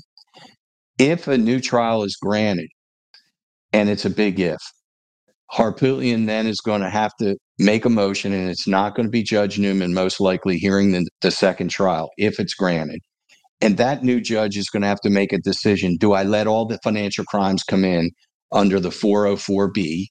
If 0.97 1.27
a 1.27 1.37
new 1.37 1.59
trial 1.59 2.03
is 2.03 2.15
granted, 2.15 2.69
and 3.73 3.89
it's 3.89 4.05
a 4.05 4.09
big 4.09 4.39
if, 4.39 4.61
Harpootlian 5.53 6.27
then 6.27 6.47
is 6.47 6.61
going 6.61 6.81
to 6.81 6.89
have 6.89 7.11
to 7.19 7.35
make 7.59 7.83
a 7.83 7.89
motion, 7.89 8.31
and 8.33 8.49
it's 8.49 8.67
not 8.67 8.95
going 8.95 9.05
to 9.05 9.11
be 9.11 9.23
Judge 9.23 9.59
Newman, 9.59 9.93
most 9.93 10.21
likely 10.21 10.57
hearing 10.57 10.93
the, 10.93 11.05
the 11.21 11.31
second 11.31 11.69
trial 11.69 12.09
if 12.17 12.39
it's 12.39 12.53
granted. 12.53 13.01
And 13.59 13.77
that 13.77 14.03
new 14.03 14.21
judge 14.21 14.57
is 14.57 14.69
going 14.69 14.81
to 14.81 14.87
have 14.87 15.01
to 15.01 15.09
make 15.09 15.33
a 15.33 15.37
decision 15.37 15.97
do 15.99 16.13
I 16.13 16.23
let 16.23 16.47
all 16.47 16.65
the 16.65 16.79
financial 16.83 17.25
crimes 17.25 17.63
come 17.63 17.83
in 17.85 18.11
under 18.51 18.79
the 18.79 18.89
404B? 18.89 20.05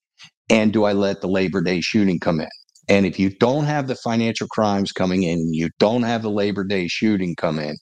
And 0.48 0.72
do 0.72 0.84
I 0.84 0.92
let 0.92 1.20
the 1.20 1.28
Labor 1.28 1.60
Day 1.60 1.80
shooting 1.80 2.18
come 2.18 2.40
in? 2.40 2.48
And 2.88 3.06
if 3.06 3.20
you 3.20 3.30
don't 3.30 3.64
have 3.64 3.86
the 3.86 3.94
financial 3.94 4.48
crimes 4.48 4.90
coming 4.90 5.22
in, 5.22 5.54
you 5.54 5.70
don't 5.78 6.02
have 6.02 6.22
the 6.22 6.30
Labor 6.30 6.64
Day 6.64 6.88
shooting 6.88 7.36
come 7.36 7.58
in, 7.58 7.76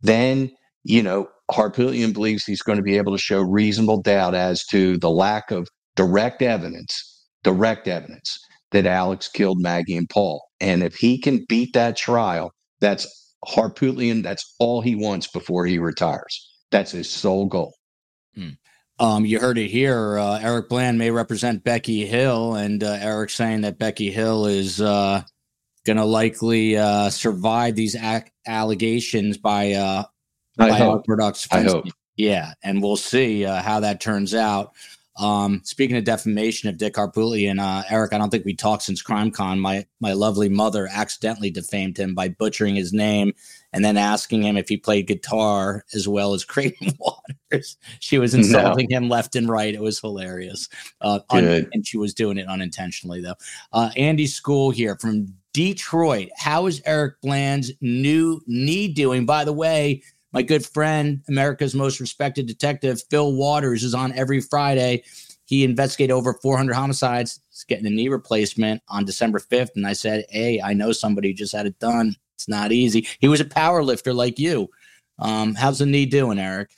then, 0.00 0.50
you 0.84 1.02
know, 1.02 1.28
Harpootlian 1.50 2.12
believes 2.12 2.44
he's 2.44 2.62
going 2.62 2.78
to 2.78 2.82
be 2.82 2.96
able 2.96 3.12
to 3.12 3.18
show 3.18 3.40
reasonable 3.40 4.00
doubt 4.00 4.34
as 4.34 4.64
to 4.66 4.96
the 4.98 5.10
lack 5.10 5.50
of 5.50 5.68
direct 5.96 6.40
evidence, 6.40 7.26
direct 7.42 7.88
evidence 7.88 8.38
that 8.70 8.86
Alex 8.86 9.28
killed 9.28 9.60
Maggie 9.60 9.96
and 9.96 10.08
Paul. 10.08 10.42
And 10.60 10.82
if 10.82 10.94
he 10.94 11.18
can 11.20 11.44
beat 11.48 11.72
that 11.74 11.96
trial, 11.96 12.52
that's 12.80 13.06
Harpootlian, 13.44 14.22
that's 14.22 14.54
all 14.58 14.80
he 14.80 14.94
wants 14.94 15.26
before 15.26 15.66
he 15.66 15.78
retires. 15.78 16.48
That's 16.70 16.92
his 16.92 17.10
sole 17.10 17.46
goal. 17.46 17.74
Hmm. 18.34 18.50
Um, 19.00 19.24
you 19.24 19.40
heard 19.40 19.58
it 19.58 19.68
here. 19.68 20.18
Uh, 20.18 20.38
Eric 20.40 20.68
Bland 20.68 20.98
may 20.98 21.10
represent 21.10 21.64
Becky 21.64 22.06
Hill, 22.06 22.54
and 22.54 22.82
uh, 22.84 22.96
Eric 23.00 23.30
saying 23.30 23.62
that 23.62 23.78
Becky 23.78 24.10
Hill 24.10 24.46
is 24.46 24.80
uh, 24.80 25.22
going 25.84 25.96
to 25.96 26.04
likely 26.04 26.76
uh, 26.76 27.10
survive 27.10 27.74
these 27.74 27.96
ac- 27.96 28.30
allegations 28.46 29.36
by 29.36 29.72
uh, 29.72 30.04
I 30.58 30.68
by 30.70 30.78
hope. 30.78 31.04
I 31.50 31.62
hope. 31.62 31.86
Yeah, 32.16 32.52
and 32.62 32.80
we'll 32.80 32.96
see 32.96 33.44
uh, 33.44 33.60
how 33.62 33.80
that 33.80 34.00
turns 34.00 34.34
out. 34.34 34.72
Um, 35.16 35.60
speaking 35.64 35.96
of 35.96 36.04
defamation 36.04 36.68
of 36.68 36.76
Dick 36.76 36.94
Harpootlian 36.94 37.52
and 37.52 37.60
uh, 37.60 37.82
Eric, 37.88 38.12
I 38.12 38.18
don't 38.18 38.30
think 38.30 38.44
we 38.44 38.54
talked 38.54 38.82
since 38.82 39.02
CrimeCon. 39.02 39.58
My 39.58 39.86
my 40.00 40.12
lovely 40.12 40.48
mother 40.48 40.88
accidentally 40.92 41.50
defamed 41.50 41.98
him 41.98 42.14
by 42.14 42.28
butchering 42.28 42.76
his 42.76 42.92
name 42.92 43.32
and 43.74 43.84
then 43.84 43.96
asking 43.96 44.42
him 44.42 44.56
if 44.56 44.68
he 44.68 44.76
played 44.76 45.08
guitar 45.08 45.84
as 45.94 46.06
well 46.06 46.32
as 46.32 46.44
Creighton 46.44 46.92
Waters. 46.98 47.76
She 47.98 48.18
was 48.18 48.32
insulting 48.32 48.86
no. 48.88 48.96
him 48.96 49.08
left 49.08 49.34
and 49.36 49.48
right. 49.48 49.74
It 49.74 49.82
was 49.82 49.98
hilarious. 49.98 50.68
Uh, 51.00 51.20
un- 51.30 51.68
and 51.72 51.86
she 51.86 51.98
was 51.98 52.14
doing 52.14 52.38
it 52.38 52.46
unintentionally 52.46 53.20
though. 53.20 53.34
Uh, 53.72 53.90
Andy 53.96 54.26
School 54.26 54.70
here 54.70 54.96
from 54.96 55.34
Detroit. 55.52 56.28
How 56.36 56.66
is 56.66 56.80
Eric 56.86 57.20
Bland's 57.20 57.72
new 57.80 58.40
knee 58.46 58.88
doing? 58.88 59.26
By 59.26 59.44
the 59.44 59.52
way, 59.52 60.02
my 60.32 60.42
good 60.42 60.64
friend, 60.64 61.22
America's 61.28 61.74
most 61.74 62.00
respected 62.00 62.46
detective, 62.46 63.02
Phil 63.10 63.32
Waters, 63.32 63.82
is 63.82 63.94
on 63.94 64.12
every 64.12 64.40
Friday. 64.40 65.02
He 65.46 65.62
investigated 65.62 66.12
over 66.12 66.34
400 66.34 66.74
homicides. 66.74 67.40
He's 67.50 67.64
getting 67.64 67.86
a 67.86 67.90
knee 67.90 68.08
replacement 68.08 68.82
on 68.88 69.04
December 69.04 69.38
5th. 69.38 69.76
And 69.76 69.86
I 69.86 69.92
said, 69.92 70.24
Hey, 70.30 70.60
I 70.60 70.72
know 70.72 70.92
somebody 70.92 71.34
just 71.34 71.54
had 71.54 71.66
it 71.66 71.78
done. 71.78 72.16
It's 72.44 72.48
not 72.50 72.72
easy. 72.72 73.06
He 73.20 73.28
was 73.28 73.40
a 73.40 73.46
power 73.46 73.82
lifter 73.82 74.12
like 74.12 74.38
you. 74.38 74.68
Um, 75.18 75.54
how's 75.54 75.78
the 75.78 75.86
knee 75.86 76.04
doing, 76.04 76.38
Eric? 76.38 76.68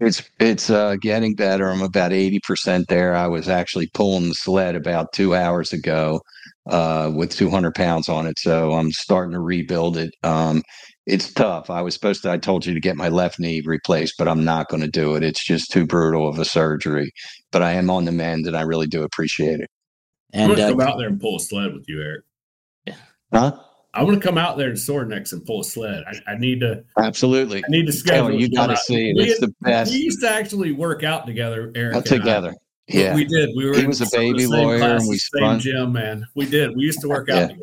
It's 0.00 0.28
it's 0.40 0.68
uh, 0.68 0.96
getting 1.00 1.36
better. 1.36 1.70
I'm 1.70 1.82
about 1.82 2.10
80% 2.10 2.86
there. 2.86 3.14
I 3.14 3.28
was 3.28 3.48
actually 3.48 3.86
pulling 3.94 4.28
the 4.28 4.34
sled 4.34 4.74
about 4.74 5.12
two 5.12 5.36
hours 5.36 5.72
ago 5.72 6.22
uh, 6.68 7.12
with 7.14 7.30
200 7.36 7.72
pounds 7.72 8.08
on 8.08 8.26
it. 8.26 8.40
So 8.40 8.72
I'm 8.72 8.90
starting 8.90 9.34
to 9.34 9.40
rebuild 9.40 9.96
it. 9.96 10.12
Um, 10.24 10.62
it's 11.06 11.32
tough. 11.32 11.70
I 11.70 11.82
was 11.82 11.94
supposed 11.94 12.24
to, 12.24 12.32
I 12.32 12.38
told 12.38 12.66
you 12.66 12.74
to 12.74 12.80
get 12.80 12.96
my 12.96 13.10
left 13.10 13.38
knee 13.38 13.62
replaced, 13.64 14.14
but 14.18 14.26
I'm 14.26 14.44
not 14.44 14.68
going 14.70 14.82
to 14.82 14.90
do 14.90 15.14
it. 15.14 15.22
It's 15.22 15.44
just 15.44 15.70
too 15.70 15.86
brutal 15.86 16.28
of 16.28 16.38
a 16.40 16.44
surgery. 16.44 17.12
But 17.52 17.62
I 17.62 17.72
am 17.72 17.90
on 17.90 18.06
the 18.06 18.12
mend 18.12 18.46
and 18.46 18.56
I 18.56 18.62
really 18.62 18.88
do 18.88 19.04
appreciate 19.04 19.60
it. 19.60 19.70
And 20.32 20.58
uh, 20.58 20.70
come 20.70 20.80
out 20.80 20.98
there 20.98 21.08
and 21.08 21.20
pull 21.20 21.36
a 21.36 21.40
sled 21.40 21.74
with 21.74 21.84
you, 21.86 22.02
Eric. 22.02 22.24
Huh? 23.32 23.56
I 23.92 24.04
want 24.04 24.20
to 24.20 24.26
come 24.26 24.38
out 24.38 24.56
there 24.56 24.68
and 24.68 24.78
sword 24.78 25.08
next 25.08 25.32
and 25.32 25.44
pull 25.44 25.62
a 25.62 25.64
sled. 25.64 26.04
I, 26.06 26.32
I 26.32 26.38
need 26.38 26.60
to 26.60 26.84
absolutely. 26.98 27.64
I 27.64 27.68
need 27.68 27.86
to 27.86 27.92
schedule. 27.92 28.40
you 28.40 28.48
got 28.48 28.68
to 28.68 28.76
see 28.76 29.10
it. 29.10 29.16
We 29.16 29.24
it's 29.24 29.40
had, 29.40 29.50
the 29.50 29.54
best. 29.60 29.92
We 29.92 29.98
used 29.98 30.20
to 30.20 30.30
actually 30.30 30.72
work 30.72 31.02
out 31.02 31.26
together, 31.26 31.72
Eric. 31.74 32.04
Together. 32.04 32.54
Yeah, 32.86 33.14
we 33.14 33.24
did. 33.24 33.50
We 33.56 33.66
were. 33.66 33.74
He 33.74 33.86
was 33.86 34.00
a 34.00 34.16
baby 34.16 34.46
lawyer, 34.46 34.78
class, 34.78 35.02
and 35.02 35.10
we 35.10 35.18
spun. 35.18 35.60
Same 35.60 35.72
gym, 35.72 35.92
man. 35.92 36.26
We 36.34 36.46
did. 36.46 36.76
We 36.76 36.82
used 36.82 37.00
to 37.00 37.08
work 37.08 37.28
out 37.28 37.36
yeah. 37.36 37.46
together. 37.48 37.62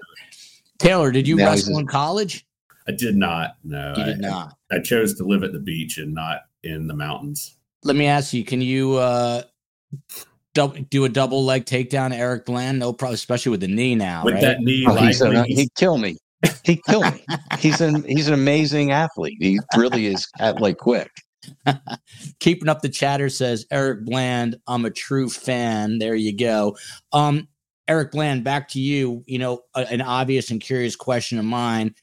Taylor, 0.80 1.12
did 1.12 1.28
you 1.28 1.38
now 1.38 1.50
wrestle 1.50 1.80
in 1.80 1.88
college? 1.88 2.46
I 2.88 2.92
did 2.92 3.16
not. 3.16 3.56
No, 3.64 3.94
you 3.98 4.04
I, 4.04 4.06
did 4.06 4.20
not. 4.20 4.54
I, 4.72 4.76
I, 4.76 4.80
chose 4.80 5.16
to 5.16 5.24
live 5.24 5.44
at 5.44 5.52
the 5.52 5.60
beach 5.60 5.98
and 5.98 6.14
not 6.14 6.42
in 6.64 6.88
the 6.88 6.94
mountains. 6.94 7.58
Let 7.84 7.96
me 7.96 8.06
ask 8.06 8.34
you: 8.34 8.46
Can 8.46 8.62
you 8.62 8.96
uh, 8.96 9.44
do 10.90 11.06
a 11.06 11.10
double 11.10 11.46
leg 11.46 11.66
takedown, 11.66 12.14
Eric 12.14 12.46
Bland? 12.46 12.80
No 12.80 12.94
problem, 12.94 13.16
especially 13.16 13.52
with 13.52 13.62
the 13.62 13.68
knee 13.68 13.96
now. 13.96 14.24
With 14.24 14.36
right? 14.36 14.42
that 14.42 14.60
knee, 14.60 14.86
oh, 14.88 14.96
he's 14.96 15.22
a, 15.22 15.44
he'd 15.44 15.74
kill 15.76 15.98
me. 15.98 16.18
He'd 16.64 16.84
kill 16.86 17.02
me. 17.02 17.26
he's 17.60 17.82
an 17.82 18.04
he's 18.04 18.28
an 18.28 18.34
amazing 18.34 18.92
athlete. 18.92 19.38
He 19.40 19.60
really 19.76 20.08
is 20.08 20.28
at 20.40 20.62
like 20.62 20.78
quick. 20.78 21.12
Keeping 22.40 22.70
up 22.70 22.82
the 22.82 22.90
chatter 22.90 23.30
says 23.30 23.66
Eric 23.72 24.06
Bland. 24.06 24.58
I'm 24.68 24.86
a 24.86 24.92
true 24.92 25.30
fan. 25.30 26.00
There 26.00 26.16
you 26.16 26.36
go. 26.36 26.78
Um, 27.14 27.48
Eric 27.88 28.12
Bland, 28.12 28.44
back 28.44 28.70
to 28.70 28.80
you. 28.80 29.24
You 29.26 29.40
know, 29.40 29.62
a, 29.76 29.82
an 29.92 30.02
obvious 30.02 30.52
and 30.52 30.62
curious 30.62 30.96
question 30.96 31.40
of 31.40 31.46
mine. 31.46 31.96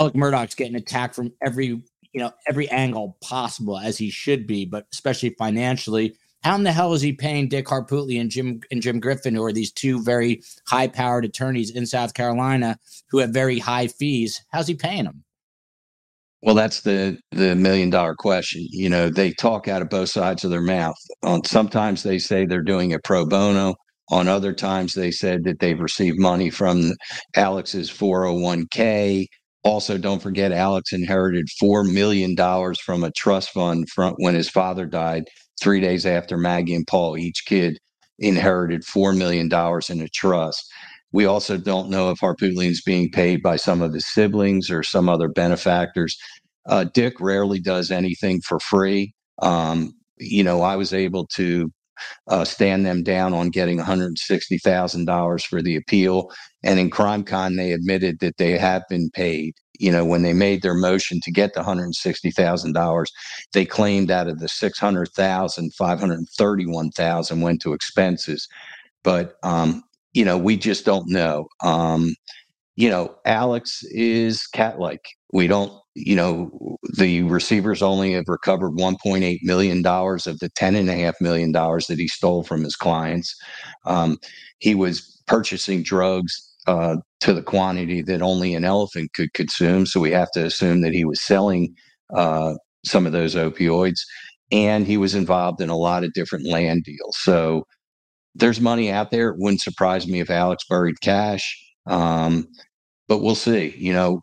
Alec 0.00 0.14
Murdaugh's 0.14 0.54
getting 0.54 0.76
attacked 0.76 1.14
from 1.14 1.32
every, 1.44 1.66
you 1.66 1.82
know, 2.14 2.32
every 2.48 2.68
angle 2.70 3.16
possible 3.22 3.78
as 3.78 3.98
he 3.98 4.10
should 4.10 4.46
be, 4.46 4.64
but 4.64 4.86
especially 4.92 5.30
financially. 5.30 6.16
How 6.42 6.54
in 6.54 6.62
the 6.62 6.72
hell 6.72 6.94
is 6.94 7.02
he 7.02 7.12
paying 7.12 7.48
Dick 7.48 7.66
Harpootlian 7.66 8.20
and 8.20 8.30
Jim 8.30 8.60
and 8.70 8.80
Jim 8.80 9.00
Griffin, 9.00 9.34
who 9.34 9.44
are 9.44 9.52
these 9.52 9.72
two 9.72 10.02
very 10.02 10.42
high-powered 10.66 11.24
attorneys 11.24 11.70
in 11.70 11.84
South 11.84 12.14
Carolina 12.14 12.78
who 13.10 13.18
have 13.18 13.30
very 13.30 13.58
high 13.58 13.88
fees? 13.88 14.44
How's 14.52 14.68
he 14.68 14.74
paying 14.74 15.04
them? 15.04 15.24
Well, 16.42 16.54
that's 16.54 16.82
the 16.82 17.18
the 17.32 17.56
million 17.56 17.90
dollar 17.90 18.14
question. 18.14 18.66
You 18.70 18.88
know, 18.88 19.10
they 19.10 19.32
talk 19.32 19.66
out 19.66 19.82
of 19.82 19.90
both 19.90 20.10
sides 20.10 20.44
of 20.44 20.50
their 20.50 20.60
mouth. 20.60 20.96
On 21.24 21.44
sometimes 21.44 22.04
they 22.04 22.18
say 22.18 22.46
they're 22.46 22.62
doing 22.62 22.92
it 22.92 23.02
pro 23.02 23.26
bono. 23.26 23.74
On 24.10 24.28
other 24.28 24.52
times 24.52 24.94
they 24.94 25.10
said 25.10 25.44
that 25.44 25.58
they've 25.58 25.80
received 25.80 26.18
money 26.18 26.50
from 26.50 26.92
Alex's 27.34 27.90
401k. 27.90 29.26
Also, 29.64 29.98
don't 29.98 30.22
forget 30.22 30.52
Alex 30.52 30.92
inherited 30.92 31.48
four 31.58 31.82
million 31.82 32.36
dollars 32.36 32.80
from 32.80 33.02
a 33.02 33.10
trust 33.10 33.50
fund 33.50 33.88
from 33.90 34.14
when 34.18 34.34
his 34.36 34.48
father 34.48 34.86
died 34.86 35.24
three 35.60 35.80
days 35.80 36.06
after 36.06 36.36
Maggie 36.36 36.74
and 36.74 36.86
Paul. 36.86 37.16
Each 37.16 37.44
kid 37.46 37.78
inherited 38.18 38.84
four 38.84 39.12
million 39.12 39.48
dollars 39.48 39.90
in 39.90 40.00
a 40.00 40.08
trust. 40.08 40.70
We 41.12 41.24
also 41.24 41.56
don't 41.56 41.88
know 41.90 42.10
if 42.10 42.20
Harpootlian 42.20 42.70
is 42.70 42.82
being 42.82 43.10
paid 43.10 43.42
by 43.42 43.56
some 43.56 43.80
of 43.80 43.94
his 43.94 44.06
siblings 44.06 44.70
or 44.70 44.82
some 44.82 45.08
other 45.08 45.28
benefactors. 45.28 46.18
Uh, 46.66 46.84
Dick 46.84 47.18
rarely 47.20 47.60
does 47.60 47.90
anything 47.90 48.40
for 48.42 48.60
free. 48.60 49.14
Um, 49.40 49.94
you 50.18 50.42
know, 50.42 50.62
I 50.62 50.76
was 50.76 50.92
able 50.92 51.26
to 51.34 51.70
uh, 52.28 52.44
stand 52.44 52.84
them 52.84 53.02
down 53.02 53.32
on 53.32 53.48
getting 53.50 53.78
$160,000 53.78 55.42
for 55.46 55.62
the 55.62 55.76
appeal. 55.76 56.30
And 56.62 56.78
in 56.78 56.90
CrimeCon, 56.90 57.56
they 57.56 57.72
admitted 57.72 58.18
that 58.20 58.36
they 58.36 58.58
have 58.58 58.82
been 58.88 59.10
paid. 59.10 59.54
You 59.78 59.92
know, 59.92 60.04
when 60.04 60.22
they 60.22 60.32
made 60.32 60.62
their 60.62 60.74
motion 60.74 61.20
to 61.22 61.30
get 61.30 61.54
the 61.54 61.60
$160,000, 61.60 63.06
they 63.52 63.64
claimed 63.64 64.10
out 64.10 64.28
of 64.28 64.40
the 64.40 64.48
600,000, 64.48 65.74
531,000 65.74 67.40
went 67.40 67.62
to 67.62 67.72
expenses. 67.72 68.48
But 69.04 69.36
um, 69.42 69.82
you 70.12 70.24
know, 70.24 70.36
we 70.38 70.56
just 70.56 70.84
don't 70.84 71.08
know. 71.08 71.48
Um, 71.62 72.14
you 72.76 72.88
know, 72.88 73.14
Alex 73.24 73.82
is 73.90 74.46
cat 74.46 74.78
like. 74.78 75.04
We 75.32 75.46
don't, 75.46 75.72
you 75.94 76.16
know, 76.16 76.78
the 76.96 77.22
receivers 77.24 77.82
only 77.82 78.12
have 78.12 78.28
recovered 78.28 78.72
$1.8 78.72 79.38
million 79.42 79.78
of 79.78 80.38
the 80.38 80.50
$10.5 80.58 81.12
million 81.20 81.52
that 81.52 81.96
he 81.98 82.08
stole 82.08 82.44
from 82.44 82.62
his 82.62 82.76
clients. 82.76 83.34
Um, 83.84 84.18
he 84.58 84.74
was 84.74 85.20
purchasing 85.26 85.82
drugs 85.82 86.47
uh, 86.68 86.98
to 87.20 87.32
the 87.32 87.42
quantity 87.42 88.02
that 88.02 88.22
only 88.22 88.54
an 88.54 88.64
elephant 88.64 89.10
could 89.14 89.32
consume. 89.32 89.86
So 89.86 90.00
we 90.00 90.12
have 90.12 90.30
to 90.32 90.44
assume 90.44 90.82
that 90.82 90.92
he 90.92 91.04
was 91.04 91.22
selling 91.22 91.74
uh, 92.14 92.54
some 92.84 93.06
of 93.06 93.12
those 93.12 93.34
opioids. 93.34 94.00
And 94.52 94.86
he 94.86 94.98
was 94.98 95.14
involved 95.14 95.62
in 95.62 95.70
a 95.70 95.76
lot 95.76 96.04
of 96.04 96.12
different 96.12 96.46
land 96.46 96.84
deals. 96.84 97.16
So 97.20 97.64
there's 98.34 98.60
money 98.60 98.90
out 98.90 99.10
there. 99.10 99.30
It 99.30 99.36
wouldn't 99.38 99.62
surprise 99.62 100.06
me 100.06 100.20
if 100.20 100.30
Alex 100.30 100.64
buried 100.68 101.00
cash. 101.02 101.56
Um, 101.86 102.46
but 103.08 103.18
we'll 103.18 103.34
see. 103.34 103.74
You 103.78 103.94
know, 103.94 104.20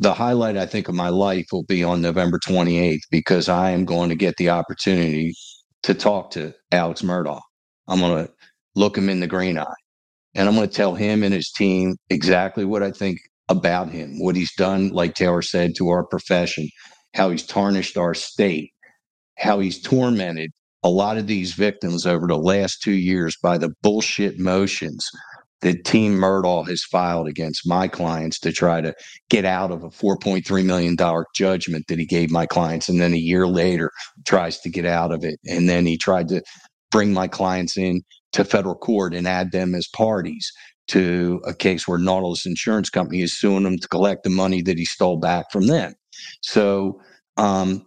the 0.00 0.14
highlight 0.14 0.56
I 0.56 0.66
think 0.66 0.88
of 0.88 0.96
my 0.96 1.10
life 1.10 1.46
will 1.52 1.64
be 1.64 1.84
on 1.84 2.02
November 2.02 2.40
28th 2.46 3.00
because 3.10 3.48
I 3.48 3.70
am 3.70 3.84
going 3.84 4.10
to 4.10 4.16
get 4.16 4.36
the 4.36 4.50
opportunity 4.50 5.34
to 5.84 5.94
talk 5.94 6.32
to 6.32 6.54
Alex 6.72 7.02
Murdaugh. 7.02 7.40
I'm 7.88 8.00
going 8.00 8.26
to 8.26 8.32
look 8.76 8.98
him 8.98 9.08
in 9.08 9.20
the 9.20 9.28
green 9.28 9.58
eye 9.58 9.66
and 10.34 10.48
I'm 10.48 10.54
going 10.54 10.68
to 10.68 10.74
tell 10.74 10.94
him 10.94 11.22
and 11.22 11.34
his 11.34 11.50
team 11.50 11.96
exactly 12.10 12.64
what 12.64 12.82
I 12.82 12.90
think 12.90 13.18
about 13.48 13.90
him, 13.90 14.18
what 14.20 14.36
he's 14.36 14.54
done, 14.54 14.88
like 14.90 15.14
Taylor 15.14 15.42
said, 15.42 15.74
to 15.76 15.88
our 15.88 16.04
profession, 16.04 16.68
how 17.14 17.30
he's 17.30 17.46
tarnished 17.46 17.96
our 17.96 18.14
state, 18.14 18.70
how 19.38 19.60
he's 19.60 19.80
tormented 19.80 20.50
a 20.82 20.88
lot 20.88 21.16
of 21.16 21.26
these 21.26 21.54
victims 21.54 22.06
over 22.06 22.26
the 22.26 22.36
last 22.36 22.82
two 22.82 22.92
years 22.92 23.36
by 23.42 23.56
the 23.56 23.70
bullshit 23.82 24.38
motions 24.38 25.08
that 25.62 25.84
Team 25.84 26.14
Murdaugh 26.14 26.68
has 26.68 26.82
filed 26.82 27.26
against 27.26 27.66
my 27.66 27.88
clients 27.88 28.38
to 28.40 28.52
try 28.52 28.82
to 28.82 28.94
get 29.30 29.46
out 29.46 29.70
of 29.70 29.82
a 29.82 29.88
$4.3 29.88 30.64
million 30.64 30.94
judgment 31.34 31.86
that 31.88 31.98
he 31.98 32.04
gave 32.04 32.30
my 32.30 32.44
clients. 32.44 32.90
And 32.90 33.00
then 33.00 33.14
a 33.14 33.18
year 33.18 33.46
later 33.46 33.90
tries 34.26 34.60
to 34.60 34.68
get 34.68 34.84
out 34.84 35.10
of 35.10 35.24
it. 35.24 35.40
And 35.46 35.66
then 35.66 35.86
he 35.86 35.96
tried 35.96 36.28
to 36.28 36.42
bring 36.90 37.14
my 37.14 37.28
clients 37.28 37.78
in 37.78 38.02
to 38.34 38.44
federal 38.44 38.74
court 38.74 39.14
and 39.14 39.26
add 39.26 39.52
them 39.52 39.74
as 39.74 39.88
parties 39.88 40.52
to 40.88 41.40
a 41.46 41.54
case 41.54 41.88
where 41.88 41.98
Nautilus 41.98 42.46
Insurance 42.46 42.90
Company 42.90 43.22
is 43.22 43.38
suing 43.38 43.62
them 43.62 43.78
to 43.78 43.88
collect 43.88 44.22
the 44.22 44.30
money 44.30 44.60
that 44.62 44.76
he 44.76 44.84
stole 44.84 45.16
back 45.16 45.46
from 45.50 45.66
them. 45.66 45.94
So, 46.42 47.00
um, 47.36 47.86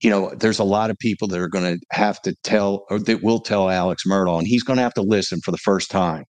you 0.00 0.10
know, 0.10 0.32
there's 0.36 0.60
a 0.60 0.64
lot 0.64 0.90
of 0.90 0.98
people 0.98 1.26
that 1.28 1.40
are 1.40 1.48
going 1.48 1.78
to 1.78 1.84
have 1.90 2.22
to 2.22 2.34
tell, 2.44 2.84
or 2.90 3.00
that 3.00 3.24
will 3.24 3.40
tell 3.40 3.68
Alex 3.68 4.04
Murdaugh, 4.06 4.38
and 4.38 4.46
he's 4.46 4.62
going 4.62 4.76
to 4.76 4.82
have 4.82 4.94
to 4.94 5.02
listen 5.02 5.40
for 5.40 5.50
the 5.50 5.58
first 5.58 5.90
time 5.90 6.24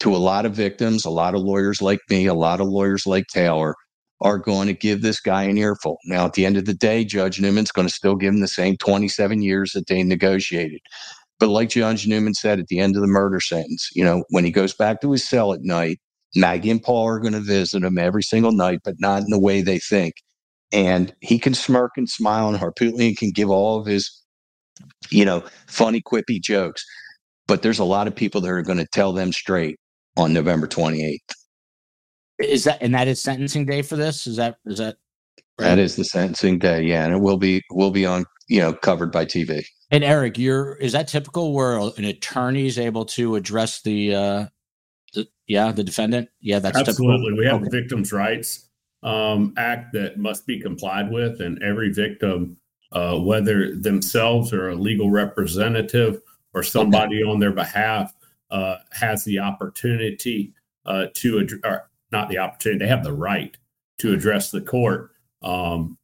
to 0.00 0.14
a 0.14 0.18
lot 0.18 0.46
of 0.46 0.54
victims, 0.54 1.04
a 1.04 1.10
lot 1.10 1.34
of 1.34 1.40
lawyers 1.40 1.82
like 1.82 1.98
me, 2.08 2.26
a 2.26 2.34
lot 2.34 2.60
of 2.60 2.68
lawyers 2.68 3.06
like 3.06 3.26
Taylor 3.26 3.74
are 4.20 4.38
going 4.38 4.66
to 4.66 4.74
give 4.74 5.02
this 5.02 5.20
guy 5.20 5.44
an 5.44 5.58
earful. 5.58 5.96
Now, 6.04 6.26
at 6.26 6.34
the 6.34 6.46
end 6.46 6.56
of 6.56 6.64
the 6.64 6.74
day, 6.74 7.04
Judge 7.04 7.40
Newman's 7.40 7.72
going 7.72 7.88
to 7.88 7.94
still 7.94 8.16
give 8.16 8.34
him 8.34 8.40
the 8.40 8.48
same 8.48 8.76
27 8.76 9.42
years 9.42 9.72
that 9.72 9.86
they 9.86 10.02
negotiated. 10.02 10.80
But 11.38 11.48
like 11.48 11.70
Judge 11.70 12.06
Newman 12.06 12.34
said 12.34 12.58
at 12.58 12.66
the 12.66 12.80
end 12.80 12.96
of 12.96 13.02
the 13.02 13.08
murder 13.08 13.40
sentence, 13.40 13.88
you 13.94 14.04
know, 14.04 14.24
when 14.30 14.44
he 14.44 14.50
goes 14.50 14.74
back 14.74 15.00
to 15.00 15.12
his 15.12 15.28
cell 15.28 15.52
at 15.52 15.62
night, 15.62 15.98
Maggie 16.34 16.70
and 16.70 16.82
Paul 16.82 17.06
are 17.06 17.20
going 17.20 17.32
to 17.32 17.40
visit 17.40 17.82
him 17.82 17.98
every 17.98 18.22
single 18.22 18.52
night, 18.52 18.80
but 18.84 18.96
not 18.98 19.22
in 19.22 19.30
the 19.30 19.38
way 19.38 19.62
they 19.62 19.78
think. 19.78 20.14
And 20.72 21.14
he 21.20 21.38
can 21.38 21.54
smirk 21.54 21.92
and 21.96 22.08
smile, 22.08 22.48
and 22.48 22.58
Harpootlian 22.58 23.16
can 23.16 23.30
give 23.30 23.48
all 23.48 23.80
of 23.80 23.86
his, 23.86 24.10
you 25.10 25.24
know, 25.24 25.42
funny, 25.66 26.02
quippy 26.02 26.40
jokes. 26.40 26.84
But 27.46 27.62
there's 27.62 27.78
a 27.78 27.84
lot 27.84 28.06
of 28.06 28.14
people 28.14 28.40
that 28.42 28.50
are 28.50 28.62
going 28.62 28.78
to 28.78 28.86
tell 28.92 29.12
them 29.12 29.32
straight 29.32 29.78
on 30.18 30.34
November 30.34 30.66
28th. 30.66 31.18
Is 32.38 32.64
that 32.64 32.78
and 32.80 32.94
that 32.94 33.08
is 33.08 33.20
sentencing 33.20 33.64
day 33.64 33.82
for 33.82 33.96
this? 33.96 34.26
Is 34.26 34.36
that 34.36 34.58
is 34.66 34.78
that 34.78 34.96
right? 35.58 35.70
That 35.70 35.78
is 35.78 35.96
the 35.96 36.04
sentencing 36.04 36.58
day, 36.58 36.82
yeah, 36.82 37.04
and 37.04 37.14
it 37.14 37.20
will 37.20 37.38
be 37.38 37.62
will 37.70 37.90
be 37.90 38.06
on 38.06 38.24
you 38.48 38.60
know 38.60 38.72
covered 38.72 39.12
by 39.12 39.24
TV. 39.24 39.64
And 39.90 40.04
Eric, 40.04 40.38
you're 40.38 40.74
is 40.76 40.92
that 40.92 41.08
typical 41.08 41.52
where 41.52 41.78
an 41.78 42.04
attorney 42.04 42.66
is 42.66 42.78
able 42.78 43.04
to 43.06 43.36
address 43.36 43.82
the 43.82 44.14
uh 44.14 44.46
the, 45.14 45.28
yeah 45.46 45.72
the 45.72 45.84
defendant? 45.84 46.28
Yeah, 46.40 46.58
that's 46.58 46.76
absolutely. 46.76 47.30
Typical. 47.30 47.38
We 47.38 47.46
have 47.46 47.62
okay. 47.62 47.80
Victims' 47.80 48.12
Rights 48.12 48.68
um, 49.02 49.54
Act 49.56 49.92
that 49.92 50.18
must 50.18 50.46
be 50.46 50.60
complied 50.60 51.10
with, 51.10 51.40
and 51.40 51.62
every 51.62 51.92
victim, 51.92 52.56
uh, 52.92 53.16
whether 53.18 53.74
themselves 53.76 54.52
or 54.52 54.70
a 54.70 54.74
legal 54.74 55.10
representative 55.10 56.20
or 56.54 56.62
somebody 56.62 57.22
okay. 57.22 57.30
on 57.30 57.38
their 57.38 57.52
behalf, 57.52 58.12
uh, 58.50 58.76
has 58.92 59.24
the 59.24 59.38
opportunity 59.38 60.52
uh, 60.86 61.06
to 61.14 61.40
ad- 61.40 61.60
or 61.64 61.88
not 62.10 62.28
the 62.28 62.38
opportunity, 62.38 62.84
they 62.84 62.88
have 62.88 63.04
the 63.04 63.12
right 63.12 63.56
to 63.98 64.12
address 64.12 64.50
the 64.50 64.60
court. 64.60 65.10
Um, 65.42 65.98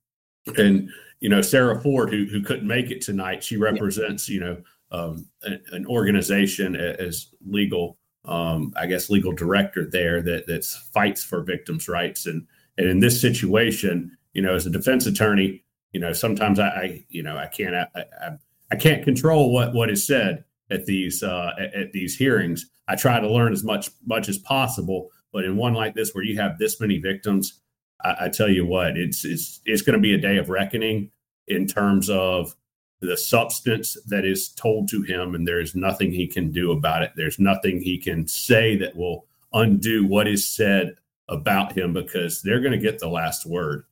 and 0.59 0.91
you 1.25 1.31
know, 1.31 1.41
Sarah 1.41 1.81
Ford, 1.81 2.11
who 2.11 2.27
who 2.27 2.43
couldn't 2.43 2.69
make 2.69 2.91
it 2.91 3.01
tonight, 3.01 3.43
she 3.43 3.57
represents 3.57 4.29
you 4.29 4.41
know 4.41 4.63
um, 4.91 5.27
an, 5.45 5.59
an, 5.73 5.87
organization 5.87 6.77
as 6.77 7.29
legal, 7.47 7.97
um, 8.27 8.75
I 8.77 8.85
guess, 8.85 9.09
legal 9.09 9.33
director 9.33 9.89
there 9.91 10.21
that 10.21 10.47
that 10.49 10.67
fights 10.67 11.25
for 11.25 11.43
victims' 11.43 11.89
rights. 11.89 12.27
And 12.27 12.47
and 12.77 12.87
in 12.87 13.01
this 13.01 13.19
situation, 13.19 14.15
you 14.35 14.43
know, 14.43 14.55
as 14.55 14.67
a 14.67 14.71
defense 14.71 15.07
attorney, 15.07 15.65
you 15.95 16.01
know, 16.01 16.13
sometimes 16.13 16.59
I, 16.59 16.69
I 16.69 17.05
you 17.09 17.23
know, 17.23 17.39
I 17.39 17.47
can't 17.47 17.75
I, 17.75 17.87
I, 17.97 18.31
I 18.71 18.77
can't 18.77 19.03
control 19.03 19.51
what 19.51 19.73
what 19.73 19.89
is 19.89 20.07
said 20.07 20.45
at 20.71 20.85
these 20.85 21.23
uh, 21.23 21.53
at, 21.59 21.75
at 21.75 21.93
these 21.93 22.19
hearings. 22.19 22.69
I 22.87 22.97
try 22.97 23.19
to 23.19 23.33
learn 23.33 23.55
as 23.55 23.65
much 23.65 23.89
much 24.05 24.29
as 24.29 24.37
possible, 24.37 25.09
but 25.33 25.47
in 25.47 25.57
one 25.57 25.73
like 25.73 25.95
this 25.95 26.15
where 26.15 26.23
you 26.23 26.39
have 26.39 26.59
this 26.59 26.83
many 26.83 26.99
victims, 26.99 27.63
I, 28.05 28.27
I 28.27 28.29
tell 28.29 28.51
you 28.51 28.67
what, 28.67 28.99
it's 28.99 29.25
it's 29.25 29.63
it's 29.65 29.81
going 29.81 29.97
to 29.99 30.03
be 30.03 30.13
a 30.13 30.19
day 30.19 30.37
of 30.37 30.51
reckoning 30.51 31.11
in 31.49 31.67
terms 31.67 32.09
of 32.11 32.55
the 33.01 33.17
substance 33.17 33.97
that 34.07 34.25
is 34.25 34.49
told 34.49 34.89
to 34.89 35.03
him, 35.03 35.35
and 35.35 35.47
there 35.47 35.61
is 35.61 35.75
nothing 35.75 36.11
he 36.13 36.27
can 36.27 36.51
do 36.51 36.73
about 36.73 37.03
it. 37.03 37.13
There's 37.17 37.39
nothing 37.39 37.81
he 37.81 37.99
can 37.99 38.27
say 38.27 38.77
that 38.77 38.97
will 38.97 39.27
undo 39.53 40.07
what 40.07 40.27
is 40.27 40.49
said 40.49 40.97
about 41.29 41.73
him 41.73 41.93
because 41.93 42.43
they're 42.43 42.61
going 42.61 42.73
to 42.73 42.79
get 42.79 42.99
the 42.99 43.09
last 43.09 43.47
word 43.47 43.85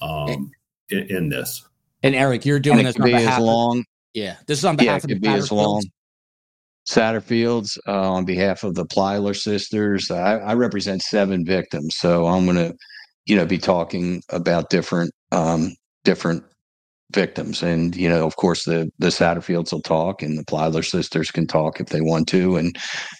um, 0.00 0.50
in, 0.88 0.98
in, 1.08 1.28
this. 1.28 1.66
And 2.02 2.14
Eric, 2.14 2.44
you're 2.44 2.60
doing 2.60 2.84
this 2.84 2.96
on 2.96 3.02
behalf. 3.02 3.40
long. 3.40 3.84
yeah, 4.14 4.36
this 4.46 4.58
is 4.58 4.64
on 4.64 4.76
behalf 4.76 5.04
yeah, 5.06 5.16
of 5.16 5.22
the 5.22 5.28
as 5.28 5.52
long. 5.52 5.82
Satterfields 6.88 7.78
uh, 7.86 8.12
on 8.12 8.24
behalf 8.24 8.64
of 8.64 8.74
the 8.74 8.86
Plyler 8.86 9.36
sisters. 9.36 10.10
I, 10.10 10.38
I, 10.38 10.54
represent 10.54 11.02
seven 11.02 11.44
victims, 11.44 11.94
so 11.96 12.26
I'm 12.26 12.46
going 12.46 12.56
to, 12.56 12.74
you 13.26 13.36
know, 13.36 13.44
be 13.44 13.58
talking 13.58 14.22
about 14.30 14.70
different 14.70 15.12
um, 15.30 15.74
different 16.04 16.42
victims, 17.10 17.62
and 17.62 17.94
you 17.96 18.08
know, 18.08 18.26
of 18.26 18.36
course, 18.36 18.64
the 18.64 18.90
the 18.98 19.08
Satterfields 19.08 19.72
will 19.72 19.82
talk, 19.82 20.22
and 20.22 20.38
the 20.38 20.44
Plyler 20.44 20.84
sisters 20.84 21.30
can 21.30 21.46
talk 21.46 21.80
if 21.80 21.88
they 21.88 22.00
want 22.00 22.28
to, 22.28 22.56
and 22.56 22.76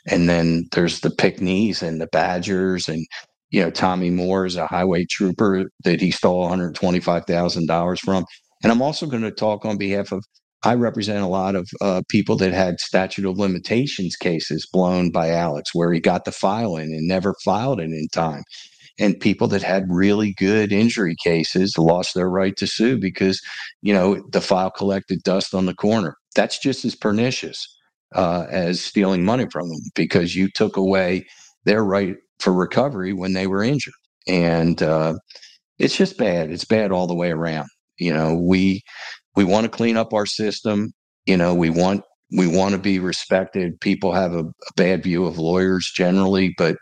and 0.07 0.29
then 0.29 0.65
there's 0.73 1.01
the 1.01 1.11
Pinckneys 1.11 1.83
and 1.83 2.01
the 2.01 2.09
Badgers, 2.09 2.89
and 2.89 3.07
you 3.51 3.63
know, 3.63 3.71
Tommy 3.71 4.11
Moore 4.11 4.47
is 4.47 4.57
a 4.57 4.67
highway 4.67 5.07
trooper 5.11 5.71
that 5.85 6.01
he 6.01 6.11
stole 6.11 6.41
125 6.41 7.25
thousand 7.27 7.67
dollars 7.67 8.01
from, 8.01 8.25
and 8.63 8.73
I'm 8.73 8.83
also 8.83 9.07
going 9.07 9.23
to 9.23 9.31
talk 9.31 9.65
on 9.65 9.79
behalf 9.79 10.13
of 10.13 10.25
I 10.63 10.75
represent 10.75 11.23
a 11.23 11.29
lot 11.29 11.55
of 11.55 11.69
uh, 11.81 12.03
people 12.09 12.37
that 12.37 12.53
had 12.53 12.81
statute 12.81 13.25
of 13.25 13.39
limitations 13.39 14.17
cases 14.17 14.69
blown 14.71 15.11
by 15.11 15.31
Alex, 15.31 15.71
where 15.75 15.93
he 15.93 16.01
got 16.01 16.25
the 16.27 16.33
file 16.33 16.77
in 16.77 16.93
and 16.93 17.09
never 17.09 17.35
filed 17.45 17.81
it 17.81 17.85
in 17.85 18.09
time. 18.13 18.43
And 19.01 19.19
people 19.19 19.49
that 19.49 19.63
had 19.63 19.87
really 19.89 20.35
good 20.35 20.73
injury 20.73 21.17
cases 21.25 21.77
lost 21.79 22.15
their 22.15 22.31
right 22.31 22.57
to 22.59 22.67
sue 22.67 22.99
because, 22.99 23.41
you 23.83 23.93
know, 23.93 24.23
the 24.31 24.41
file 24.41 24.71
collected 24.71 25.23
dust 25.25 25.55
on 25.55 25.67
the 25.67 25.75
corner. 25.75 26.17
That's 26.37 26.59
just 26.59 26.85
as 26.85 26.95
pernicious 26.95 27.67
uh, 28.15 28.47
as 28.51 28.81
stealing 28.81 29.25
money 29.25 29.47
from 29.51 29.69
them 29.69 29.81
because 29.95 30.37
you 30.37 30.49
took 30.55 30.77
away 30.77 31.27
their 31.65 31.83
right 31.83 32.17
for 32.39 32.53
recovery 32.53 33.13
when 33.13 33.33
they 33.33 33.47
were 33.47 33.63
injured. 33.63 33.95
And 34.29 34.83
uh, 34.83 35.15
it's 35.79 35.97
just 35.97 36.19
bad. 36.19 36.51
It's 36.51 36.65
bad 36.65 36.93
all 36.93 37.07
the 37.07 37.15
way 37.15 37.31
around. 37.31 37.69
You 37.99 38.13
know, 38.13 38.35
we 38.35 38.83
we 39.37 39.45
want 39.45 39.65
to 39.65 39.71
clean 39.71 39.97
up 39.97 40.13
our 40.13 40.27
system. 40.27 40.93
You 41.27 41.37
know, 41.37 41.55
we 41.55 41.71
want 41.71 42.03
we 42.37 42.47
want 42.47 42.73
to 42.73 42.79
be 42.79 42.99
respected. 42.99 43.81
People 43.81 44.13
have 44.13 44.35
a, 44.35 44.45
a 44.45 44.73
bad 44.77 45.03
view 45.03 45.25
of 45.25 45.39
lawyers 45.39 45.91
generally, 45.95 46.55
but 46.57 46.77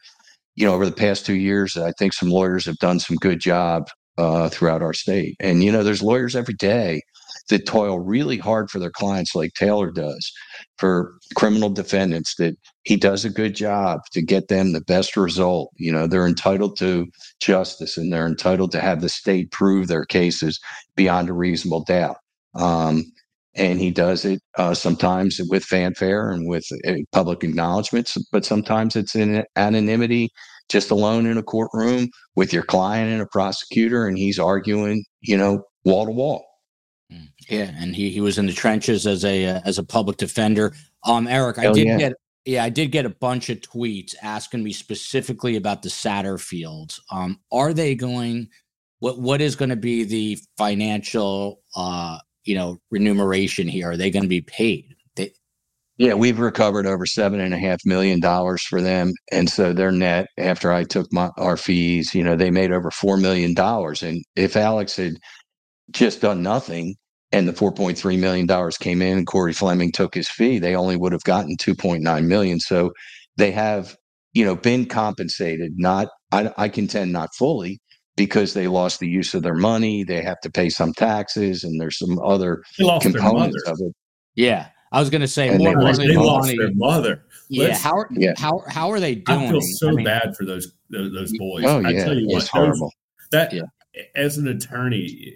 you 0.59 0.67
know, 0.67 0.75
over 0.75 0.85
the 0.85 0.93
past 0.93 1.25
two 1.25 1.37
years, 1.37 1.77
I 1.77 1.93
think 1.93 2.13
some 2.13 2.31
lawyers 2.31 2.67
have 2.67 2.79
done 2.79 2.99
some 2.99 3.17
good 3.17 3.39
job 3.39 3.89
uh, 4.19 4.49
throughout 4.49 4.83
our 4.83 4.93
state. 4.93 5.37
And 5.39 5.63
you 5.63 5.71
know, 5.71 5.85
there's 5.85 6.03
lawyers 6.03 6.35
every 6.35 6.55
day 6.55 7.01
that 7.49 7.65
toil 7.65 8.01
really 8.01 8.39
hard 8.39 8.69
for 8.69 8.81
their 8.81 8.91
clients, 8.91 9.37
like 9.37 9.53
Taylor 9.55 9.93
does, 9.93 10.33
for 10.77 11.15
criminal 11.37 11.71
defendants. 11.71 12.35
That 12.39 12.57
he 12.83 12.97
does 12.97 13.25
a 13.25 13.31
good 13.31 13.55
job 13.55 14.01
to 14.11 14.21
get 14.21 14.49
them 14.49 14.73
the 14.73 14.81
best 14.81 15.17
result. 15.17 15.71
You 15.77 15.93
know, 15.93 16.09
they're 16.09 16.27
entitled 16.27 16.77
to 16.79 17.07
justice, 17.39 17.97
and 17.97 18.13
they're 18.13 18.27
entitled 18.27 18.73
to 18.73 18.81
have 18.81 19.01
the 19.01 19.09
state 19.09 19.53
prove 19.53 19.87
their 19.87 20.05
cases 20.05 20.59
beyond 20.97 21.29
a 21.29 21.35
reasonable 21.35 21.85
doubt. 21.85 22.17
Um, 22.57 23.05
and 23.59 23.81
he 23.81 23.91
does 23.91 24.25
it 24.25 24.41
uh, 24.57 24.73
sometimes 24.73 25.41
with 25.49 25.65
fanfare 25.65 26.31
and 26.31 26.49
with 26.49 26.65
uh, 26.87 26.93
public 27.13 27.43
acknowledgments, 27.43 28.17
but 28.31 28.45
sometimes 28.45 28.97
it's 28.97 29.15
in 29.15 29.45
anonymity, 29.57 30.31
just 30.69 30.91
alone 30.91 31.27
in 31.27 31.37
a 31.37 31.43
courtroom 31.43 32.09
with 32.37 32.53
your 32.53 32.63
client 32.63 33.13
and 33.13 33.21
a 33.21 33.27
prosecutor, 33.27 34.07
and 34.07 34.17
he's 34.17 34.39
arguing, 34.39 35.05
you 35.21 35.37
know, 35.37 35.63
wall 35.85 36.07
to 36.07 36.13
wall. 36.13 36.45
Mm, 37.13 37.29
yeah, 37.49 37.73
and 37.77 37.97
he 37.97 38.11
he 38.11 38.21
was 38.21 38.39
in 38.39 38.47
the 38.47 38.53
trenches 38.53 39.07
as 39.07 39.25
a 39.25 39.47
uh, 39.47 39.61
as 39.65 39.79
a 39.79 39.85
public 39.85 40.17
defender. 40.19 40.75
Um, 41.05 41.27
Eric, 41.27 41.59
I 41.59 41.73
did 41.73 41.87
yeah. 41.87 41.99
get 41.99 42.13
yeah, 42.45 42.65
I 42.65 42.69
did 42.69 42.93
get 42.93 43.07
a 43.07 43.11
bunch 43.11 43.51
of 43.51 43.61
tweets 43.61 44.15
asking 44.23 44.63
me 44.63 44.73
specifically 44.73 45.57
about 45.57 45.83
the 45.83 45.89
Satterfields. 45.89 47.01
Um, 47.11 47.41
are 47.51 47.75
they 47.75 47.95
going? 47.95 48.49
What 49.01 49.19
what 49.19 49.41
is 49.41 49.57
going 49.57 49.69
to 49.71 49.77
be 49.77 50.05
the 50.05 50.39
financial 50.57 51.61
uh 51.77 52.19
you 52.49 52.57
know 52.57 52.79
remuneration 52.93 53.69
here? 53.69 53.93
Are 53.93 53.99
they 53.99 54.11
going 54.11 54.25
to 54.25 54.31
be 54.31 54.43
paid? 54.43 54.87
They- 55.17 55.33
yeah, 55.99 56.15
we've 56.15 56.41
recovered 56.41 56.87
over 56.87 57.07
seven 57.07 57.41
and 57.41 57.55
a 57.55 57.59
half 57.59 57.81
million 57.87 58.21
dollars 58.21 58.63
for 58.63 58.83
them, 58.83 59.13
and 59.33 59.51
so 59.51 59.73
their 59.75 59.93
net 59.93 60.29
after 60.39 60.73
I 60.73 60.85
took 60.85 61.13
my 61.13 61.31
our 61.39 61.57
fees, 61.59 62.15
you 62.15 62.25
know, 62.25 62.37
they 62.37 62.51
made 62.53 62.73
over 62.73 62.91
four 62.91 63.17
million 63.19 63.55
dollars. 63.55 64.03
And 64.03 64.25
if 64.37 64.57
Alex 64.57 64.97
had 64.97 65.15
just 65.93 66.21
done 66.21 66.43
nothing, 66.43 66.97
and 67.33 67.47
the 67.49 67.53
4.3 67.53 68.19
million 68.19 68.47
dollars 68.47 68.79
came 68.79 69.03
in 69.03 69.19
and 69.19 69.27
Corey 69.27 69.53
Fleming 69.53 69.93
took 69.93 70.15
his 70.15 70.29
fee, 70.29 70.59
they 70.59 70.75
only 70.75 70.97
would 70.97 71.13
have 71.13 71.25
gotten 71.25 71.57
2.9 71.59 72.27
million. 72.27 72.59
So 72.61 72.93
they 73.37 73.51
have, 73.53 73.97
you 74.33 74.45
know, 74.45 74.57
been 74.57 74.87
compensated. 74.87 75.73
Not, 75.77 76.09
I, 76.33 76.53
I 76.57 76.69
contend, 76.71 77.13
not 77.13 77.31
fully, 77.39 77.81
because 78.19 78.53
they 78.55 78.69
lost 78.69 79.01
the 79.01 79.09
use 79.09 79.33
of 79.35 79.43
their 79.43 79.55
money. 79.55 80.05
They 80.05 80.23
have 80.23 80.41
to 80.41 80.51
pay 80.51 80.69
some 80.69 80.93
taxes, 80.93 81.65
and 81.65 81.81
there's 81.81 81.99
some 81.99 82.19
other 82.19 82.63
components 83.01 83.63
of 83.67 83.79
it. 83.81 83.93
Yeah. 84.35 84.67
I 84.93 85.01
was 85.01 85.11
going 85.11 85.21
to 85.21 85.29
say 85.29 85.49
And 85.49 85.59
more 85.59 85.71
they 85.75 85.75
lost- 85.85 85.99
they 86.01 86.17
lost 86.17 86.47
money- 86.47 86.59
their 86.59 86.75
mother. 86.75 87.25
Yeah, 87.51 87.69
Let's- 87.69 87.83
how 87.83 87.93
are 87.97 88.09
Yeah. 88.11 88.33
how 88.39 88.63
how 88.69 88.91
are 88.91 89.01
they 89.01 89.15
doing? 89.17 89.39
I 89.49 89.51
feel 89.51 89.61
so 89.61 89.89
I 89.89 89.93
mean, 89.93 90.05
bad 90.05 90.35
for 90.37 90.45
those 90.47 90.73
those, 90.91 91.13
those 91.13 91.33
boys. 91.39 91.65
Oh 91.67 91.79
I 91.85 91.93
tell 91.93 92.19
you 92.19 92.27
what, 92.29 92.39
it's 92.43 92.49
horrible. 92.49 92.93
that 93.31 93.53
Yeah. 93.53 93.63
as 94.15 94.39
an 94.39 94.49
attorney, 94.49 95.35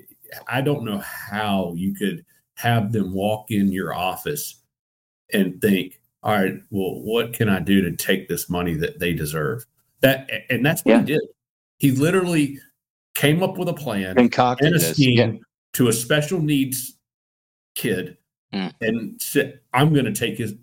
I 0.49 0.63
don't 0.63 0.85
know 0.85 0.99
how 0.99 1.75
you 1.77 1.95
could 1.95 2.25
have 2.55 2.93
them 2.93 3.13
walk 3.13 3.51
in 3.51 3.71
your 3.73 3.95
office 3.95 4.59
and 5.35 5.61
think, 5.61 6.01
"All 6.23 6.33
right, 6.33 6.55
well, 6.71 7.03
what 7.03 7.35
can 7.35 7.49
I 7.51 7.61
do 7.61 7.83
to 7.83 7.95
take 7.95 8.29
this 8.29 8.49
money 8.49 8.75
that 8.77 8.99
they 9.01 9.13
deserve?" 9.13 9.67
That 10.01 10.31
and 10.49 10.65
that's 10.65 10.83
what 10.85 11.01
he 11.01 11.05
did. 11.07 11.21
He 11.77 11.91
literally 11.91 12.59
came 13.15 13.43
up 13.43 13.59
with 13.59 13.69
a 13.69 13.75
plan 13.75 14.17
Concocted 14.17 14.67
and 14.69 14.77
a 14.77 14.81
scheme 14.81 15.17
Yeah. 15.35 15.39
to 15.75 15.89
a 15.89 15.93
special 15.93 16.41
needs 16.41 16.97
kid 17.75 18.17
Mm. 18.55 18.73
and 18.83 19.23
said, 19.23 19.61
I'm 19.73 19.93
going 19.95 20.05
to 20.05 20.13
take 20.13 20.37
his 20.39 20.55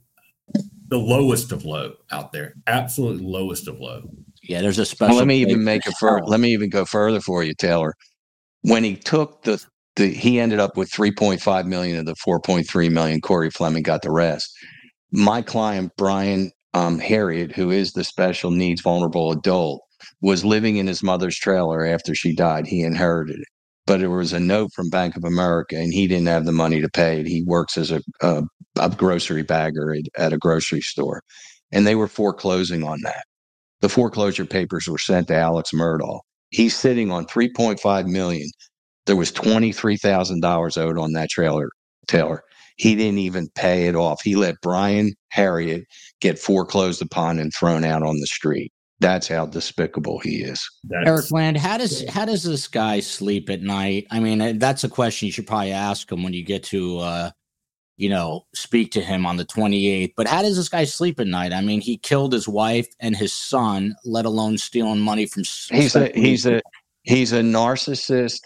the 0.90 0.98
lowest 0.98 1.52
of 1.52 1.66
low 1.66 1.94
out 2.12 2.32
there, 2.32 2.56
absolute 2.68 3.22
lowest 3.22 3.68
of 3.68 3.80
low. 3.80 4.02
yeah, 4.44 4.62
there's 4.62 4.80
a 4.80 4.86
special. 4.86 5.16
Well, 5.16 5.20
let 5.20 5.28
me 5.28 5.42
even 5.42 5.64
make 5.64 5.86
a 5.86 5.90
it 5.90 5.96
fur- 6.00 6.24
let 6.24 6.40
me 6.40 6.52
even 6.54 6.70
go 6.70 6.86
further 6.86 7.20
for 7.20 7.44
you, 7.44 7.54
Taylor. 7.54 7.94
When 8.62 8.84
he 8.84 8.96
took 8.96 9.44
the 9.44 9.64
the 9.96 10.08
he 10.08 10.40
ended 10.40 10.60
up 10.60 10.78
with 10.78 10.90
3.5 10.92 11.66
million 11.68 11.98
of 12.00 12.06
the 12.06 12.16
4.3 12.16 12.90
million. 12.92 13.22
Corey 13.22 13.50
Fleming 13.50 13.84
got 13.84 14.02
the 14.02 14.12
rest. 14.12 14.52
My 15.12 15.42
client 15.42 15.92
Brian 15.98 16.52
um, 16.74 17.00
Harriet, 17.00 17.52
who 17.52 17.72
is 17.72 17.92
the 17.94 18.04
special 18.04 18.52
needs 18.52 18.82
vulnerable 18.82 19.32
adult, 19.32 19.82
was 20.22 20.46
living 20.46 20.78
in 20.78 20.88
his 20.88 21.04
mother's 21.04 21.38
trailer 21.38 21.86
after 21.86 22.14
she 22.14 22.36
died. 22.36 22.68
He 22.68 22.82
inherited 22.82 23.40
it, 23.40 23.48
but 23.86 24.00
there 24.00 24.10
was 24.10 24.34
a 24.34 24.40
note 24.40 24.72
from 24.74 24.90
Bank 24.90 25.16
of 25.16 25.24
America, 25.24 25.78
and 25.78 25.94
he 25.94 26.08
didn't 26.08 26.28
have 26.28 26.46
the 26.46 26.52
money 26.52 26.82
to 26.82 26.90
pay 26.90 27.20
it. 27.20 27.28
He 27.28 27.44
works 27.44 27.78
as 27.78 27.92
a 27.92 28.02
a, 28.22 28.44
a 28.80 28.90
grocery 28.90 29.44
bagger 29.44 29.94
at, 29.94 30.04
at 30.18 30.34
a 30.34 30.38
grocery 30.38 30.82
store, 30.82 31.22
and 31.72 31.86
they 31.86 31.96
were 31.96 32.08
foreclosing 32.08 32.84
on 32.84 33.00
that. 33.04 33.24
The 33.82 33.90
foreclosure 33.90 34.46
papers 34.46 34.88
were 34.88 34.98
sent 34.98 35.28
to 35.28 35.36
Alex 35.36 35.72
Murdaugh. 35.74 36.20
He's 36.50 36.76
sitting 36.76 37.12
on 37.12 37.26
3.5 37.26 38.08
million. 38.08 38.50
There 39.06 39.16
was 39.16 39.32
$23,000 39.32 40.78
owed 40.78 40.98
on 40.98 41.14
that 41.14 41.30
trailer, 41.30 41.70
Taylor. 42.08 42.44
He 42.76 42.96
didn't 42.96 43.20
even 43.20 43.50
pay 43.56 43.88
it 43.88 43.96
off. 43.96 44.22
He 44.24 44.36
let 44.36 44.62
Brian 44.62 45.14
Harriet 45.30 45.84
get 46.22 46.40
foreclosed 46.40 47.02
upon 47.02 47.40
and 47.40 47.54
thrown 47.54 47.84
out 47.84 48.04
on 48.04 48.20
the 48.20 48.28
street. 48.28 48.72
That's 49.00 49.28
how 49.28 49.46
despicable 49.46 50.20
he 50.20 50.44
is. 50.44 50.70
That's, 50.84 51.08
Eric 51.08 51.30
Bland, 51.30 51.58
how 51.58 51.78
does 51.78 52.08
how 52.10 52.26
does 52.26 52.44
this 52.44 52.68
guy 52.68 53.00
sleep 53.00 53.50
at 53.50 53.62
night? 53.62 54.08
I 54.12 54.20
mean, 54.20 54.42
uh, 54.42 54.54
that's 54.58 54.84
a 54.84 54.90
question 54.90 55.28
you 55.28 55.32
should 55.32 55.48
probably 55.48 55.72
ask 55.72 56.12
him 56.12 56.24
when 56.24 56.34
you 56.34 56.44
get 56.44 56.64
to, 56.66 56.98
uh, 57.00 57.32
you 57.96 58.10
know, 58.10 58.46
speak 58.54 58.92
to 58.94 59.02
him 59.02 59.26
on 59.26 59.38
the 59.38 59.46
28th. 59.46 60.14
But 60.18 60.28
how 60.28 60.42
does 60.42 60.58
this 60.58 60.70
guy 60.70 60.84
sleep 60.84 61.20
at 61.20 61.28
night? 61.28 61.54
I 61.54 61.62
mean, 61.62 61.80
he 61.80 61.98
killed 61.98 62.34
his 62.34 62.48
wife 62.48 62.88
and 63.00 63.16
his 63.16 63.32
son, 63.32 63.96
let 64.04 64.26
alone 64.26 64.58
stealing 64.58 65.00
money 65.00 65.26
from. 65.26 65.44
He's 65.72 65.96
a 65.96 66.12
he's 66.14 66.46
a 66.46 66.62
he's 67.04 67.32
a 67.32 67.42
narcissist 67.42 68.42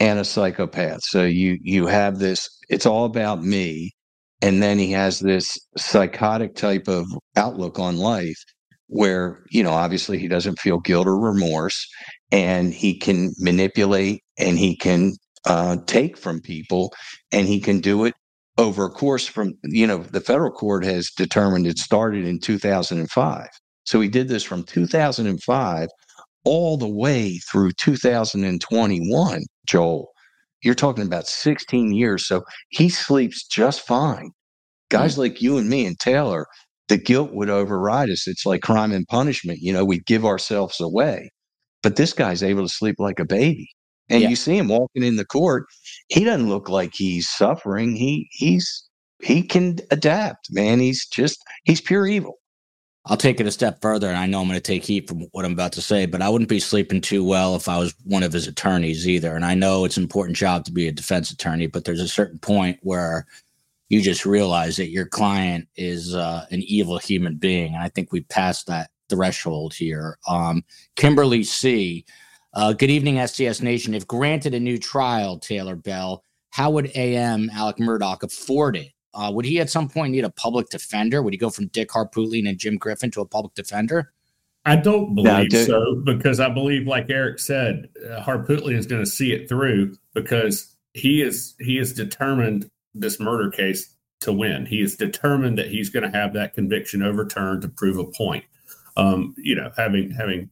and 0.00 0.18
a 0.18 0.24
psychopath. 0.24 1.02
So 1.02 1.24
you 1.24 1.58
you 1.62 1.86
have 1.86 2.18
this 2.18 2.48
it's 2.68 2.84
all 2.84 3.06
about 3.06 3.42
me 3.42 3.94
and 4.42 4.62
then 4.62 4.78
he 4.78 4.92
has 4.92 5.20
this 5.20 5.58
psychotic 5.76 6.54
type 6.54 6.88
of 6.88 7.06
outlook 7.36 7.78
on 7.78 7.96
life 7.96 8.42
where, 8.88 9.44
you 9.50 9.62
know, 9.62 9.72
obviously 9.72 10.18
he 10.18 10.28
doesn't 10.28 10.58
feel 10.58 10.80
guilt 10.80 11.06
or 11.06 11.18
remorse 11.18 11.86
and 12.32 12.74
he 12.74 12.98
can 12.98 13.32
manipulate 13.38 14.22
and 14.38 14.58
he 14.58 14.76
can 14.76 15.12
uh, 15.44 15.76
take 15.86 16.16
from 16.16 16.40
people 16.40 16.92
and 17.32 17.46
he 17.46 17.60
can 17.60 17.80
do 17.80 18.04
it 18.04 18.14
over 18.58 18.86
a 18.86 18.90
course 18.90 19.24
from 19.24 19.54
you 19.62 19.86
know 19.86 19.98
the 19.98 20.20
federal 20.20 20.50
court 20.50 20.84
has 20.84 21.12
determined 21.16 21.64
it 21.64 21.78
started 21.78 22.24
in 22.26 22.40
2005 22.40 23.46
so 23.84 24.00
he 24.00 24.08
did 24.08 24.28
this 24.28 24.42
from 24.42 24.64
2005 24.64 25.88
all 26.44 26.76
the 26.76 26.88
way 26.88 27.38
through 27.50 27.72
2021, 27.72 29.42
Joel. 29.66 30.08
You're 30.62 30.74
talking 30.74 31.06
about 31.06 31.26
16 31.26 31.92
years. 31.92 32.26
So 32.26 32.42
he 32.68 32.90
sleeps 32.90 33.46
just 33.46 33.86
fine. 33.86 34.30
Guys 34.90 35.16
like 35.16 35.40
you 35.40 35.56
and 35.56 35.70
me 35.70 35.86
and 35.86 35.98
Taylor, 35.98 36.46
the 36.88 36.96
guilt 36.96 37.32
would 37.32 37.50
override 37.50 38.10
us. 38.10 38.26
It's 38.26 38.46
like 38.46 38.62
crime 38.62 38.92
and 38.92 39.06
punishment. 39.06 39.60
You 39.60 39.72
know, 39.72 39.84
we 39.84 40.00
give 40.00 40.24
ourselves 40.24 40.80
away. 40.80 41.30
But 41.82 41.96
this 41.96 42.12
guy's 42.12 42.42
able 42.42 42.62
to 42.62 42.68
sleep 42.68 42.96
like 42.98 43.20
a 43.20 43.24
baby. 43.24 43.70
And 44.10 44.22
Yeah. 44.22 44.30
you 44.30 44.36
see 44.36 44.56
him 44.56 44.68
walking 44.68 45.02
in 45.02 45.16
the 45.16 45.24
court. 45.24 45.66
He 46.08 46.24
doesn't 46.24 46.48
look 46.48 46.68
like 46.68 46.94
he's 46.94 47.28
suffering. 47.28 47.94
He 47.94 48.28
he's 48.32 48.84
he 49.22 49.42
can 49.42 49.78
adapt, 49.90 50.48
man. 50.50 50.80
He's 50.80 51.06
just 51.06 51.42
he's 51.64 51.80
pure 51.80 52.06
evil. 52.06 52.38
I'll 53.06 53.16
take 53.16 53.40
it 53.40 53.46
a 53.46 53.50
step 53.50 53.80
further, 53.80 54.08
and 54.08 54.18
I 54.18 54.26
know 54.26 54.40
I'm 54.40 54.48
going 54.48 54.58
to 54.58 54.60
take 54.60 54.84
heat 54.84 55.08
from 55.08 55.20
what 55.32 55.44
I'm 55.46 55.52
about 55.52 55.72
to 55.72 55.80
say, 55.80 56.04
but 56.04 56.20
I 56.20 56.28
wouldn't 56.28 56.50
be 56.50 56.60
sleeping 56.60 57.00
too 57.00 57.24
well 57.24 57.56
if 57.56 57.66
I 57.66 57.78
was 57.78 57.94
one 58.04 58.22
of 58.22 58.34
his 58.34 58.46
attorneys 58.46 59.08
either. 59.08 59.34
And 59.34 59.46
I 59.46 59.54
know 59.54 59.86
it's 59.86 59.96
an 59.96 60.02
important 60.02 60.36
job 60.36 60.66
to 60.66 60.72
be 60.72 60.88
a 60.88 60.92
defense 60.92 61.30
attorney, 61.30 61.68
but 61.68 61.84
there's 61.84 62.02
a 62.02 62.08
certain 62.08 62.38
point 62.38 62.78
where 62.82 63.24
you 63.88 64.02
just 64.02 64.26
realize 64.26 64.76
that 64.76 64.90
your 64.90 65.06
client 65.06 65.66
is 65.76 66.14
uh, 66.14 66.46
an 66.50 66.60
evil 66.62 66.98
human 66.98 67.36
being, 67.36 67.74
and 67.74 67.82
I 67.82 67.88
think 67.88 68.12
we 68.12 68.20
passed 68.22 68.66
that 68.66 68.90
threshold 69.08 69.74
here. 69.74 70.18
Um, 70.28 70.62
Kimberly 70.96 71.42
C. 71.44 72.04
Uh, 72.54 72.72
good 72.72 72.90
evening, 72.90 73.24
STS 73.26 73.62
Nation. 73.62 73.94
If 73.94 74.06
granted 74.06 74.54
a 74.54 74.60
new 74.60 74.78
trial, 74.78 75.38
Taylor 75.38 75.76
Bell, 75.76 76.22
how 76.50 76.70
would 76.70 76.90
AM 76.94 77.50
Alec 77.50 77.76
Murdaugh 77.76 78.22
afford 78.22 78.76
it? 78.76 78.88
Uh, 79.14 79.30
would 79.32 79.44
he 79.44 79.60
at 79.60 79.70
some 79.70 79.88
point 79.88 80.12
need 80.12 80.24
a 80.24 80.30
public 80.30 80.68
defender? 80.68 81.22
Would 81.22 81.32
he 81.32 81.38
go 81.38 81.50
from 81.50 81.68
Dick 81.68 81.88
Harpootlian 81.90 82.48
and 82.48 82.58
Jim 82.58 82.76
Griffin 82.76 83.10
to 83.12 83.20
a 83.20 83.26
public 83.26 83.54
defender? 83.54 84.12
I 84.64 84.76
don't 84.76 85.14
No, 85.14 85.22
believe 85.22 85.50
dude. 85.50 85.66
so 85.66 86.02
because 86.04 86.40
I 86.40 86.50
believe, 86.50 86.86
like 86.86 87.08
Eric 87.08 87.38
said, 87.38 87.88
uh, 88.10 88.20
Harpootlian 88.22 88.76
is 88.76 88.86
going 88.86 89.02
to 89.02 89.10
see 89.10 89.32
it 89.32 89.48
through 89.48 89.94
because 90.14 90.76
he 90.92 91.22
is 91.22 91.54
he 91.60 91.78
is 91.78 91.94
determined 91.94 92.70
this 93.00 93.20
murder 93.20 93.50
case 93.50 93.94
to 94.20 94.32
win. 94.32 94.66
He 94.66 94.80
is 94.80 94.96
determined 94.96 95.58
that 95.58 95.68
he's 95.68 95.90
going 95.90 96.10
to 96.10 96.18
have 96.18 96.32
that 96.34 96.54
conviction 96.54 97.02
overturned 97.02 97.62
to 97.62 97.68
prove 97.68 97.98
a 97.98 98.04
point. 98.04 98.44
Um, 98.96 99.34
you 99.38 99.54
know, 99.54 99.70
having 99.76 100.10
having 100.10 100.50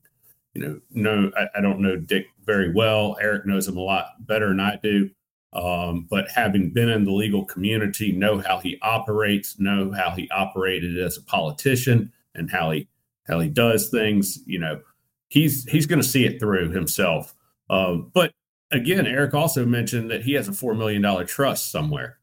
you 0.54 0.62
know, 0.62 0.80
no, 0.90 1.30
I, 1.36 1.58
I 1.58 1.60
don't 1.60 1.80
know 1.80 1.96
Dick 1.96 2.26
very 2.44 2.72
well. 2.72 3.16
Eric 3.20 3.44
knows 3.44 3.68
him 3.68 3.76
a 3.76 3.82
lot 3.82 4.06
better 4.20 4.48
than 4.48 4.60
I 4.60 4.78
do. 4.82 5.10
Um, 5.52 6.06
but 6.10 6.30
having 6.30 6.70
been 6.70 6.88
in 6.88 7.04
the 7.04 7.12
legal 7.12 7.44
community, 7.44 8.12
know 8.12 8.38
how 8.38 8.58
he 8.58 8.78
operates, 8.82 9.58
know 9.58 9.92
how 9.92 10.10
he 10.10 10.28
operated 10.30 10.98
as 10.98 11.16
a 11.16 11.22
politician, 11.22 12.12
and 12.34 12.50
how 12.50 12.70
he 12.70 12.88
how 13.26 13.40
he 13.40 13.48
does 13.48 13.88
things. 13.88 14.38
You 14.46 14.58
know, 14.58 14.80
he's 15.28 15.64
he's 15.64 15.86
going 15.86 16.00
to 16.00 16.08
see 16.08 16.24
it 16.24 16.38
through 16.38 16.70
himself. 16.70 17.34
Um, 17.70 18.10
but 18.14 18.32
again, 18.70 19.06
Eric 19.06 19.34
also 19.34 19.64
mentioned 19.64 20.10
that 20.10 20.22
he 20.22 20.34
has 20.34 20.48
a 20.48 20.52
four 20.52 20.74
million 20.74 21.02
dollar 21.02 21.24
trust 21.24 21.70
somewhere. 21.70 22.18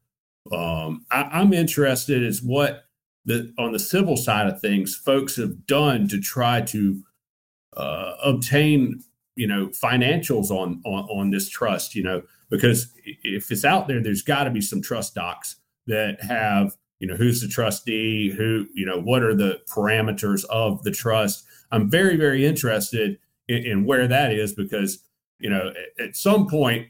Um, 0.52 1.06
I, 1.10 1.22
I'm 1.32 1.52
interested 1.52 2.22
as 2.22 2.42
what 2.42 2.84
the 3.24 3.52
on 3.58 3.72
the 3.72 3.78
civil 3.78 4.16
side 4.16 4.46
of 4.46 4.60
things, 4.60 4.94
folks 4.94 5.36
have 5.36 5.66
done 5.66 6.08
to 6.08 6.20
try 6.20 6.60
to 6.62 7.02
uh, 7.76 8.14
obtain 8.22 9.02
you 9.36 9.46
know 9.46 9.68
financials 9.68 10.50
on, 10.50 10.82
on 10.84 11.04
on 11.04 11.30
this 11.30 11.48
trust. 11.48 11.94
You 11.94 12.02
know, 12.02 12.22
because 12.50 12.92
if 13.04 13.50
it's 13.50 13.64
out 13.64 13.88
there, 13.88 14.02
there's 14.02 14.22
got 14.22 14.44
to 14.44 14.50
be 14.50 14.60
some 14.60 14.82
trust 14.82 15.14
docs 15.14 15.56
that 15.86 16.22
have 16.22 16.76
you 17.04 17.06
know 17.06 17.16
who's 17.16 17.40
the 17.40 17.48
trustee 17.48 18.30
who 18.30 18.66
you 18.72 18.86
know 18.86 19.00
what 19.00 19.22
are 19.22 19.34
the 19.34 19.60
parameters 19.68 20.44
of 20.46 20.82
the 20.84 20.90
trust 20.90 21.44
i'm 21.70 21.90
very 21.90 22.16
very 22.16 22.46
interested 22.46 23.18
in, 23.48 23.58
in 23.66 23.84
where 23.84 24.06
that 24.08 24.32
is 24.32 24.54
because 24.54 25.00
you 25.38 25.50
know 25.50 25.72
at, 25.98 26.08
at 26.08 26.16
some 26.16 26.46
point 26.48 26.88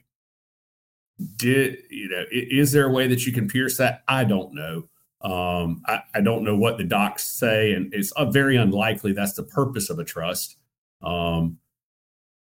did 1.36 1.78
you 1.90 2.08
know 2.08 2.24
is 2.30 2.72
there 2.72 2.86
a 2.86 2.92
way 2.92 3.06
that 3.06 3.24
you 3.26 3.32
can 3.32 3.46
pierce 3.48 3.76
that 3.76 4.02
i 4.08 4.24
don't 4.24 4.52
know 4.54 4.82
um 5.22 5.82
i, 5.86 6.00
I 6.14 6.20
don't 6.20 6.42
know 6.44 6.56
what 6.56 6.76
the 6.76 6.84
docs 6.84 7.24
say 7.24 7.72
and 7.72 7.92
it's 7.94 8.10
uh, 8.12 8.24
very 8.26 8.56
unlikely 8.56 9.12
that's 9.12 9.34
the 9.34 9.44
purpose 9.44 9.90
of 9.90 9.98
a 9.98 10.04
trust 10.04 10.56
um 11.02 11.58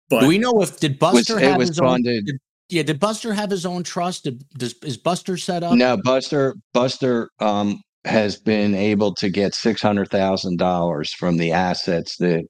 but 0.08 0.22
Do 0.22 0.26
we 0.26 0.38
know 0.38 0.60
if 0.60 0.80
did 0.80 0.92
It 0.92 1.00
was, 1.00 1.26
Buster 1.28 1.38
have 1.38 1.58
was 1.58 1.68
his 1.68 1.78
own? 1.78 1.86
funded. 1.88 2.28
Yeah, 2.68 2.82
did 2.82 2.98
Buster 3.00 3.32
have 3.32 3.50
his 3.50 3.64
own 3.64 3.82
trust? 3.84 4.24
Did, 4.24 4.44
does, 4.58 4.74
is 4.82 4.96
Buster 4.96 5.36
set 5.36 5.62
up? 5.62 5.74
No, 5.74 5.96
Buster 5.96 6.54
Buster 6.74 7.30
um, 7.38 7.80
has 8.04 8.36
been 8.36 8.74
able 8.74 9.14
to 9.14 9.28
get 9.30 9.54
six 9.54 9.80
hundred 9.80 10.08
thousand 10.10 10.58
dollars 10.58 11.12
from 11.14 11.36
the 11.36 11.52
assets 11.52 12.16
that 12.18 12.44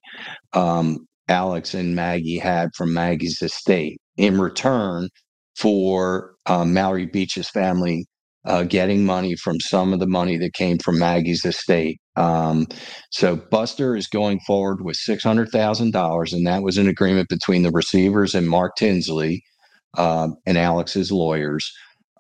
um, 0.55 1.07
Alex 1.29 1.75
and 1.75 1.95
Maggie 1.95 2.39
had 2.39 2.71
from 2.75 2.95
Maggie's 2.95 3.43
estate 3.43 3.99
in 4.17 4.41
return 4.41 5.09
for 5.61 6.35
um, 6.47 6.73
Mallory 6.73 7.07
Beach's 7.07 7.51
family 7.51 8.07
uh, 8.47 8.63
getting 8.63 9.05
money 9.05 9.37
from 9.37 9.61
some 9.61 9.93
of 9.93 10.01
the 10.01 10.07
money 10.07 10.39
that 10.39 10.55
came 10.55 10.79
from 10.79 10.99
Maggie's 10.99 11.45
estate. 11.45 12.01
Um, 12.17 12.67
so 13.11 13.37
Buster 13.37 13.95
is 13.97 14.07
going 14.07 14.41
forward 14.47 14.83
with 14.83 14.97
six 14.97 15.23
hundred 15.23 15.51
thousand 15.51 15.93
dollars, 15.93 16.33
and 16.33 16.47
that 16.47 16.63
was 16.63 16.79
an 16.79 16.89
agreement 16.89 17.29
between 17.29 17.63
the 17.63 17.71
receivers 17.71 18.35
and 18.35 18.49
Mark 18.49 18.73
Tinsley 18.77 19.43
um, 19.99 20.37
and 20.47 20.57
Alex's 20.57 21.13
lawyers. 21.13 21.71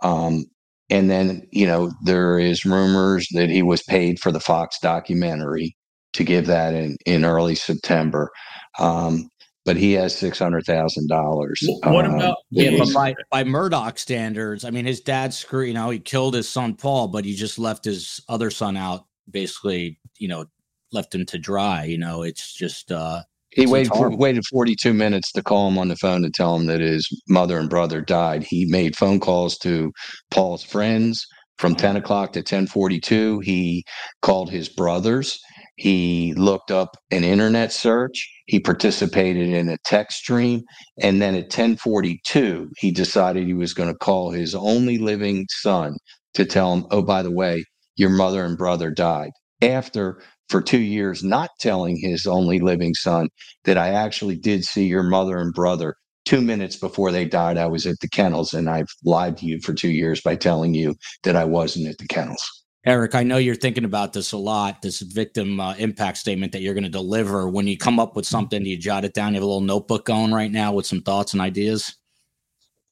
Um, 0.02 0.44
and 0.90 1.10
then 1.10 1.46
you 1.52 1.66
know 1.66 1.90
there 2.04 2.38
is 2.38 2.64
rumors 2.66 3.26
that 3.32 3.48
he 3.48 3.62
was 3.62 3.82
paid 3.82 4.20
for 4.20 4.30
the 4.30 4.40
Fox 4.40 4.78
documentary 4.80 5.74
to 6.12 6.24
give 6.24 6.46
that 6.46 6.74
in 6.74 6.96
in 7.06 7.24
early 7.24 7.54
September. 7.54 8.30
Um, 8.78 9.28
but 9.70 9.76
he 9.76 9.92
has 9.92 10.16
six 10.16 10.36
hundred 10.36 10.66
thousand 10.66 11.08
dollars. 11.08 11.64
What 11.84 12.04
uh, 12.04 12.16
about 12.16 12.38
yeah? 12.50 12.76
But 12.76 12.92
by 12.92 13.14
by 13.30 13.44
Murdaugh 13.44 13.96
standards, 13.96 14.64
I 14.64 14.70
mean 14.70 14.84
his 14.84 15.00
dad 15.00 15.32
screw. 15.32 15.62
You 15.62 15.74
know, 15.74 15.90
he 15.90 16.00
killed 16.00 16.34
his 16.34 16.48
son 16.48 16.74
Paul, 16.74 17.06
but 17.06 17.24
he 17.24 17.36
just 17.36 17.56
left 17.56 17.84
his 17.84 18.20
other 18.28 18.50
son 18.50 18.76
out. 18.76 19.06
Basically, 19.30 20.00
you 20.18 20.26
know, 20.26 20.46
left 20.90 21.14
him 21.14 21.24
to 21.26 21.38
dry. 21.38 21.84
You 21.84 21.98
know, 21.98 22.24
it's 22.24 22.52
just 22.52 22.90
uh 22.90 23.22
he 23.50 23.68
waited 23.68 23.92
for, 23.92 24.10
waited 24.10 24.44
42 24.50 24.92
minutes 24.92 25.30
to 25.32 25.42
call 25.42 25.68
him 25.68 25.78
on 25.78 25.86
the 25.86 25.94
phone 25.94 26.22
to 26.22 26.30
tell 26.30 26.56
him 26.56 26.66
that 26.66 26.80
his 26.80 27.08
mother 27.28 27.56
and 27.56 27.70
brother 27.70 28.00
died. 28.00 28.42
He 28.42 28.64
made 28.64 28.96
phone 28.96 29.20
calls 29.20 29.56
to 29.58 29.92
Paul's 30.32 30.64
friends 30.64 31.24
from 31.58 31.76
10 31.76 31.94
o'clock 31.94 32.32
to 32.32 32.40
1042. 32.40 33.38
He 33.40 33.84
called 34.20 34.50
his 34.50 34.68
brothers. 34.68 35.38
He 35.80 36.34
looked 36.34 36.70
up 36.70 36.98
an 37.10 37.24
internet 37.24 37.72
search. 37.72 38.30
He 38.44 38.60
participated 38.60 39.48
in 39.48 39.70
a 39.70 39.78
text 39.86 40.18
stream. 40.18 40.60
And 41.02 41.22
then 41.22 41.34
at 41.34 41.44
1042, 41.44 42.68
he 42.76 42.90
decided 42.90 43.46
he 43.46 43.54
was 43.54 43.72
going 43.72 43.90
to 43.90 43.98
call 43.98 44.30
his 44.30 44.54
only 44.54 44.98
living 44.98 45.46
son 45.48 45.96
to 46.34 46.44
tell 46.44 46.74
him, 46.74 46.84
oh, 46.90 47.00
by 47.00 47.22
the 47.22 47.30
way, 47.30 47.64
your 47.96 48.10
mother 48.10 48.44
and 48.44 48.58
brother 48.58 48.90
died. 48.90 49.30
After 49.62 50.20
for 50.50 50.60
two 50.60 50.80
years 50.80 51.24
not 51.24 51.48
telling 51.60 51.96
his 51.96 52.26
only 52.26 52.60
living 52.60 52.92
son 52.92 53.28
that 53.64 53.78
I 53.78 53.88
actually 53.88 54.36
did 54.36 54.64
see 54.64 54.86
your 54.86 55.02
mother 55.04 55.38
and 55.38 55.54
brother 55.54 55.94
two 56.26 56.42
minutes 56.42 56.76
before 56.76 57.10
they 57.10 57.24
died. 57.24 57.56
I 57.56 57.68
was 57.68 57.86
at 57.86 58.00
the 58.00 58.08
kennels 58.08 58.52
and 58.52 58.68
I've 58.68 58.92
lied 59.02 59.38
to 59.38 59.46
you 59.46 59.60
for 59.62 59.72
two 59.72 59.90
years 59.90 60.20
by 60.20 60.36
telling 60.36 60.74
you 60.74 60.96
that 61.22 61.36
I 61.36 61.44
wasn't 61.44 61.88
at 61.88 61.96
the 61.96 62.06
kennels. 62.06 62.59
Eric, 62.86 63.14
I 63.14 63.22
know 63.22 63.36
you're 63.36 63.54
thinking 63.54 63.84
about 63.84 64.14
this 64.14 64.32
a 64.32 64.38
lot, 64.38 64.80
this 64.80 65.00
victim 65.00 65.60
uh, 65.60 65.74
impact 65.74 66.16
statement 66.16 66.52
that 66.52 66.62
you're 66.62 66.72
going 66.72 66.84
to 66.84 66.90
deliver. 66.90 67.48
When 67.48 67.66
you 67.66 67.76
come 67.76 68.00
up 68.00 68.16
with 68.16 68.24
something, 68.24 68.62
do 68.62 68.70
you 68.70 68.78
jot 68.78 69.04
it 69.04 69.12
down? 69.12 69.34
You 69.34 69.36
have 69.36 69.42
a 69.42 69.46
little 69.46 69.60
notebook 69.60 70.06
going 70.06 70.32
right 70.32 70.50
now 70.50 70.72
with 70.72 70.86
some 70.86 71.02
thoughts 71.02 71.34
and 71.34 71.42
ideas? 71.42 71.94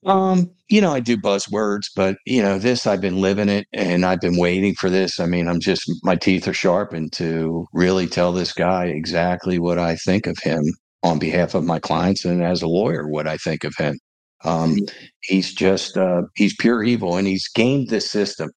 Um, 0.05 0.51
you 0.69 0.81
know, 0.81 0.93
I 0.93 1.01
do 1.01 1.17
buzzwords, 1.17 1.87
but 1.97 2.17
you 2.25 2.43
know, 2.43 2.59
this 2.59 2.87
I've 2.87 3.01
been 3.01 3.21
living 3.21 3.49
it 3.49 3.67
and 3.73 4.05
I've 4.05 4.21
been 4.21 4.37
waiting 4.37 4.75
for 4.75 4.91
this. 4.91 5.19
I 5.19 5.27
mean, 5.27 5.49
I'm 5.49 5.59
just 5.59 5.91
my 6.05 6.15
teeth 6.15 6.47
are 6.47 6.53
sharpened 6.53 7.13
to 7.15 7.67
really 7.73 8.07
tell 8.07 8.33
this 8.33 8.53
guy 8.53 8.87
exactly 8.87 9.59
what 9.59 9.79
I 9.79 9.97
think 9.97 10.27
of 10.27 10.39
him 10.39 10.63
on 11.03 11.19
behalf 11.19 11.55
of 11.55 11.65
my 11.65 11.79
clients 11.79 12.25
and 12.25 12.43
as 12.43 12.63
a 12.63 12.69
lawyer 12.69 13.09
what 13.09 13.27
I 13.27 13.39
think 13.39 13.65
of 13.65 13.75
him. 13.77 13.99
Um, 14.45 14.77
mm-hmm. 14.77 14.85
he's 15.23 15.53
just 15.53 15.97
uh, 15.97 16.23
he's 16.37 16.55
pure 16.57 16.85
evil 16.85 17.17
and 17.17 17.27
he's 17.27 17.49
gamed 17.49 17.89
the 17.89 18.01
system. 18.01 18.51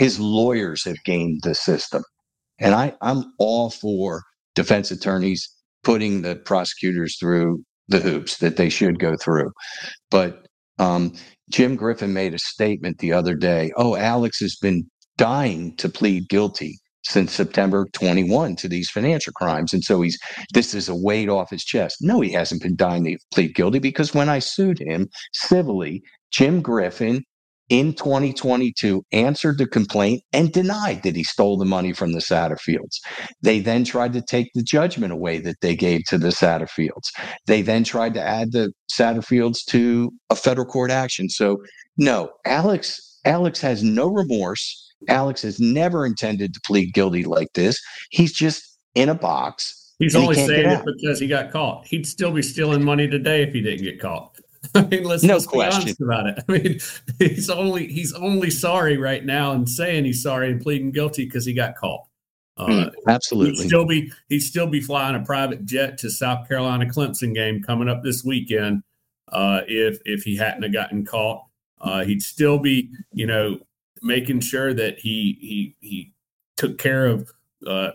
His 0.00 0.18
lawyers 0.18 0.82
have 0.84 0.96
gamed 1.04 1.40
the 1.42 1.54
system. 1.54 2.02
And 2.58 2.74
I, 2.74 2.94
I'm 3.02 3.34
all 3.38 3.68
for 3.68 4.22
defense 4.54 4.90
attorneys 4.90 5.46
putting 5.84 6.22
the 6.22 6.36
prosecutors 6.36 7.18
through 7.20 7.62
the 7.88 8.00
hoops 8.00 8.38
that 8.38 8.56
they 8.56 8.70
should 8.70 8.98
go 8.98 9.14
through. 9.18 9.50
But 10.10 10.46
um, 10.78 11.12
Jim 11.50 11.76
Griffin 11.76 12.14
made 12.14 12.32
a 12.32 12.38
statement 12.38 12.96
the 12.96 13.12
other 13.12 13.34
day. 13.34 13.72
Oh, 13.76 13.94
Alex 13.94 14.40
has 14.40 14.56
been 14.56 14.88
dying 15.18 15.76
to 15.76 15.90
plead 15.90 16.30
guilty 16.30 16.78
since 17.04 17.34
September 17.34 17.86
21 17.92 18.56
to 18.56 18.68
these 18.68 18.88
financial 18.88 19.34
crimes. 19.34 19.74
And 19.74 19.84
so 19.84 20.00
he's 20.00 20.18
this 20.54 20.72
is 20.72 20.88
a 20.88 20.94
weight 20.94 21.28
off 21.28 21.50
his 21.50 21.62
chest. 21.62 21.98
No, 22.00 22.22
he 22.22 22.32
hasn't 22.32 22.62
been 22.62 22.74
dying 22.74 23.04
to 23.04 23.18
plead 23.34 23.54
guilty 23.54 23.80
because 23.80 24.14
when 24.14 24.30
I 24.30 24.38
sued 24.38 24.78
him 24.78 25.10
civilly, 25.34 26.02
Jim 26.30 26.62
Griffin 26.62 27.22
in 27.70 27.94
2022 27.94 29.02
answered 29.12 29.56
the 29.56 29.66
complaint 29.66 30.22
and 30.32 30.52
denied 30.52 31.02
that 31.04 31.16
he 31.16 31.24
stole 31.24 31.56
the 31.56 31.64
money 31.64 31.92
from 31.92 32.12
the 32.12 32.18
Satterfields. 32.18 32.96
They 33.40 33.60
then 33.60 33.84
tried 33.84 34.12
to 34.12 34.22
take 34.22 34.50
the 34.54 34.62
judgment 34.62 35.12
away 35.12 35.38
that 35.38 35.60
they 35.62 35.74
gave 35.74 36.04
to 36.06 36.18
the 36.18 36.28
Satterfields. 36.28 37.08
They 37.46 37.62
then 37.62 37.84
tried 37.84 38.14
to 38.14 38.22
add 38.22 38.52
the 38.52 38.72
Satterfields 38.92 39.64
to 39.68 40.10
a 40.28 40.36
federal 40.36 40.66
court 40.66 40.90
action. 40.90 41.30
So 41.30 41.58
no, 41.96 42.30
Alex 42.44 43.18
Alex 43.24 43.60
has 43.60 43.82
no 43.82 44.08
remorse. 44.08 44.86
Alex 45.08 45.42
has 45.42 45.60
never 45.60 46.04
intended 46.04 46.52
to 46.54 46.60
plead 46.64 46.92
guilty 46.92 47.24
like 47.24 47.52
this. 47.54 47.80
He's 48.10 48.32
just 48.32 48.78
in 48.94 49.08
a 49.08 49.14
box. 49.14 49.94
He's 49.98 50.16
only 50.16 50.34
he 50.34 50.46
saying 50.46 50.70
it 50.70 50.84
because 50.84 51.20
he 51.20 51.26
got 51.26 51.52
caught. 51.52 51.86
He'd 51.86 52.06
still 52.06 52.32
be 52.32 52.42
stealing 52.42 52.82
money 52.82 53.06
today 53.06 53.42
if 53.42 53.52
he 53.52 53.60
didn't 53.60 53.84
get 53.84 54.00
caught. 54.00 54.38
I 54.74 54.82
mean, 54.86 55.04
let's, 55.04 55.22
no 55.22 55.34
let's 55.34 55.46
question. 55.46 55.80
be 55.80 55.84
honest 55.84 56.00
about 56.00 56.26
it. 56.26 56.44
I 56.48 56.52
mean, 56.52 56.80
he's 57.18 57.50
only 57.50 57.86
he's 57.86 58.12
only 58.12 58.50
sorry 58.50 58.96
right 58.96 59.24
now 59.24 59.52
and 59.52 59.68
saying 59.68 60.04
he's 60.04 60.22
sorry 60.22 60.50
and 60.50 60.60
pleading 60.60 60.90
guilty 60.90 61.24
because 61.24 61.44
he 61.44 61.54
got 61.54 61.76
caught. 61.76 62.06
Uh, 62.56 62.66
mm, 62.66 62.92
absolutely. 63.08 63.62
He'd 63.62 63.68
still 63.68 63.86
be 63.86 64.12
he'd 64.28 64.40
still 64.40 64.66
be 64.66 64.80
flying 64.80 65.16
a 65.16 65.20
private 65.20 65.64
jet 65.64 65.96
to 65.98 66.10
South 66.10 66.46
Carolina 66.46 66.86
Clemson 66.86 67.34
game 67.34 67.62
coming 67.62 67.88
up 67.88 68.02
this 68.02 68.22
weekend. 68.22 68.82
Uh, 69.28 69.62
if 69.66 69.98
if 70.04 70.24
he 70.24 70.36
hadn't 70.36 70.62
have 70.62 70.72
gotten 70.72 71.06
caught, 71.06 71.44
uh, 71.80 72.04
he'd 72.04 72.22
still 72.22 72.58
be 72.58 72.90
you 73.12 73.26
know 73.26 73.58
making 74.02 74.40
sure 74.40 74.74
that 74.74 74.98
he 74.98 75.38
he 75.40 75.76
he 75.80 76.12
took 76.56 76.76
care 76.76 77.06
of 77.06 77.32
uh, 77.66 77.92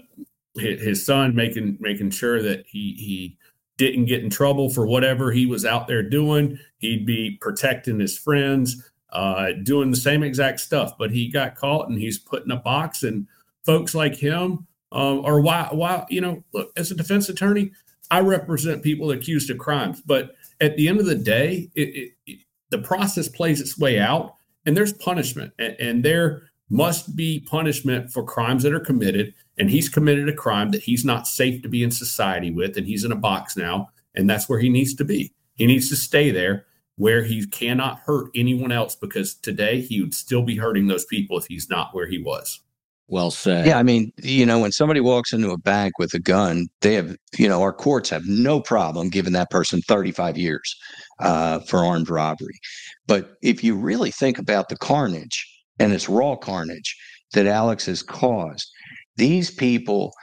his, 0.56 0.82
his 0.82 1.06
son, 1.06 1.36
making 1.36 1.78
making 1.80 2.10
sure 2.10 2.42
that 2.42 2.66
he 2.66 2.94
he 2.94 3.38
didn't 3.78 4.06
get 4.06 4.24
in 4.24 4.30
trouble 4.30 4.70
for 4.70 4.86
whatever 4.86 5.32
he 5.32 5.46
was 5.46 5.66
out 5.66 5.88
there 5.88 6.04
doing. 6.04 6.60
He'd 6.78 7.06
be 7.06 7.38
protecting 7.42 8.00
his 8.00 8.18
friends, 8.18 8.90
uh, 9.10 9.52
doing 9.64 9.92
the 9.92 9.98
same 9.98 10.24
exact 10.24 10.60
stuff. 10.60 10.98
But 10.98 11.12
he 11.12 11.30
got 11.30 11.56
caught 11.56 11.90
and 11.90 11.98
he's 11.98 12.18
put 12.18 12.46
in 12.46 12.52
a 12.52 12.58
box. 12.58 13.04
And 13.04 13.28
folks 13.66 13.94
like 13.94 14.16
him, 14.16 14.68
um, 14.92 15.26
or 15.26 15.42
why, 15.42 15.68
why, 15.72 16.06
you 16.10 16.22
know, 16.22 16.44
look, 16.54 16.72
as 16.78 16.92
a 16.92 16.96
defense 16.96 17.28
attorney, 17.28 17.72
I 18.12 18.22
represent 18.22 18.84
people 18.84 19.12
accused 19.12 19.50
of 19.50 19.58
crimes. 19.58 20.02
But 20.06 20.36
at 20.62 20.78
the 20.78 20.88
end 20.88 21.00
of 21.00 21.06
the 21.06 21.16
day, 21.16 21.70
it, 21.76 21.90
it, 21.90 22.12
it, 22.28 22.40
the 22.70 22.78
process 22.80 23.28
plays 23.28 23.60
its 23.60 23.78
way 23.78 24.00
out, 24.00 24.36
and 24.66 24.76
there's 24.76 24.94
punishment, 24.94 25.54
and, 25.60 25.76
and 25.80 26.04
there 26.04 26.44
must 26.70 27.16
be 27.16 27.40
punishment 27.42 28.12
for 28.12 28.24
crimes 28.24 28.64
that 28.64 28.74
are 28.74 28.80
committed 28.80 29.34
and 29.58 29.70
he's 29.70 29.90
committed 29.90 30.28
a 30.30 30.34
crime 30.34 30.72
that 30.72 30.84
he's 30.84 31.06
not 31.06 31.28
safe 31.28 31.62
to 31.62 31.70
be 31.70 31.84
in 31.84 31.92
society 31.92 32.52
with 32.52 32.78
and 32.78 32.88
he's 32.88 33.04
in 33.04 33.12
a 33.12 33.16
box 33.16 33.56
now 33.56 33.90
and 34.16 34.30
that's 34.30 34.50
where 34.50 34.60
he 34.60 34.70
needs 34.70 34.94
to 34.96 35.06
be. 35.06 35.34
He 35.56 35.66
needs 35.66 35.90
to 35.90 35.96
stay 35.96 36.32
there 36.32 36.66
where 36.98 37.24
he 37.24 37.46
cannot 37.46 38.00
hurt 38.00 38.32
anyone 38.36 38.72
else 38.72 38.96
because 38.96 39.36
today 39.36 39.82
he 39.82 40.02
would 40.02 40.14
still 40.14 40.44
be 40.44 40.56
hurting 40.56 40.88
those 40.88 41.06
people 41.06 41.38
if 41.38 41.46
he's 41.46 41.70
not 41.70 41.94
where 41.94 42.08
he 42.08 42.22
was. 42.22 42.62
Well 43.08 43.30
said. 43.30 43.68
Yeah 43.68 43.78
i 43.78 43.84
mean 43.84 44.12
you 44.24 44.48
know 44.48 44.58
when 44.58 44.72
somebody 44.72 45.00
walks 45.00 45.32
into 45.32 45.52
a 45.52 45.60
bank 45.60 46.00
with 46.00 46.16
a 46.16 46.20
gun 46.20 46.68
they 46.82 46.96
have 46.96 47.16
you 47.38 47.48
know 47.48 47.62
our 47.62 47.74
courts 47.74 48.10
have 48.10 48.26
no 48.26 48.60
problem 48.60 49.10
giving 49.10 49.34
that 49.34 49.52
person 49.52 49.82
35 49.82 50.38
years 50.38 50.76
uh, 51.20 51.60
for 51.60 51.86
armed 51.86 52.10
robbery. 52.10 52.60
But 53.06 53.36
if 53.44 53.64
you 53.64 53.76
really 53.76 54.10
think 54.10 54.40
about 54.40 54.70
the 54.70 54.78
carnage 54.78 55.48
and 55.78 55.94
it's 55.94 56.10
raw 56.10 56.36
carnage 56.36 56.98
that 57.34 57.46
alex 57.46 57.86
has 57.86 58.02
caused 58.02 58.72
these 59.18 59.52
people 59.52 60.14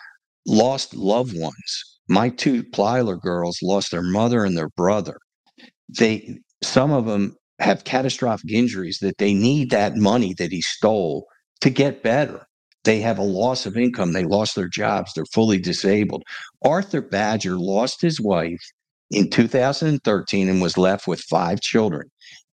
lost 0.47 0.95
loved 0.95 1.39
ones. 1.39 1.99
My 2.09 2.29
two 2.29 2.65
Plyler 2.65 3.21
girls 3.21 3.59
lost 3.63 3.91
their 3.91 4.03
mother 4.03 4.45
and 4.45 4.57
their 4.57 4.71
brother. 4.71 5.19
They 5.89 6.39
some 6.63 6.93
of 6.93 7.07
them 7.07 7.37
have 7.59 7.85
catastrophic 7.85 8.51
injuries 8.51 8.99
that 9.01 9.19
they 9.19 9.35
need 9.35 9.71
that 9.71 9.97
money 9.97 10.35
that 10.35 10.53
he 10.53 10.61
stole 10.61 11.27
to 11.61 11.71
get 11.71 12.03
better. 12.03 12.47
They 12.85 13.01
have 13.01 13.19
a 13.19 13.23
loss 13.23 13.67
of 13.67 13.77
income. 13.77 14.13
They 14.13 14.25
lost 14.25 14.57
their 14.57 14.69
jobs. 14.69 15.13
They're 15.15 15.25
fully 15.27 15.59
disabled. 15.59 16.25
Arthur 16.65 17.01
Badger 17.01 17.57
lost 17.57 18.01
his 18.03 18.21
wife 18.21 18.61
in 19.11 19.31
2013 19.31 20.49
and 20.49 20.61
was 20.61 20.77
left 20.77 21.07
with 21.07 21.21
five 21.21 21.61
children. 21.61 22.11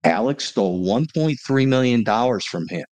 Alex 0.05 0.45
stole 0.45 0.85
$1.3 0.85 1.67
million 1.67 2.05
from 2.41 2.67
him. 2.69 2.85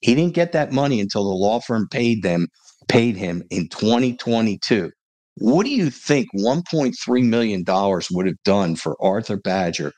He 0.00 0.14
didn't 0.14 0.34
get 0.34 0.52
that 0.52 0.72
money 0.72 1.00
until 1.00 1.24
the 1.24 1.36
law 1.36 1.60
firm 1.60 1.88
paid 1.90 2.22
them 2.22 2.46
paid 2.88 3.16
him 3.16 3.42
in 3.50 3.68
2022. 3.68 4.90
What 5.36 5.64
do 5.64 5.70
you 5.70 5.90
think 5.90 6.28
$1.3 6.34 7.24
million 7.24 7.64
would 8.10 8.26
have 8.26 8.42
done 8.44 8.74
for 8.74 8.96
Arthur 9.00 9.36
Badger 9.36 9.92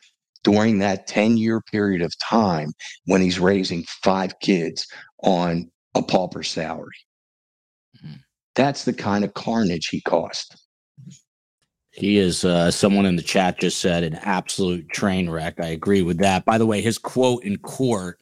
during 0.44 0.78
that 0.78 1.06
10 1.06 1.36
year 1.36 1.62
period 1.72 2.02
of 2.02 2.12
time 2.18 2.72
when 3.06 3.20
he's 3.20 3.40
raising 3.40 3.84
five 4.02 4.38
kids 4.40 4.86
on 5.22 5.70
a 5.94 6.02
pauper 6.02 6.42
salary? 6.42 6.88
Mm-hmm. 8.04 8.16
That's 8.54 8.84
the 8.84 8.92
kind 8.92 9.24
of 9.24 9.32
carnage 9.34 9.88
he 9.88 10.02
caused. 10.02 10.60
He 11.92 12.18
is, 12.18 12.44
uh, 12.44 12.70
someone 12.70 13.06
in 13.06 13.16
the 13.16 13.22
chat 13.22 13.58
just 13.58 13.80
said, 13.80 14.04
an 14.04 14.14
absolute 14.16 14.88
train 14.90 15.28
wreck. 15.28 15.54
I 15.60 15.68
agree 15.68 16.02
with 16.02 16.18
that. 16.18 16.44
By 16.44 16.58
the 16.58 16.66
way, 16.66 16.80
his 16.80 16.98
quote 16.98 17.42
in 17.42 17.56
court 17.58 18.18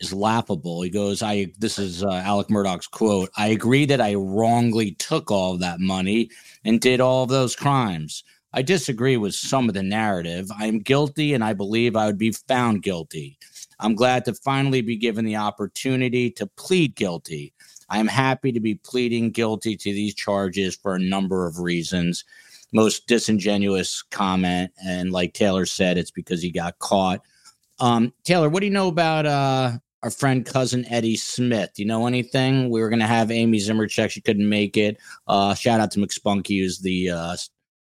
is 0.00 0.12
laughable. 0.12 0.82
He 0.82 0.90
goes, 0.90 1.22
I 1.22 1.52
this 1.58 1.78
is 1.78 2.04
uh, 2.04 2.22
Alec 2.24 2.48
Murdaugh's 2.48 2.86
quote. 2.86 3.30
I 3.36 3.48
agree 3.48 3.84
that 3.86 4.00
I 4.00 4.14
wrongly 4.14 4.92
took 4.92 5.30
all 5.30 5.54
of 5.54 5.60
that 5.60 5.80
money 5.80 6.30
and 6.64 6.80
did 6.80 7.00
all 7.00 7.24
of 7.24 7.30
those 7.30 7.56
crimes. 7.56 8.24
I 8.52 8.62
disagree 8.62 9.16
with 9.16 9.34
some 9.34 9.68
of 9.68 9.74
the 9.74 9.82
narrative. 9.82 10.50
I 10.58 10.66
am 10.66 10.78
guilty 10.78 11.34
and 11.34 11.44
I 11.44 11.52
believe 11.52 11.96
I 11.96 12.06
would 12.06 12.18
be 12.18 12.32
found 12.32 12.82
guilty. 12.82 13.38
I'm 13.80 13.94
glad 13.94 14.24
to 14.24 14.34
finally 14.34 14.80
be 14.80 14.96
given 14.96 15.24
the 15.24 15.36
opportunity 15.36 16.30
to 16.32 16.46
plead 16.46 16.94
guilty. 16.94 17.52
I 17.90 17.98
am 17.98 18.08
happy 18.08 18.52
to 18.52 18.60
be 18.60 18.74
pleading 18.74 19.30
guilty 19.30 19.76
to 19.76 19.92
these 19.92 20.14
charges 20.14 20.76
for 20.76 20.94
a 20.94 21.00
number 21.00 21.46
of 21.46 21.58
reasons. 21.58 22.24
Most 22.72 23.06
disingenuous 23.06 24.02
comment, 24.02 24.72
and 24.84 25.10
like 25.10 25.32
Taylor 25.32 25.64
said, 25.64 25.96
it's 25.96 26.10
because 26.10 26.42
he 26.42 26.50
got 26.50 26.78
caught. 26.80 27.22
Um, 27.80 28.12
Taylor, 28.24 28.48
what 28.50 28.60
do 28.60 28.66
you 28.66 28.72
know 28.72 28.88
about 28.88 29.24
uh, 29.24 29.78
our 30.02 30.10
friend 30.10 30.44
cousin 30.46 30.84
Eddie 30.90 31.16
Smith? 31.16 31.70
Do 31.74 31.82
you 31.82 31.88
know 31.88 32.06
anything? 32.06 32.70
We 32.70 32.80
were 32.80 32.88
going 32.88 33.00
to 33.00 33.06
have 33.06 33.30
Amy 33.30 33.58
Zmroczek. 33.58 34.10
She 34.10 34.20
couldn't 34.20 34.48
make 34.48 34.76
it. 34.76 34.98
Uh, 35.26 35.54
shout 35.54 35.80
out 35.80 35.90
to 35.92 36.00
McSpunky, 36.00 36.60
who's 36.60 36.78
the 36.78 37.10
uh, 37.10 37.36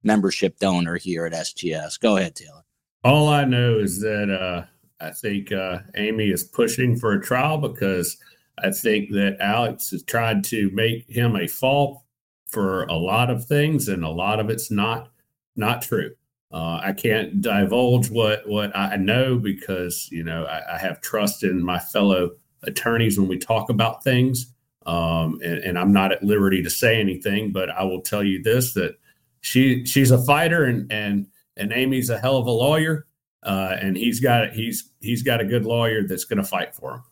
membership 0.03 0.59
donor 0.59 0.97
here 0.97 1.25
at 1.25 1.45
STS. 1.45 1.97
Go 1.97 2.17
ahead, 2.17 2.35
Taylor. 2.35 2.63
All 3.03 3.27
I 3.27 3.45
know 3.45 3.77
is 3.77 3.99
that 4.01 4.31
uh, 4.31 4.65
I 4.99 5.11
think 5.11 5.51
uh, 5.51 5.79
Amy 5.95 6.29
is 6.29 6.43
pushing 6.43 6.97
for 6.97 7.13
a 7.13 7.21
trial 7.21 7.57
because 7.57 8.17
I 8.57 8.71
think 8.71 9.11
that 9.11 9.37
Alex 9.39 9.91
has 9.91 10.03
tried 10.03 10.43
to 10.45 10.71
make 10.71 11.09
him 11.09 11.35
a 11.35 11.47
fault 11.47 12.01
for 12.47 12.83
a 12.85 12.95
lot 12.95 13.29
of 13.29 13.45
things, 13.45 13.89
and 13.89 14.03
a 14.03 14.09
lot 14.09 14.39
of 14.39 14.49
it's 14.49 14.71
not 14.71 15.09
not 15.55 15.81
true. 15.81 16.15
Uh, 16.55 16.79
I 16.81 16.93
can't 16.93 17.41
divulge 17.41 18.09
what 18.09 18.47
what 18.47 18.73
I 18.73 18.95
know 18.95 19.37
because 19.37 20.07
you 20.09 20.23
know 20.23 20.45
I, 20.45 20.75
I, 20.75 20.77
have 20.77 21.01
trust 21.01 21.43
in 21.43 21.61
my 21.61 21.79
fellow 21.79 22.31
attorneys 22.63 23.19
when 23.19 23.27
we 23.27 23.37
talk 23.37 23.69
about 23.69 24.05
things, 24.05 24.53
um, 24.85 25.41
and, 25.43 25.57
and, 25.57 25.77
I'm 25.77 25.91
not 25.91 26.13
at 26.13 26.23
liberty 26.23 26.63
to 26.63 26.69
say 26.69 27.01
anything. 27.01 27.51
But 27.51 27.69
I 27.71 27.83
will 27.83 27.99
tell 27.99 28.23
you 28.23 28.41
this: 28.41 28.73
that 28.75 28.95
she 29.41 29.85
she's 29.85 30.11
a 30.11 30.23
fighter, 30.23 30.63
and 30.63 30.89
and 30.89 31.27
and 31.57 31.73
Amy's 31.73 32.09
a 32.09 32.17
hell 32.17 32.37
of 32.37 32.47
a 32.47 32.51
lawyer, 32.51 33.05
uh, 33.43 33.75
and 33.81 33.97
he's 33.97 34.21
got 34.21 34.53
he's 34.53 34.91
he's 35.01 35.23
got 35.23 35.41
a 35.41 35.45
good 35.45 35.65
lawyer 35.65 36.07
that's 36.07 36.23
going 36.23 36.41
to 36.41 36.47
fight 36.47 36.73
for 36.73 36.93
him. 36.93 37.03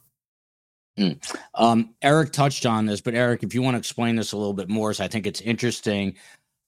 Mm. 0.98 1.38
Um, 1.56 1.96
Eric 2.02 2.32
touched 2.32 2.66
on 2.66 2.86
this, 2.86 3.02
but 3.02 3.14
Eric, 3.14 3.44
if 3.44 3.54
you 3.54 3.62
want 3.62 3.76
to 3.76 3.80
explain 3.80 4.16
this 4.16 4.32
a 4.32 4.38
little 4.38 4.54
bit 4.54 4.70
more, 4.70 4.94
so 4.94 5.04
I 5.04 5.10
think 5.10 5.28
it's 5.28 5.42
interesting. 5.42 6.16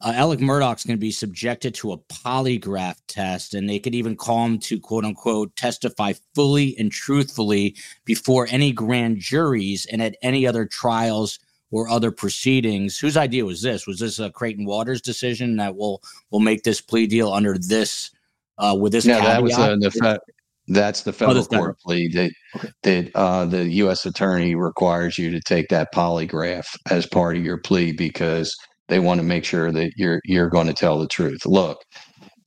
Uh, 0.02 0.12
Alec 0.16 0.40
Murdaugh's 0.40 0.84
going 0.84 0.98
to 0.98 1.02
be 1.02 1.12
subjected 1.12 1.74
to 1.76 1.94
a 1.94 1.98
polygraph 1.98 2.98
test, 3.08 3.54
and 3.54 3.68
they 3.68 3.80
could 3.80 3.96
even 3.96 4.16
call 4.16 4.46
him 4.46 4.60
to 4.60 4.80
quote 4.80 5.06
unquote 5.06 5.56
testify 5.56 6.14
fully 6.34 6.76
and 6.78 6.92
truthfully 6.92 7.76
before 8.04 8.48
any 8.50 8.72
grand 8.72 9.18
juries 9.20 9.86
and 9.86 10.02
at 10.02 10.18
any 10.22 10.46
other 10.46 10.66
trials 10.66 11.40
or 11.72 11.90
other 11.90 12.12
proceedings. 12.12 13.00
Whose 13.00 13.18
idea 13.18 13.46
was 13.46 13.62
this? 13.62 13.88
Was 13.88 14.00
this 14.00 14.20
a 14.20 14.30
Creighton 14.30 14.66
Waters 14.66 15.02
decision 15.02 15.56
that 15.58 15.76
will 15.76 16.02
will 16.30 16.40
make 16.40 16.64
this 16.64 16.82
plea 16.82 17.08
deal 17.08 17.32
under 17.32 17.58
this 17.58 18.12
uh, 18.58 18.76
with 18.80 18.92
this? 18.92 19.06
No, 19.06 19.16
caveat? 19.16 19.34
that 19.34 19.44
was 19.44 19.58
uh, 19.58 19.76
the 19.80 19.92
fe- 19.92 20.34
that's 20.68 21.04
the 21.04 21.12
oh, 21.12 21.14
federal 21.14 21.40
oh, 21.40 21.58
court 21.58 21.80
plea 21.80 22.08
that 22.10 22.32
okay. 22.56 22.70
that 22.84 23.12
uh, 23.16 23.46
the 23.46 23.70
U.S. 23.70 24.06
attorney 24.06 24.56
requires 24.56 25.18
you 25.18 25.32
to 25.32 25.40
take 25.40 25.70
that 25.70 25.94
polygraph 25.94 26.68
as 26.90 27.06
part 27.06 27.38
of 27.38 27.46
your 27.46 27.58
plea 27.58 27.92
because 27.92 28.56
they 28.88 29.00
want 29.00 29.20
to 29.20 29.26
make 29.26 29.46
sure 29.46 29.72
that 29.72 29.92
you're 29.96 30.22
you're 30.26 30.50
going 30.50 30.68
to 30.68 30.74
tell 30.74 31.00
the 31.00 31.08
truth. 31.08 31.46
Look, 31.46 31.80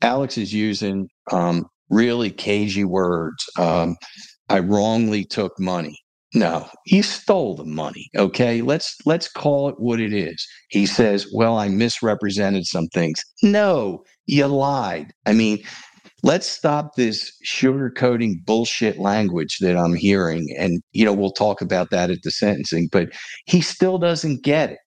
Alex 0.03 0.39
is 0.39 0.53
using 0.53 1.09
um, 1.33 1.67
really 1.91 2.31
cagey 2.31 2.85
words. 2.85 3.45
Um, 3.59 3.97
I 4.49 4.61
wrongly 4.61 5.25
took 5.25 5.59
money. 5.59 5.99
No, 6.35 6.69
he 6.85 7.01
stole 7.01 7.57
the 7.57 7.65
money. 7.65 8.11
Okay, 8.17 8.61
let's 8.61 8.97
let's 9.07 9.31
call 9.31 9.69
it 9.69 9.77
what 9.79 9.99
it 9.99 10.13
is. 10.13 10.47
He 10.69 10.85
says, 10.85 11.27
"Well, 11.33 11.57
I 11.57 11.69
misrepresented 11.69 12.67
some 12.67 12.87
things." 12.89 13.23
No, 13.43 14.05
you 14.27 14.47
lied. 14.47 15.13
I 15.25 15.33
mean, 15.33 15.65
let's 16.23 16.47
stop 16.47 16.97
this 16.97 17.33
sugarcoating 17.47 18.45
bullshit 18.45 18.99
language 18.99 19.59
that 19.61 19.77
I'm 19.77 19.95
hearing. 19.95 20.55
And, 20.59 20.83
you 20.93 21.05
know, 21.05 21.13
we'll 21.13 21.33
talk 21.33 21.61
about 21.61 21.91
that 21.91 22.11
at 22.11 22.23
the 22.23 22.31
sentencing, 22.31 22.89
but 22.91 23.11
he 23.47 23.61
still 23.61 23.99
doesn't 23.99 24.43
get 24.43 24.71
it. 24.71 24.79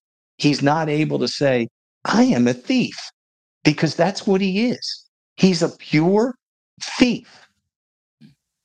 He's 0.42 0.64
not 0.64 0.90
able 0.90 1.20
to 1.20 1.28
say, 1.28 1.68
I 2.06 2.24
am 2.24 2.48
a 2.48 2.54
thief, 2.54 2.98
because 3.64 3.96
that's 3.96 4.26
what 4.26 4.42
he 4.42 4.72
is. 4.72 5.06
He's 5.36 5.62
a 5.62 5.70
pure 5.70 6.34
thief. 6.82 7.48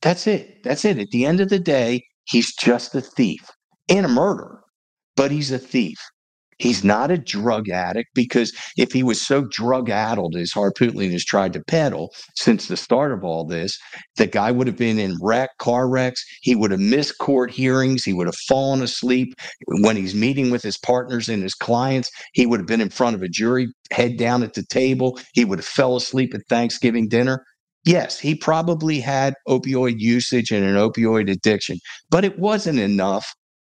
That's 0.00 0.26
it. 0.26 0.62
That's 0.62 0.86
it. 0.86 0.98
At 0.98 1.10
the 1.10 1.26
end 1.26 1.40
of 1.40 1.50
the 1.50 1.58
day, 1.58 2.02
he's 2.24 2.54
just 2.56 2.94
a 2.94 3.02
thief 3.02 3.50
and 3.90 4.06
a 4.06 4.08
murderer, 4.08 4.62
but 5.16 5.30
he's 5.30 5.52
a 5.52 5.58
thief. 5.58 5.98
He's 6.58 6.82
not 6.82 7.10
a 7.10 7.18
drug 7.18 7.68
addict 7.68 8.10
because 8.14 8.52
if 8.76 8.92
he 8.92 9.02
was 9.02 9.20
so 9.20 9.44
drug 9.50 9.90
addled 9.90 10.36
as 10.36 10.52
Harpootlian 10.52 11.12
has 11.12 11.24
tried 11.24 11.52
to 11.52 11.62
peddle 11.62 12.14
since 12.34 12.66
the 12.66 12.76
start 12.76 13.12
of 13.12 13.24
all 13.24 13.44
this, 13.44 13.78
the 14.16 14.26
guy 14.26 14.50
would 14.50 14.66
have 14.66 14.76
been 14.76 14.98
in 14.98 15.18
wreck, 15.20 15.50
car 15.58 15.88
wrecks. 15.88 16.24
He 16.40 16.54
would 16.54 16.70
have 16.70 16.80
missed 16.80 17.18
court 17.18 17.50
hearings. 17.50 18.04
He 18.04 18.14
would 18.14 18.26
have 18.26 18.36
fallen 18.48 18.82
asleep 18.82 19.34
when 19.80 19.96
he's 19.96 20.14
meeting 20.14 20.50
with 20.50 20.62
his 20.62 20.78
partners 20.78 21.28
and 21.28 21.42
his 21.42 21.54
clients. 21.54 22.10
He 22.32 22.46
would 22.46 22.60
have 22.60 22.66
been 22.66 22.80
in 22.80 22.90
front 22.90 23.16
of 23.16 23.22
a 23.22 23.28
jury, 23.28 23.68
head 23.90 24.16
down 24.16 24.42
at 24.42 24.54
the 24.54 24.64
table. 24.64 25.18
He 25.34 25.44
would 25.44 25.58
have 25.58 25.66
fell 25.66 25.96
asleep 25.96 26.34
at 26.34 26.46
Thanksgiving 26.48 27.08
dinner. 27.08 27.44
Yes, 27.84 28.18
he 28.18 28.34
probably 28.34 28.98
had 28.98 29.34
opioid 29.46 29.96
usage 29.98 30.50
and 30.50 30.64
an 30.64 30.74
opioid 30.74 31.30
addiction, 31.30 31.78
but 32.10 32.24
it 32.24 32.36
wasn't 32.38 32.80
enough 32.80 33.32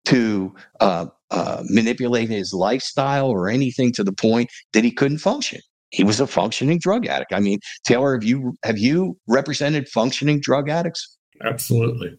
to 0.06 0.52
uh, 0.80 1.06
uh, 1.30 1.62
manipulate 1.66 2.28
his 2.28 2.52
lifestyle 2.52 3.28
or 3.28 3.48
anything 3.48 3.92
to 3.92 4.04
the 4.04 4.12
point 4.12 4.50
that 4.72 4.84
he 4.84 4.90
couldn't 4.90 5.18
function. 5.18 5.60
He 5.90 6.04
was 6.04 6.20
a 6.20 6.26
functioning 6.26 6.78
drug 6.78 7.06
addict. 7.06 7.32
I 7.32 7.40
mean, 7.40 7.58
Taylor, 7.84 8.14
have 8.14 8.24
you 8.24 8.56
have 8.64 8.78
you 8.78 9.16
represented 9.26 9.88
functioning 9.88 10.40
drug 10.40 10.68
addicts? 10.68 11.16
Absolutely, 11.42 12.18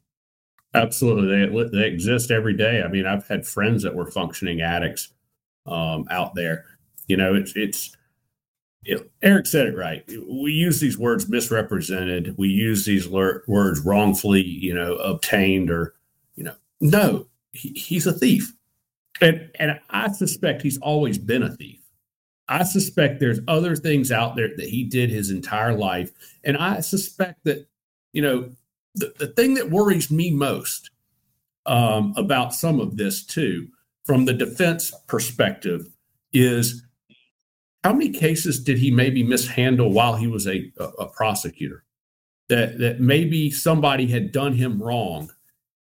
absolutely. 0.74 1.48
They 1.48 1.78
they 1.78 1.88
exist 1.88 2.32
every 2.32 2.56
day. 2.56 2.82
I 2.84 2.88
mean, 2.88 3.06
I've 3.06 3.28
had 3.28 3.46
friends 3.46 3.84
that 3.84 3.96
were 3.96 4.12
functioning 4.12 4.62
addicts 4.62 5.14
um, 5.66 6.06
out 6.10 6.36
there. 6.36 6.66
You 7.08 7.18
know, 7.18 7.34
it's 7.36 7.54
it's. 7.56 7.96
It, 8.84 9.12
Eric 9.22 9.46
said 9.46 9.68
it 9.68 9.78
right. 9.78 10.04
We 10.28 10.54
use 10.54 10.80
these 10.80 10.98
words 10.98 11.30
misrepresented. 11.30 12.36
We 12.40 12.48
use 12.48 12.84
these 12.84 13.08
words 13.08 13.80
wrongfully, 13.82 14.42
you 14.42 14.74
know, 14.74 14.96
obtained 14.96 15.70
or, 15.70 15.94
you 16.36 16.44
know, 16.46 16.56
no, 16.80 17.28
he, 17.52 17.70
he's 17.74 18.08
a 18.08 18.12
thief. 18.12 18.52
And, 19.20 19.50
and 19.56 19.80
I 19.90 20.12
suspect 20.12 20.62
he's 20.62 20.80
always 20.80 21.18
been 21.18 21.44
a 21.44 21.56
thief. 21.56 21.80
I 22.48 22.64
suspect 22.64 23.20
there's 23.20 23.40
other 23.48 23.76
things 23.76 24.12
out 24.12 24.36
there 24.36 24.50
that 24.58 24.68
he 24.68 24.84
did 24.84 25.10
his 25.10 25.30
entire 25.30 25.74
life. 25.74 26.12
And 26.44 26.58
I 26.58 26.82
suspect 26.82 27.44
that, 27.46 27.68
you 28.14 28.22
know, 28.22 28.52
the, 28.96 29.14
the 29.18 29.28
thing 29.28 29.54
that 29.54 29.70
worries 29.70 30.12
me 30.12 30.32
most 30.32 30.90
um, 31.66 32.14
about 32.18 32.54
some 32.54 32.80
of 32.80 32.98
this, 32.98 33.24
too, 33.24 33.70
from 34.06 34.26
the 34.26 34.34
defense 34.34 34.94
perspective, 35.08 35.88
is 36.34 36.84
how 37.84 37.94
many 37.94 38.10
cases 38.10 38.64
did 38.64 38.78
he 38.78 38.92
maybe 38.92 39.24
mishandle 39.24 39.92
while 39.92 40.16
he 40.16 40.28
was 40.28 40.48
a, 40.48 40.72
a, 40.78 40.84
a 40.84 41.08
prosecutor? 41.08 41.84
That, 42.50 42.80
that 42.80 43.00
maybe 43.00 43.50
somebody 43.50 44.08
had 44.08 44.34
done 44.34 44.52
him 44.52 44.84
wrong 44.84 45.32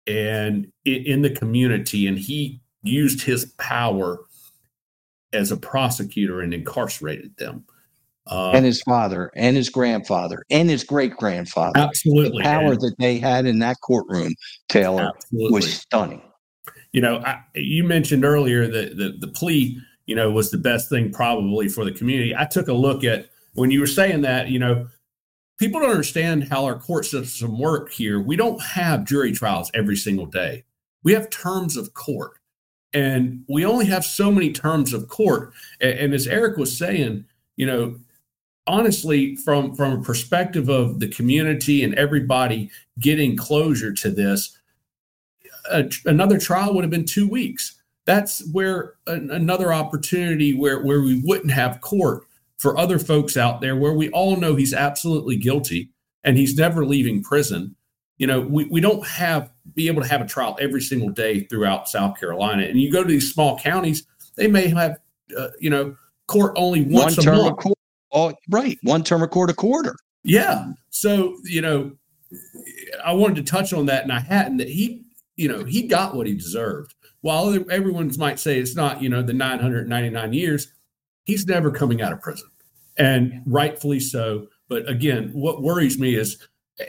and 0.07 0.71
in 0.83 1.21
the 1.21 1.29
community, 1.29 2.07
and 2.07 2.17
he 2.17 2.59
used 2.85 3.21
his 3.21 3.45
power 3.57 4.19
as 5.33 5.51
a 5.51 5.57
prosecutor 5.57 6.41
and 6.41 6.53
incarcerated 6.53 7.35
them. 7.37 7.65
Uh, 8.27 8.51
and 8.51 8.65
his 8.65 8.81
father, 8.81 9.31
and 9.35 9.55
his 9.55 9.69
grandfather, 9.69 10.43
and 10.49 10.67
his 10.67 10.83
great 10.83 11.15
grandfather. 11.15 11.77
Absolutely, 11.79 12.39
the 12.39 12.43
power 12.43 12.71
and, 12.71 12.81
that 12.81 12.95
they 12.97 13.19
had 13.19 13.45
in 13.45 13.59
that 13.59 13.77
courtroom, 13.81 14.33
Taylor, 14.67 15.11
absolutely. 15.15 15.51
was 15.51 15.73
stunning. 15.73 16.21
You 16.91 17.01
know, 17.01 17.17
I, 17.17 17.41
you 17.53 17.83
mentioned 17.83 18.25
earlier 18.25 18.67
that 18.67 18.97
the, 18.97 19.15
the 19.19 19.27
plea, 19.27 19.79
you 20.07 20.15
know, 20.15 20.31
was 20.31 20.49
the 20.49 20.57
best 20.57 20.89
thing 20.89 21.11
probably 21.11 21.67
for 21.67 21.85
the 21.85 21.91
community. 21.91 22.35
I 22.35 22.45
took 22.45 22.67
a 22.67 22.73
look 22.73 23.03
at 23.03 23.29
when 23.53 23.69
you 23.69 23.79
were 23.79 23.85
saying 23.85 24.21
that, 24.21 24.49
you 24.49 24.57
know, 24.57 24.87
people 25.59 25.79
don't 25.79 25.91
understand 25.91 26.45
how 26.45 26.65
our 26.65 26.79
court 26.79 27.05
system 27.05 27.59
work 27.59 27.91
here. 27.91 28.19
We 28.19 28.35
don't 28.35 28.61
have 28.61 29.05
jury 29.05 29.33
trials 29.33 29.69
every 29.73 29.95
single 29.95 30.25
day. 30.25 30.63
We 31.03 31.13
have 31.13 31.29
terms 31.29 31.77
of 31.77 31.93
court, 31.93 32.39
and 32.95 33.43
we 33.49 33.65
only 33.65 33.85
have 33.85 34.05
so 34.05 34.31
many 34.31 34.51
terms 34.51 34.93
of 34.93 35.09
court. 35.09 35.53
And, 35.81 35.99
and 35.99 36.13
as 36.13 36.27
Eric 36.27 36.57
was 36.57 36.75
saying, 36.75 37.25
you 37.57 37.65
know, 37.67 37.99
honestly, 38.65 39.35
from 39.35 39.75
from 39.75 39.99
a 39.99 40.01
perspective 40.01 40.69
of 40.69 40.99
the 40.99 41.09
community 41.09 41.83
and 41.83 41.93
everybody 41.95 42.71
getting 42.99 43.35
closure 43.35 43.93
to 43.93 44.09
this, 44.09 44.57
a, 45.69 45.91
another 46.05 46.39
trial 46.39 46.73
would 46.73 46.83
have 46.83 46.91
been 46.91 47.05
two 47.05 47.27
weeks. 47.27 47.75
That's 48.05 48.47
where 48.51 48.93
an, 49.07 49.29
another 49.29 49.73
opportunity 49.73 50.53
where 50.53 50.81
where 50.81 51.01
we 51.01 51.21
wouldn't 51.23 51.51
have 51.51 51.81
court 51.81 52.23
for 52.57 52.77
other 52.77 52.97
folks 52.97 53.35
out 53.35 53.59
there 53.59 53.75
where 53.75 53.93
we 53.93 54.09
all 54.11 54.37
know 54.37 54.55
he's 54.55 54.73
absolutely 54.73 55.35
guilty 55.35 55.89
and 56.23 56.37
he's 56.37 56.57
never 56.57 56.85
leaving 56.85 57.21
prison. 57.21 57.75
You 58.17 58.27
know, 58.27 58.41
we, 58.41 58.65
we 58.65 58.81
don't 58.81 59.05
have 59.05 59.51
be 59.73 59.87
able 59.87 60.01
to 60.01 60.07
have 60.07 60.21
a 60.21 60.25
trial 60.25 60.57
every 60.59 60.81
single 60.81 61.09
day 61.09 61.41
throughout 61.41 61.89
South 61.89 62.19
Carolina. 62.19 62.63
And 62.63 62.79
you 62.79 62.91
go 62.91 63.03
to 63.03 63.09
these 63.09 63.33
small 63.33 63.57
counties, 63.59 64.07
they 64.35 64.47
may 64.47 64.67
have, 64.69 64.97
uh, 65.37 65.49
you 65.59 65.69
know, 65.69 65.95
court 66.27 66.53
only 66.55 66.83
once 66.83 67.17
One 67.17 67.27
a 67.27 67.31
month. 67.37 67.57
Court, 67.57 67.77
oh, 68.13 68.33
right. 68.49 68.77
One 68.83 69.03
term 69.03 69.23
of 69.23 69.31
court 69.31 69.49
a 69.49 69.53
quarter. 69.53 69.95
Yeah. 70.23 70.71
So, 70.89 71.37
you 71.43 71.61
know, 71.61 71.91
I 73.03 73.13
wanted 73.13 73.35
to 73.35 73.51
touch 73.51 73.73
on 73.73 73.85
that, 73.87 74.03
and 74.03 74.11
I 74.11 74.19
hadn't. 74.19 74.57
That 74.57 74.69
he, 74.69 75.03
you 75.35 75.47
know, 75.47 75.63
he 75.63 75.83
got 75.83 76.15
what 76.15 76.27
he 76.27 76.33
deserved. 76.33 76.93
While 77.21 77.53
everyone 77.71 78.11
might 78.17 78.39
say 78.39 78.59
it's 78.59 78.75
not, 78.75 79.01
you 79.01 79.09
know, 79.09 79.21
the 79.21 79.33
999 79.33 80.33
years, 80.33 80.71
he's 81.23 81.47
never 81.47 81.71
coming 81.71 82.01
out 82.01 82.13
of 82.13 82.21
prison, 82.21 82.49
and 82.97 83.41
rightfully 83.45 83.99
so. 83.99 84.47
But 84.67 84.89
again, 84.89 85.29
what 85.33 85.61
worries 85.61 85.99
me 85.99 86.15
is, 86.15 86.37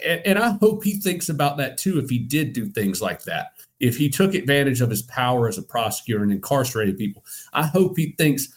and 0.05 0.39
I 0.39 0.57
hope 0.61 0.84
he 0.84 1.01
thinks 1.01 1.28
about 1.28 1.57
that 1.59 1.78
too. 1.78 1.99
If 1.99 2.11
he 2.11 2.18
did 2.18 2.53
do 2.53 2.66
things 2.66 3.01
like 3.01 3.22
that, 3.24 3.53
if 3.80 3.97
he 3.97 4.09
took 4.09 4.34
advantage 4.34 4.80
of 4.80 4.91
his 4.91 5.03
power 5.03 5.49
as 5.49 5.59
a 5.59 5.62
prosecutor 5.62 6.22
and 6.22 6.32
incarcerated 6.32 6.99
people, 6.99 7.24
I 7.53 7.66
hope 7.66 7.97
he 7.97 8.14
thinks, 8.18 8.49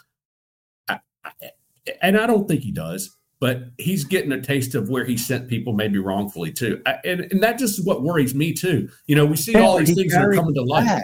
and 2.01 2.17
I 2.17 2.25
don't 2.25 2.47
think 2.47 2.61
he 2.61 2.71
does 2.71 3.15
but 3.39 3.63
he's 3.77 4.03
getting 4.03 4.31
a 4.31 4.41
taste 4.41 4.75
of 4.75 4.89
where 4.89 5.05
he 5.05 5.17
sent 5.17 5.47
people 5.47 5.73
maybe 5.73 5.97
wrongfully 5.97 6.51
too. 6.51 6.81
And, 7.05 7.21
and 7.31 7.41
that 7.41 7.57
just 7.57 7.79
is 7.79 7.85
what 7.85 8.03
worries 8.03 8.35
me 8.35 8.53
too. 8.53 8.89
You 9.07 9.15
know, 9.15 9.25
we 9.25 9.37
see 9.37 9.55
all 9.55 9.77
these 9.77 9.95
things 9.95 10.13
that 10.13 10.25
are 10.25 10.33
coming 10.33 10.53
to 10.55 10.63
light. 10.63 11.03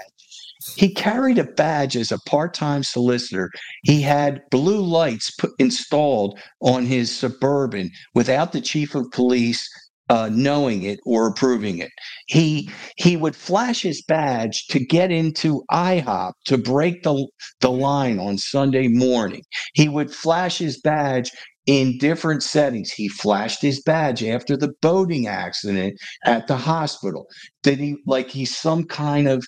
He 0.75 0.93
carried 0.93 1.37
a 1.37 1.43
badge 1.43 1.95
as 1.95 2.11
a 2.11 2.19
part-time 2.27 2.83
solicitor. 2.83 3.51
He 3.83 4.01
had 4.01 4.41
blue 4.49 4.81
lights 4.81 5.31
put, 5.31 5.51
installed 5.59 6.39
on 6.59 6.85
his 6.85 7.15
suburban 7.15 7.91
without 8.15 8.51
the 8.51 8.61
chief 8.61 8.95
of 8.95 9.11
police 9.11 9.69
uh, 10.09 10.29
knowing 10.31 10.83
it 10.83 10.99
or 11.05 11.27
approving 11.27 11.79
it. 11.79 11.91
He 12.27 12.69
he 12.97 13.17
would 13.17 13.35
flash 13.35 13.81
his 13.81 14.03
badge 14.03 14.67
to 14.67 14.79
get 14.79 15.11
into 15.11 15.63
IHOP 15.71 16.33
to 16.45 16.57
break 16.57 17.03
the 17.03 17.27
the 17.61 17.71
line 17.71 18.19
on 18.19 18.37
Sunday 18.37 18.87
morning. 18.87 19.41
He 19.73 19.89
would 19.89 20.13
flash 20.13 20.57
his 20.57 20.79
badge 20.81 21.31
in 21.65 21.97
different 21.97 22.43
settings. 22.43 22.91
He 22.91 23.07
flashed 23.09 23.61
his 23.61 23.81
badge 23.81 24.23
after 24.23 24.55
the 24.55 24.73
boating 24.81 25.27
accident 25.27 25.95
at 26.25 26.47
the 26.47 26.57
hospital. 26.57 27.25
Did 27.63 27.79
he 27.79 27.97
like 28.05 28.29
he's 28.29 28.55
some 28.55 28.83
kind 28.85 29.27
of, 29.27 29.45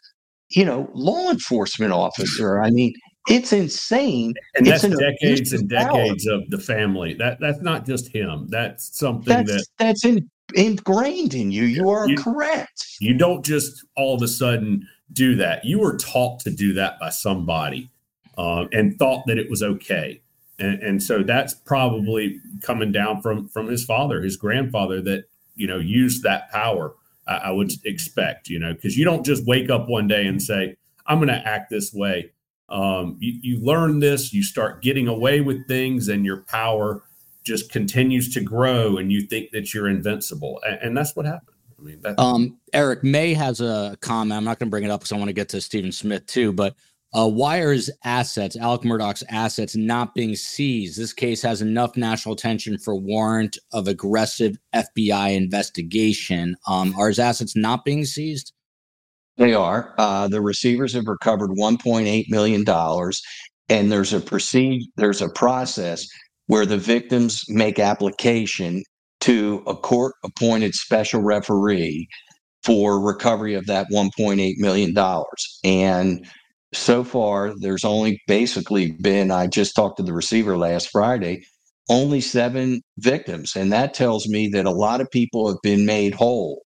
you 0.50 0.66
know, 0.66 0.90
law 0.94 1.30
enforcement 1.30 1.94
officer? 1.94 2.60
I 2.60 2.72
mean, 2.72 2.94
it's 3.30 3.54
insane. 3.54 4.34
And 4.56 4.66
that's 4.66 4.82
decades 4.82 5.54
and 5.54 5.70
decades 5.70 6.26
power. 6.26 6.38
of 6.38 6.50
the 6.50 6.58
family. 6.58 7.14
That 7.14 7.38
that's 7.40 7.62
not 7.62 7.86
just 7.86 8.14
him. 8.14 8.48
That's 8.50 8.98
something 8.98 9.32
that's, 9.32 9.52
that 9.52 9.66
that's 9.78 10.06
in, 10.06 10.30
ingrained 10.54 11.34
in 11.34 11.52
you. 11.52 11.64
You 11.64 11.90
are 11.90 12.08
you, 12.08 12.18
correct. 12.18 12.98
You 13.00 13.14
don't 13.14 13.44
just 13.44 13.86
all 13.96 14.16
of 14.16 14.22
a 14.22 14.28
sudden 14.28 14.88
do 15.14 15.36
that. 15.36 15.66
You 15.66 15.80
were 15.80 15.98
taught 15.98 16.40
to 16.42 16.52
do 16.52 16.74
that 16.74 17.00
by 17.00 17.10
somebody, 17.10 17.90
uh, 18.38 18.66
and 18.72 18.98
thought 18.98 19.26
that 19.28 19.38
it 19.38 19.50
was 19.50 19.64
okay 19.64 20.22
and, 20.60 20.82
and 20.82 21.04
so 21.04 21.24
that's 21.24 21.54
probably 21.54 22.40
coming 22.62 22.92
down 22.92 23.22
from 23.22 23.48
from 23.48 23.68
his 23.68 23.86
father, 23.86 24.22
his 24.22 24.38
grandfather, 24.38 25.02
that 25.02 25.26
you 25.56 25.68
know 25.68 25.78
used 25.78 26.24
that 26.24 26.52
power. 26.52 26.96
I, 27.28 27.36
I 27.38 27.52
would 27.52 27.72
expect, 27.86 28.50
you 28.50 28.60
know, 28.60 28.74
because 28.74 28.98
you 28.98 29.06
don't 29.06 29.26
just 29.26 29.46
wake 29.46 29.70
up 29.70 29.88
one 29.88 30.08
day 30.08 30.26
and 30.26 30.42
say, 30.42 30.76
"I'm 31.06 31.20
going 31.20 31.28
to 31.30 31.48
act 31.48 31.70
this 31.70 31.94
way." 31.94 32.32
Um, 32.70 33.16
you, 33.20 33.40
you 33.42 33.60
learn 33.64 34.00
this, 34.00 34.34
you 34.34 34.44
start 34.44 34.82
getting 34.82 35.08
away 35.08 35.42
with 35.42 35.68
things, 35.68 36.08
and 36.08 36.26
your 36.26 36.42
power 36.44 37.04
just 37.48 37.72
continues 37.72 38.34
to 38.34 38.42
grow, 38.42 38.98
and 38.98 39.12
you 39.12 39.22
think 39.22 39.52
that 39.52 39.74
you're 39.74 39.88
invincible, 39.88 40.62
and, 40.66 40.80
and 40.82 40.98
that's 40.98 41.16
what 41.16 41.26
happened. 41.26 41.56
I 41.80 41.82
mean, 41.82 42.02
um, 42.18 42.58
Eric 42.74 43.04
May 43.04 43.34
has 43.34 43.62
a 43.62 43.98
comment. 44.02 44.38
I'm 44.38 44.44
not 44.44 44.60
going 44.60 44.68
to 44.68 44.72
bring 44.72 44.84
it 44.84 44.90
up 44.90 45.02
because 45.02 45.12
I 45.12 45.18
want 45.18 45.30
to 45.30 45.34
get 45.34 45.50
to 45.50 45.62
Stephen 45.62 45.92
Smith 45.92 46.26
too, 46.26 46.52
but 46.52 46.76
uh, 47.14 47.28
why 47.28 47.60
are 47.60 47.72
his 47.72 47.92
assets, 48.04 48.58
Alec 48.58 48.82
Murdaugh's 48.82 49.24
assets, 49.30 49.76
not 49.76 50.14
being 50.14 50.36
seized? 50.36 51.00
This 51.00 51.14
case 51.14 51.42
has 51.42 51.62
enough 51.62 51.96
national 51.96 52.34
attention 52.34 52.78
for 52.78 52.96
warrant 52.96 53.58
of 53.72 53.88
aggressive 53.88 54.58
FBI 54.76 55.36
investigation. 55.36 56.58
Um, 56.68 56.94
are 56.98 57.08
his 57.08 57.20
assets 57.20 57.56
not 57.56 57.86
being 57.86 58.04
seized? 58.06 58.54
They 59.38 59.54
are. 59.54 59.94
Uh, 59.98 60.28
the 60.28 60.42
receivers 60.42 60.94
have 60.94 61.08
recovered 61.08 61.52
1.8 61.52 62.30
million 62.30 62.64
dollars, 62.64 63.22
and 63.70 63.92
there's 63.92 64.14
a 64.14 64.20
proceed. 64.20 64.90
There's 64.98 65.22
a 65.22 65.30
process 65.30 66.08
where 66.48 66.66
the 66.66 66.78
victims 66.78 67.44
make 67.48 67.80
application 67.80 68.84
to 69.22 69.64
a 69.68 69.76
court-appointed 69.76 70.74
special 70.74 71.22
referee 71.22 72.08
for 72.64 73.00
recovery 73.00 73.54
of 73.54 73.66
that 73.68 73.88
1.8 73.92 74.54
million 74.58 74.94
dollars, 74.94 75.60
and 75.64 76.26
so 76.74 77.04
far, 77.04 77.54
there's 77.58 77.86
only 77.86 78.22
basically 78.28 78.92
been, 78.92 79.32
I 79.32 79.48
just 79.48 79.76
talked 79.76 79.98
to 79.98 80.04
the 80.04 80.14
receiver 80.14 80.58
last 80.58 80.90
Friday, 80.90 81.46
only 81.90 82.22
seven 82.22 82.82
victims. 82.98 83.56
And 83.56 83.72
that 83.72 83.94
tells 83.94 84.28
me 84.28 84.50
that 84.50 84.66
a 84.66 84.72
lot 84.72 85.02
of 85.02 85.10
people 85.12 85.48
have 85.48 85.62
been 85.64 85.86
made 85.86 86.14
whole 86.14 86.64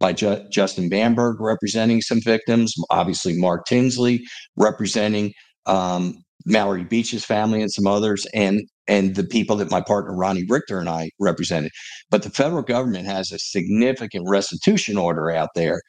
by 0.00 0.12
Ju- 0.12 0.44
Justin 0.50 0.88
Bamberg 0.88 1.40
representing 1.40 2.00
some 2.00 2.20
victims, 2.20 2.74
obviously 2.90 3.38
Mark 3.38 3.66
Tinsley 3.66 4.22
representing 4.56 5.32
um, 5.66 6.23
Mallory 6.46 6.84
Beach's 6.84 7.24
family 7.24 7.62
and 7.62 7.72
some 7.72 7.86
others, 7.86 8.26
and 8.34 8.62
and 8.86 9.14
the 9.14 9.24
people 9.24 9.56
that 9.56 9.70
my 9.70 9.80
partner 9.80 10.14
Ronnie 10.14 10.44
Richter 10.48 10.78
and 10.78 10.88
I 10.88 11.10
represented. 11.18 11.72
But 12.10 12.22
the 12.22 12.30
federal 12.30 12.62
government 12.62 13.06
has 13.06 13.32
a 13.32 13.38
significant 13.38 14.26
restitution 14.28 14.98
order 14.98 15.30
out 15.30 15.50
there, 15.54 15.80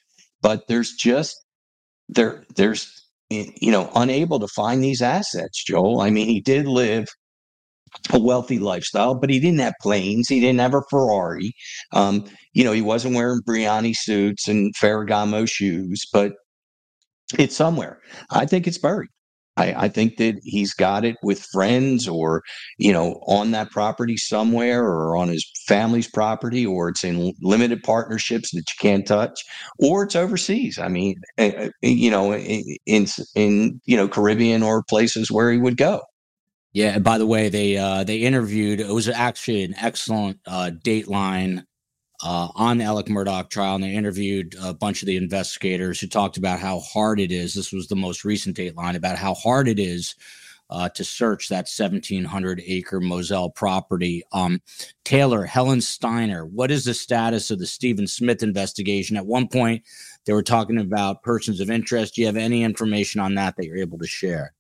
but 0.42 0.68
there's 0.68 0.94
just 0.94 1.36
there 2.10 2.44
there's 2.56 3.06
you 3.30 3.72
know, 3.72 3.92
unable 3.96 4.40
to 4.40 4.48
find 4.48 4.84
these 4.84 5.02
assets, 5.02 5.64
Joel. 5.64 6.02
I 6.02 6.10
mean, 6.10 6.28
he 6.28 6.42
did 6.42 6.68
live 6.68 7.08
a 8.12 8.20
wealthy 8.20 8.60
lifestyle, 8.60 9.16
but 9.16 9.30
he 9.30 9.40
didn't 9.40 9.60
have 9.60 9.74
planes. 9.82 10.28
He 10.28 10.40
didn't 10.40 10.60
have 10.60 10.74
a 10.74 10.82
Ferrari. 10.90 11.54
Um, 11.94 12.26
you 12.54 12.64
know, 12.64 12.72
he 12.72 12.82
wasn't 12.82 13.16
wearing 13.16 13.42
Brioni 13.48 13.96
suits 13.96 14.48
and 14.48 14.74
Ferragamo 14.76 15.50
shoes, 15.50 16.06
but 16.12 16.34
it's 17.40 17.56
somewhere. 17.56 18.00
I 18.30 18.46
think 18.46 18.68
it's 18.68 18.78
buried. 18.78 19.10
I, 19.58 19.86
I, 19.86 19.90
think 19.90 20.18
that 20.18 20.40
he's 20.44 20.74
got 20.74 21.06
it 21.06 21.16
with 21.24 21.42
friends 21.42 22.08
or, 22.08 22.44
you 22.78 22.92
know, 22.92 23.22
on 23.28 23.52
that 23.52 23.72
property 23.72 24.18
somewhere 24.18 24.84
or 24.84 25.16
on 25.16 25.30
his 25.30 25.50
family's 25.66 26.10
property 26.10 26.66
or 26.66 26.90
it's 26.90 27.04
in 27.04 27.34
limited 27.42 27.82
partnerships 27.84 28.52
that 28.52 28.58
you 28.70 28.76
can't 28.80 29.08
touch 29.08 29.44
or 29.80 30.04
it's 30.04 30.16
overseas. 30.16 30.78
I 30.78 30.90
mean, 30.90 31.16
uh, 31.38 31.70
you 31.82 32.12
know, 32.12 32.36
in, 32.36 33.08
in, 33.36 33.82
you 33.86 33.98
know, 33.98 34.08
Caribbean 34.08 34.64
or 34.64 34.84
places 34.84 35.32
where 35.32 35.52
he 35.52 35.58
would 35.58 35.78
go. 35.78 36.02
Yeah. 36.74 36.96
And 36.96 37.04
by 37.04 37.18
the 37.18 37.26
way, 37.26 37.48
they, 37.48 37.78
uh, 37.78 38.04
they 38.04 38.18
interviewed, 38.18 38.82
it 38.82 38.94
was 38.94 39.08
actually 39.08 39.64
an 39.64 39.76
excellent, 39.78 40.40
uh, 40.46 40.72
Dateline 40.84 41.64
uh, 42.26 42.50
on 42.56 42.80
the 42.80 42.84
Alec 42.84 43.06
Murdaugh 43.06 43.48
trial, 43.52 43.76
and 43.76 43.84
they 43.84 43.94
interviewed 43.94 44.56
a 44.60 44.74
bunch 44.74 45.04
of 45.04 45.06
the 45.06 45.16
investigators 45.16 46.00
who 46.00 46.08
talked 46.08 46.38
about 46.38 46.60
how 46.60 46.80
hard 46.80 47.20
it 47.20 47.32
is. 47.32 47.54
This 47.54 47.72
was 47.72 47.88
the 47.88 47.96
most 47.96 48.26
recent 48.26 48.58
dateline 48.58 48.96
about 48.96 49.20
how 49.20 49.36
hard 49.36 49.68
it 49.68 49.78
is 49.78 50.16
uh, 50.72 50.90
to 50.90 51.04
search 51.04 51.50
that 51.50 51.70
1,700 51.70 52.64
acre 52.66 53.00
Moselle 53.00 53.52
property. 53.52 54.24
Um, 54.32 54.60
Taylor, 55.04 55.46
Helen 55.46 55.82
Steiner, 55.82 56.48
what 56.48 56.72
is 56.72 56.86
the 56.86 56.96
status 56.96 57.52
of 57.52 57.60
the 57.60 57.68
Stephen 57.68 58.08
Smith 58.08 58.42
investigation? 58.42 59.18
At 59.18 59.28
one 59.28 59.48
point, 59.48 59.84
they 60.26 60.34
were 60.34 60.42
talking 60.42 60.80
about 60.80 61.22
persons 61.22 61.60
of 61.60 61.70
interest. 61.70 62.16
Do 62.16 62.22
you 62.22 62.28
have 62.28 62.38
any 62.38 62.64
information 62.64 63.22
on 63.22 63.36
that 63.36 63.56
that 63.56 63.68
you're 63.68 63.78
able 63.78 64.00
to 64.00 64.08
share? 64.08 64.56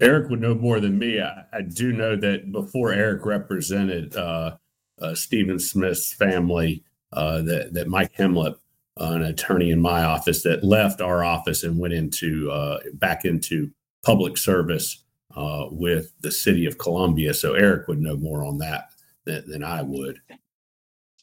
Eric 0.00 0.28
would 0.28 0.42
know 0.42 0.54
more 0.54 0.80
than 0.80 0.98
me. 0.98 1.18
I, 1.18 1.44
I 1.50 1.62
do 1.62 1.92
know 1.92 2.14
that 2.16 2.52
before 2.52 2.92
Eric 2.92 3.24
represented 3.24 4.14
uh, 4.14 4.58
uh, 5.00 5.14
Stephen 5.14 5.58
Smith's 5.58 6.12
family, 6.12 6.82
uh, 7.12 7.42
that, 7.42 7.72
that 7.74 7.88
Mike 7.88 8.12
Hemlip, 8.14 8.56
uh, 9.00 9.12
an 9.12 9.22
attorney 9.22 9.70
in 9.70 9.80
my 9.80 10.02
office, 10.04 10.42
that 10.42 10.64
left 10.64 11.00
our 11.00 11.24
office 11.24 11.62
and 11.62 11.78
went 11.78 11.94
into 11.94 12.50
uh, 12.50 12.78
back 12.94 13.24
into 13.24 13.70
public 14.04 14.36
service 14.36 15.04
uh, 15.36 15.66
with 15.70 16.12
the 16.20 16.32
city 16.32 16.66
of 16.66 16.78
Columbia. 16.78 17.32
So 17.32 17.54
Eric 17.54 17.88
would 17.88 18.00
know 18.00 18.16
more 18.16 18.44
on 18.44 18.58
that 18.58 18.90
than, 19.24 19.48
than 19.48 19.62
I 19.62 19.82
would. 19.82 20.20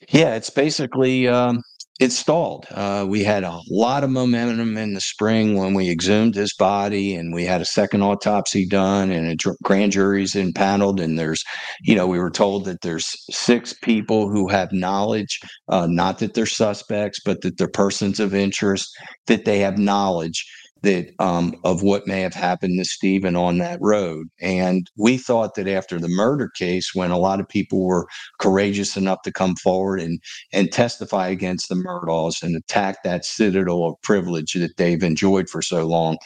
Yeah, 0.09 0.35
it's 0.35 0.49
basically 0.49 1.27
um, 1.27 1.63
it 1.99 2.11
stalled. 2.11 2.65
Uh, 2.71 3.05
we 3.07 3.23
had 3.23 3.43
a 3.43 3.61
lot 3.69 4.03
of 4.03 4.09
momentum 4.09 4.77
in 4.77 4.93
the 4.93 5.01
spring 5.01 5.57
when 5.57 5.73
we 5.73 5.89
exhumed 5.89 6.35
his 6.35 6.53
body, 6.53 7.15
and 7.15 7.33
we 7.33 7.45
had 7.45 7.61
a 7.61 7.65
second 7.65 8.01
autopsy 8.01 8.67
done, 8.67 9.11
and 9.11 9.31
a 9.31 9.55
grand 9.63 9.93
jury's 9.93 10.35
impaneled. 10.35 10.99
And 10.99 11.17
there's, 11.17 11.43
you 11.81 11.95
know, 11.95 12.05
we 12.05 12.19
were 12.19 12.31
told 12.31 12.65
that 12.65 12.81
there's 12.81 13.07
six 13.33 13.71
people 13.71 14.29
who 14.29 14.49
have 14.49 14.73
knowledge, 14.73 15.39
uh, 15.69 15.87
not 15.89 16.19
that 16.19 16.33
they're 16.33 16.45
suspects, 16.45 17.19
but 17.23 17.41
that 17.41 17.57
they're 17.57 17.67
persons 17.67 18.19
of 18.19 18.35
interest, 18.35 18.89
that 19.27 19.45
they 19.45 19.59
have 19.59 19.77
knowledge 19.77 20.45
that 20.85 21.13
um, 21.19 21.55
of 21.63 21.81
what 21.81 22.07
may 22.07 22.21
have 22.21 22.33
happened 22.33 22.77
to 22.79 22.85
Stephen 22.85 23.35
on 23.35 23.57
that 23.57 23.79
road. 23.81 24.27
And 24.39 24.89
we 24.95 25.17
thought 25.17 25.55
that 25.55 25.67
after 25.67 25.99
the 25.99 26.07
murder 26.07 26.49
case, 26.55 26.91
when 26.93 27.11
a 27.11 27.17
lot 27.17 27.39
of 27.39 27.49
people 27.49 27.83
were 27.83 28.07
courageous 28.39 28.95
enough 28.95 29.21
to 29.23 29.31
come 29.31 29.55
forward 29.57 29.99
and 29.99 30.19
and 30.53 30.71
testify 30.71 31.27
against 31.27 31.69
the 31.69 31.75
Murdaughs 31.75 32.41
and 32.41 32.55
attack 32.55 33.03
that 33.03 33.25
citadel 33.25 33.85
of 33.85 34.01
privilege 34.03 34.53
that 34.53 34.77
they've 34.77 35.03
enjoyed 35.03 35.49
for 35.49 35.61
so 35.61 35.85
long, 35.85 36.17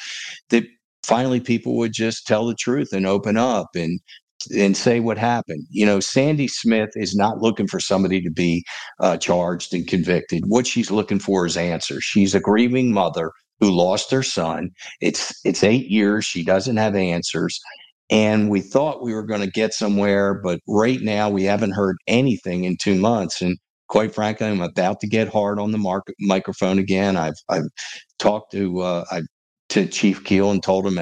that 0.50 0.66
finally 1.04 1.40
people 1.40 1.78
would 1.78 1.94
just 1.94 2.28
tell 2.28 2.46
the 2.46 2.56
truth 2.56 2.90
and 2.94 3.08
open 3.08 3.38
up 3.38 3.70
and 3.76 4.00
and 4.56 4.76
say 4.78 5.00
what 5.00 5.18
happened. 5.18 5.66
You 5.70 5.86
know, 5.86 6.00
Sandy 6.00 6.48
Smith 6.48 6.92
is 6.96 7.16
not 7.16 7.42
looking 7.42 7.68
for 7.68 7.80
somebody 7.80 8.22
to 8.22 8.32
be 8.32 8.64
uh, 9.00 9.18
charged 9.18 9.74
and 9.74 9.88
convicted. 9.88 10.44
What 10.48 10.68
she's 10.68 10.92
looking 10.92 11.20
for 11.20 11.46
is 11.46 11.58
answers. 11.58 12.04
She's 12.04 12.36
a 12.36 12.40
grieving 12.40 12.94
mother 12.94 13.32
who 13.60 13.72
lost 13.72 14.12
her 14.12 14.24
son. 14.24 14.70
It's 15.02 15.34
it's 15.44 15.64
eight 15.64 15.90
years. 15.90 16.26
She 16.26 16.44
doesn't 16.44 16.78
have 16.78 16.96
answers. 16.96 17.60
And 18.10 18.50
we 18.50 18.62
thought 18.62 19.04
we 19.04 19.14
were 19.14 19.26
going 19.26 19.42
to 19.42 19.52
get 19.52 19.74
somewhere, 19.74 20.34
but 20.34 20.60
right 20.68 21.00
now 21.02 21.30
we 21.30 21.44
haven't 21.44 21.76
heard 21.76 21.98
anything 22.08 22.64
in 22.64 22.76
two 22.82 22.96
months. 22.96 23.40
And 23.40 23.58
quite 23.88 24.16
frankly, 24.16 24.48
I'm 24.48 24.62
about 24.62 25.00
to 25.02 25.08
get 25.08 25.28
hard 25.28 25.60
on 25.60 25.72
the 25.72 26.02
microphone 26.20 26.80
again. 26.80 27.18
I've 27.18 27.36
I've 27.50 27.68
talked 28.18 28.52
to 28.54 28.80
uh, 28.80 29.06
I 29.12 29.22
to 29.70 29.86
Chief 29.86 30.24
Keel 30.24 30.52
and 30.52 30.64
told 30.64 30.88
him 30.88 31.00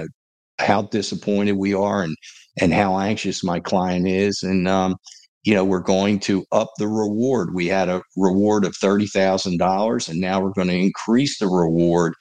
how 0.60 0.82
disappointed 0.84 1.53
we 1.53 1.74
are 1.74 2.03
and 2.03 2.16
and 2.60 2.74
how 2.74 2.97
anxious 2.99 3.43
my 3.43 3.60
client 3.60 4.08
is. 4.08 4.41
And 4.43 4.68
um, 4.68 4.95
you 5.43 5.53
know, 5.53 5.64
we're 5.64 5.80
going 5.80 6.20
to 6.22 6.45
up 6.51 6.72
the 6.78 6.88
reward. 6.88 7.53
We 7.53 7.68
had 7.68 7.88
a 7.88 8.01
reward 8.18 8.66
of 8.66 8.76
thirty 8.76 9.08
thousand 9.08 9.60
dollars, 9.60 10.10
and 10.10 10.20
now 10.20 10.41
we're 10.41 10.51
going 10.51 10.68
to 10.68 10.76
increase 10.76 11.39
the 11.39 11.47
reward 11.47 12.16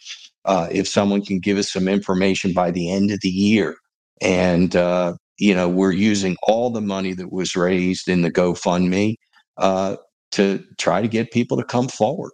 uh, 0.46 0.68
if 0.70 0.88
someone 0.88 1.24
can 1.24 1.38
give 1.38 1.58
us 1.58 1.72
some 1.72 1.88
information 1.88 2.52
by 2.52 2.70
the 2.70 2.90
end 2.90 3.10
of 3.10 3.20
the 3.20 3.28
year. 3.28 3.76
And 4.22 4.74
uh, 4.74 5.14
you 5.38 5.54
know, 5.54 5.68
we're 5.68 5.92
using 5.92 6.36
all 6.42 6.70
the 6.70 6.80
money 6.80 7.12
that 7.12 7.32
was 7.32 7.54
raised 7.54 8.08
in 8.08 8.22
the 8.22 8.30
GoFundMe 8.30 9.16
uh, 9.58 9.96
to 10.32 10.64
try 10.78 11.02
to 11.02 11.08
get 11.08 11.30
people 11.30 11.56
to 11.58 11.64
come 11.64 11.88
forward. 11.88 12.32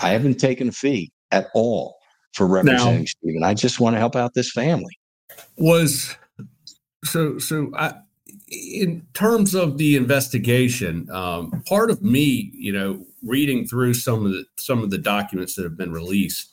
I 0.00 0.10
haven't 0.10 0.38
taken 0.38 0.68
a 0.68 0.72
fee 0.72 1.10
at 1.30 1.48
all 1.54 1.96
for 2.32 2.46
representing 2.46 3.00
now, 3.00 3.04
Stephen. 3.04 3.44
I 3.44 3.54
just 3.54 3.80
want 3.80 3.96
to 3.96 4.00
help 4.00 4.16
out 4.16 4.34
this 4.34 4.50
family. 4.52 4.98
Was 5.56 6.16
so 7.04 7.38
so 7.38 7.70
I 7.76 7.94
in 8.50 9.06
terms 9.12 9.54
of 9.54 9.78
the 9.78 9.96
investigation, 9.96 11.10
um, 11.10 11.62
part 11.66 11.90
of 11.90 12.02
me, 12.02 12.50
you 12.54 12.72
know, 12.72 13.04
reading 13.22 13.66
through 13.66 13.94
some 13.94 14.24
of 14.24 14.32
the 14.32 14.44
some 14.56 14.82
of 14.82 14.90
the 14.90 14.98
documents 14.98 15.54
that 15.56 15.64
have 15.64 15.76
been 15.76 15.92
released, 15.92 16.52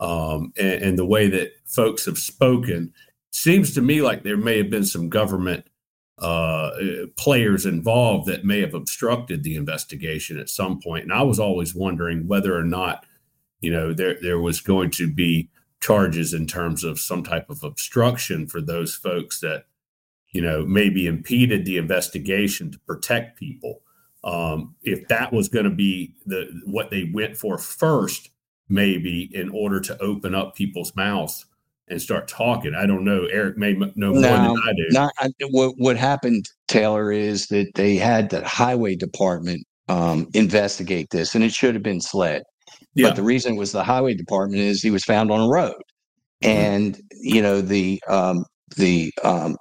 um, 0.00 0.52
and, 0.58 0.82
and, 0.82 0.98
the 0.98 1.06
way 1.06 1.28
that 1.28 1.52
folks 1.64 2.04
have 2.04 2.18
spoken, 2.18 2.92
seems 3.30 3.74
to 3.74 3.80
me 3.80 4.02
like 4.02 4.22
there 4.22 4.36
may 4.36 4.58
have 4.58 4.68
been 4.68 4.84
some 4.84 5.08
government 5.08 5.66
uh, 6.18 6.70
players 7.16 7.66
involved 7.66 8.26
that 8.26 8.44
may 8.44 8.60
have 8.60 8.74
obstructed 8.74 9.42
the 9.42 9.56
investigation 9.56 10.38
at 10.38 10.48
some 10.48 10.80
point. 10.80 11.04
And 11.04 11.12
I 11.12 11.22
was 11.22 11.38
always 11.38 11.74
wondering 11.74 12.26
whether 12.26 12.56
or 12.56 12.64
not, 12.64 13.04
you 13.60 13.70
know, 13.70 13.92
there 13.92 14.16
there 14.20 14.40
was 14.40 14.60
going 14.60 14.90
to 14.92 15.12
be 15.12 15.50
charges 15.80 16.32
in 16.32 16.46
terms 16.46 16.84
of 16.84 16.98
some 16.98 17.22
type 17.22 17.50
of 17.50 17.62
obstruction 17.62 18.46
for 18.46 18.60
those 18.60 18.94
folks 18.94 19.40
that, 19.40 19.64
you 20.30 20.40
know, 20.40 20.64
maybe 20.64 21.06
impeded 21.06 21.64
the 21.64 21.76
investigation 21.76 22.70
to 22.70 22.78
protect 22.80 23.38
people. 23.38 23.82
Um, 24.24 24.74
if 24.82 25.06
that 25.08 25.32
was 25.32 25.48
going 25.48 25.66
to 25.66 25.70
be 25.70 26.14
the 26.24 26.62
what 26.64 26.90
they 26.90 27.10
went 27.12 27.36
for 27.36 27.58
first, 27.58 28.30
maybe 28.68 29.30
in 29.32 29.48
order 29.50 29.80
to 29.80 30.00
open 30.02 30.34
up 30.34 30.54
people's 30.54 30.94
mouths 30.96 31.46
and 31.88 32.02
start 32.02 32.26
talking. 32.26 32.74
I 32.74 32.86
don't 32.86 33.04
know. 33.04 33.26
Eric 33.26 33.56
may 33.56 33.72
know 33.74 34.12
more 34.12 34.14
no, 34.14 34.20
than 34.20 34.40
I 34.40 34.72
do. 34.72 34.86
Not, 34.90 35.12
I, 35.18 35.30
what, 35.50 35.74
what 35.78 35.96
happened, 35.96 36.48
Taylor, 36.66 37.12
is 37.12 37.46
that 37.48 37.74
they 37.74 37.96
had 37.96 38.30
the 38.30 38.46
highway 38.46 38.96
department 38.96 39.64
um, 39.88 40.28
investigate 40.34 41.10
this, 41.10 41.34
and 41.34 41.44
it 41.44 41.52
should 41.52 41.74
have 41.74 41.84
been 41.84 42.00
SLED. 42.00 42.42
Yeah. 42.94 43.08
But 43.08 43.16
the 43.16 43.22
reason 43.22 43.54
it 43.54 43.58
was 43.58 43.72
the 43.72 43.84
highway 43.84 44.14
department 44.14 44.60
is 44.62 44.82
he 44.82 44.90
was 44.90 45.04
found 45.04 45.30
on 45.30 45.40
a 45.40 45.48
road, 45.48 45.74
mm-hmm. 46.42 46.48
and 46.48 47.00
you 47.20 47.40
know 47.40 47.60
the 47.60 48.02
um, 48.08 48.44
the 48.76 49.12
um, 49.22 49.56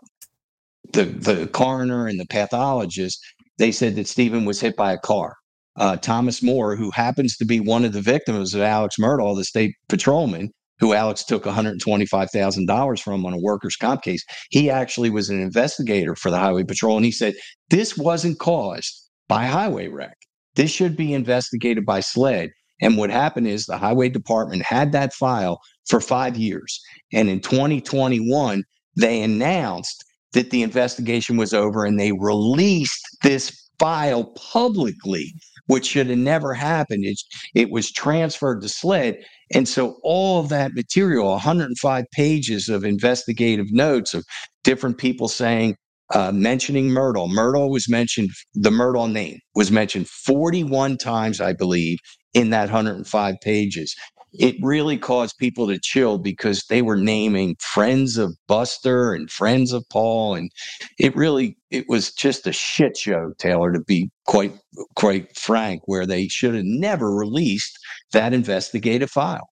the 0.93 1.03
the 1.03 1.47
coroner 1.47 2.07
and 2.07 2.19
the 2.19 2.25
pathologist 2.25 3.19
they 3.57 3.71
said 3.71 3.95
that 3.95 4.07
Stephen 4.07 4.45
was 4.45 4.59
hit 4.59 4.75
by 4.75 4.93
a 4.93 4.97
car. 4.97 5.35
Uh, 5.77 5.97
Thomas 5.97 6.41
Moore, 6.41 6.75
who 6.75 6.91
happens 6.91 7.35
to 7.37 7.45
be 7.45 7.59
one 7.59 7.85
of 7.85 7.93
the 7.93 8.01
victims 8.01 8.53
of 8.53 8.61
Alex 8.61 8.95
Murdaugh, 8.97 9.35
the 9.35 9.43
state 9.43 9.75
patrolman, 9.89 10.51
who 10.79 10.93
Alex 10.93 11.23
took 11.23 11.43
$125,000 11.43 12.99
from 12.99 13.25
on 13.25 13.33
a 13.33 13.39
workers' 13.39 13.75
comp 13.75 14.01
case, 14.01 14.23
he 14.49 14.69
actually 14.69 15.09
was 15.09 15.29
an 15.29 15.41
investigator 15.41 16.15
for 16.15 16.29
the 16.29 16.39
Highway 16.39 16.63
Patrol. 16.63 16.97
And 16.97 17.05
he 17.05 17.11
said, 17.11 17.35
This 17.69 17.97
wasn't 17.97 18.39
caused 18.39 19.09
by 19.27 19.45
highway 19.45 19.87
wreck. 19.87 20.17
This 20.55 20.71
should 20.71 20.95
be 20.95 21.13
investigated 21.13 21.85
by 21.85 21.99
SLED. 21.99 22.49
And 22.81 22.97
what 22.97 23.09
happened 23.09 23.47
is 23.47 23.65
the 23.65 23.77
Highway 23.77 24.09
Department 24.09 24.63
had 24.63 24.91
that 24.91 25.13
file 25.13 25.59
for 25.87 26.01
five 26.01 26.37
years. 26.37 26.81
And 27.13 27.29
in 27.29 27.39
2021, 27.39 28.63
they 28.97 29.21
announced 29.21 30.03
that 30.33 30.49
the 30.49 30.61
investigation 30.61 31.37
was 31.37 31.53
over 31.53 31.85
and 31.85 31.99
they 31.99 32.11
released 32.11 33.01
this 33.23 33.69
file 33.79 34.25
publicly, 34.35 35.33
which 35.67 35.87
should 35.87 36.07
have 36.07 36.17
never 36.17 36.53
happened. 36.53 37.05
It, 37.05 37.19
it 37.53 37.71
was 37.71 37.91
transferred 37.91 38.61
to 38.61 38.69
SLED. 38.69 39.17
And 39.53 39.67
so 39.67 39.97
all 40.03 40.39
of 40.39 40.49
that 40.49 40.73
material, 40.73 41.29
105 41.31 42.05
pages 42.11 42.69
of 42.69 42.83
investigative 42.83 43.71
notes 43.71 44.13
of 44.13 44.25
different 44.63 44.97
people 44.97 45.27
saying, 45.27 45.75
uh, 46.13 46.31
mentioning 46.31 46.89
Murdaugh. 46.89 47.29
Murdaugh 47.29 47.69
was 47.69 47.89
mentioned, 47.89 48.29
the 48.53 48.69
Murdaugh 48.69 49.11
name 49.11 49.39
was 49.55 49.71
mentioned 49.71 50.07
41 50.07 50.97
times, 50.97 51.41
I 51.41 51.53
believe, 51.53 51.97
in 52.35 52.51
that 52.51 52.65
105 52.65 53.35
pages 53.41 53.95
it 54.39 54.55
really 54.61 54.97
caused 54.97 55.37
people 55.37 55.67
to 55.67 55.79
chill 55.79 56.17
because 56.17 56.63
they 56.69 56.81
were 56.81 56.95
naming 56.95 57.55
friends 57.59 58.17
of 58.17 58.35
Buster 58.47 59.13
and 59.13 59.29
friends 59.29 59.71
of 59.73 59.87
Paul, 59.89 60.35
and 60.35 60.51
it 60.99 61.15
really 61.15 61.57
it 61.71 61.85
was 61.87 62.13
just 62.13 62.47
a 62.47 62.51
shit 62.51 62.97
show, 62.97 63.33
Taylor, 63.37 63.71
to 63.73 63.79
be 63.79 64.09
quite 64.25 64.53
quite 64.95 65.35
frank, 65.37 65.81
where 65.85 66.05
they 66.05 66.27
should 66.27 66.55
have 66.55 66.65
never 66.65 67.11
released 67.11 67.77
that 68.13 68.33
investigative 68.33 69.11
file. 69.11 69.49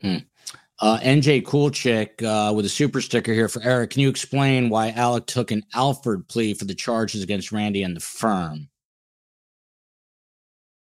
Hmm. 0.00 0.18
Uh, 0.82 0.98
NJ 1.00 1.42
Coolchick 1.42 2.22
uh, 2.22 2.54
with 2.54 2.64
a 2.64 2.70
super 2.70 3.02
sticker 3.02 3.34
here 3.34 3.48
for 3.48 3.62
Eric. 3.62 3.90
Can 3.90 4.00
you 4.00 4.08
explain 4.08 4.70
why 4.70 4.90
Alec 4.92 5.26
took 5.26 5.50
an 5.50 5.62
Alford 5.74 6.26
plea 6.28 6.54
for 6.54 6.64
the 6.64 6.74
charges 6.74 7.22
against 7.22 7.52
Randy 7.52 7.82
and 7.82 7.94
the 7.94 8.00
firm? 8.00 8.69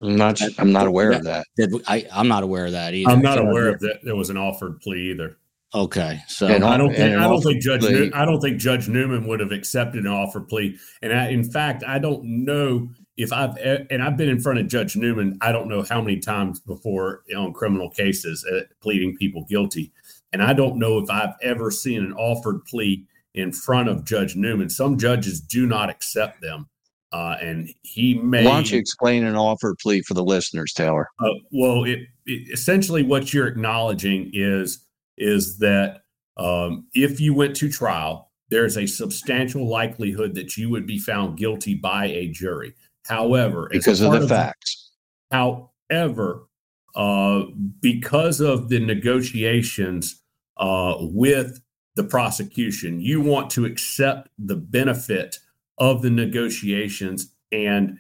I'm 0.02 0.16
not. 0.16 0.42
I'm 0.58 0.72
not 0.72 0.88
aware 0.88 1.12
of 1.12 1.24
that. 1.24 1.46
I, 1.88 2.08
I'm 2.14 2.28
not 2.28 2.44
aware 2.44 2.66
of 2.66 2.72
that 2.72 2.94
either. 2.94 3.12
I'm 3.12 3.22
not 3.22 3.38
aware 3.38 3.70
of 3.70 3.80
that. 3.82 4.00
There 4.04 4.16
was 4.16 4.30
an 4.30 4.38
Alford 4.38 4.80
plea 4.82 5.12
either. 5.12 5.38
Okay, 5.76 6.20
so 6.28 6.48
and 6.48 6.64
I 6.64 6.78
don't 6.78 6.96
think 6.96 7.16
I 7.16 7.28
don't 7.28 7.42
think 7.42 7.62
Judge 7.62 7.84
New, 7.84 8.10
I 8.14 8.26
don't 8.26 8.42
think 8.42 8.58
Judge 8.58 8.90
Newman 8.90 9.28
would 9.28 9.40
have 9.40 9.52
accepted 9.52 10.04
an 10.06 10.12
Alford 10.12 10.48
plea. 10.50 10.78
And 11.04 11.14
I, 11.14 11.28
in 11.30 11.44
fact, 11.44 11.84
I 11.86 12.00
don't 12.00 12.24
know 12.24 12.90
if 13.18 13.32
I've 13.32 13.56
and 13.58 14.02
I've 14.02 14.18
been 14.18 14.30
in 14.30 14.40
front 14.40 14.60
of 14.60 14.68
Judge 14.68 14.96
Newman. 14.96 15.38
I 15.42 15.52
don't 15.52 15.68
know 15.68 15.84
how 15.84 16.02
many 16.02 16.18
times 16.18 16.60
before 16.60 17.24
on 17.38 17.54
criminal 17.54 17.90
cases 17.92 18.44
uh, 18.46 18.62
pleading 18.82 19.16
people 19.18 19.46
guilty, 19.48 19.92
and 20.34 20.42
I 20.42 20.54
don't 20.54 20.78
know 20.78 20.98
if 20.98 21.10
I've 21.10 21.36
ever 21.44 21.70
seen 21.70 22.04
an 22.04 22.16
Alford 22.18 22.66
plea 22.66 23.06
in 23.36 23.52
front 23.52 23.90
of 23.90 24.06
Judge 24.06 24.36
Newman. 24.36 24.72
Some 24.72 24.98
judges 24.98 25.40
do 25.40 25.68
not 25.68 25.92
accept 25.92 26.42
them. 26.42 26.68
Uh, 27.12 27.36
and 27.42 27.70
he 27.82 28.14
may. 28.16 28.46
Why 28.46 28.52
don't 28.52 28.72
you 28.72 28.78
explain 28.78 29.24
an 29.24 29.36
Alford 29.36 29.78
plea 29.80 30.02
for 30.02 30.14
the 30.14 30.24
listeners, 30.24 30.74
Taylor? 30.74 31.08
Uh, 31.20 31.30
well, 31.52 31.84
it, 31.84 32.00
it, 32.26 32.54
essentially 32.54 33.02
what 33.02 33.34
you're 33.34 33.48
acknowledging 33.48 34.30
is 34.34 34.86
is 35.18 35.58
that 35.58 36.04
um, 36.38 36.88
if 36.94 37.20
you 37.20 37.34
went 37.34 37.56
to 37.58 37.70
trial, 37.70 38.32
there's 38.50 38.78
a 38.78 38.86
substantial 38.86 39.68
likelihood 39.68 40.36
that 40.36 40.56
you 40.56 40.70
would 40.70 40.86
be 40.86 41.00
found 41.00 41.38
guilty 41.38 41.76
by 41.76 42.06
a 42.06 42.28
jury. 42.28 42.74
However, 43.06 43.68
because 43.72 44.02
of 44.02 44.12
the 44.12 44.24
of 44.24 44.30
facts. 44.30 44.92
however, 45.32 46.48
uh, 46.96 47.44
because 47.82 48.40
of 48.40 48.70
the 48.70 48.80
negotiations 48.80 50.22
uh, 50.58 50.96
with 51.00 51.60
the 51.96 52.04
prosecution, 52.04 53.02
you 53.02 53.20
want 53.20 53.50
to 53.52 53.66
accept 53.66 54.30
the 54.38 54.56
benefit 54.56 55.40
of 55.80 56.02
the 56.02 56.10
negotiations 56.10 57.32
and 57.52 57.98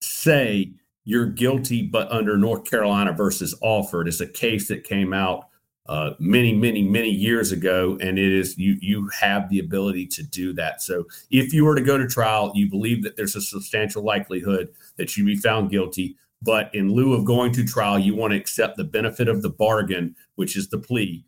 say 0.00 0.72
you're 1.04 1.26
guilty, 1.26 1.82
but 1.82 2.10
under 2.10 2.36
North 2.36 2.64
Carolina 2.64 3.12
versus 3.12 3.54
Alford 3.62 4.08
is 4.08 4.20
a 4.20 4.26
case 4.26 4.68
that 4.68 4.84
came 4.84 5.12
out 5.12 5.48
uh, 5.88 6.14
many, 6.20 6.54
many, 6.54 6.82
many 6.82 7.10
years 7.10 7.50
ago, 7.50 7.98
and 8.00 8.18
it 8.18 8.32
is 8.32 8.56
you 8.56 8.76
you 8.80 9.08
have 9.08 9.48
the 9.48 9.58
ability 9.58 10.06
to 10.06 10.22
do 10.22 10.52
that. 10.52 10.80
So 10.80 11.04
if 11.30 11.52
you 11.52 11.64
were 11.64 11.74
to 11.74 11.80
go 11.80 11.98
to 11.98 12.06
trial, 12.06 12.52
you 12.54 12.70
believe 12.70 13.02
that 13.02 13.16
there's 13.16 13.34
a 13.34 13.40
substantial 13.40 14.04
likelihood 14.04 14.68
that 14.96 15.16
you 15.16 15.24
be 15.24 15.36
found 15.36 15.70
guilty. 15.70 16.16
But 16.42 16.72
in 16.74 16.92
lieu 16.92 17.12
of 17.12 17.24
going 17.24 17.52
to 17.52 17.64
trial, 17.64 17.98
you 17.98 18.14
want 18.14 18.32
to 18.32 18.38
accept 18.38 18.76
the 18.76 18.84
benefit 18.84 19.28
of 19.28 19.42
the 19.42 19.50
bargain, 19.50 20.14
which 20.36 20.56
is 20.56 20.68
the 20.68 20.78
plea, 20.78 21.24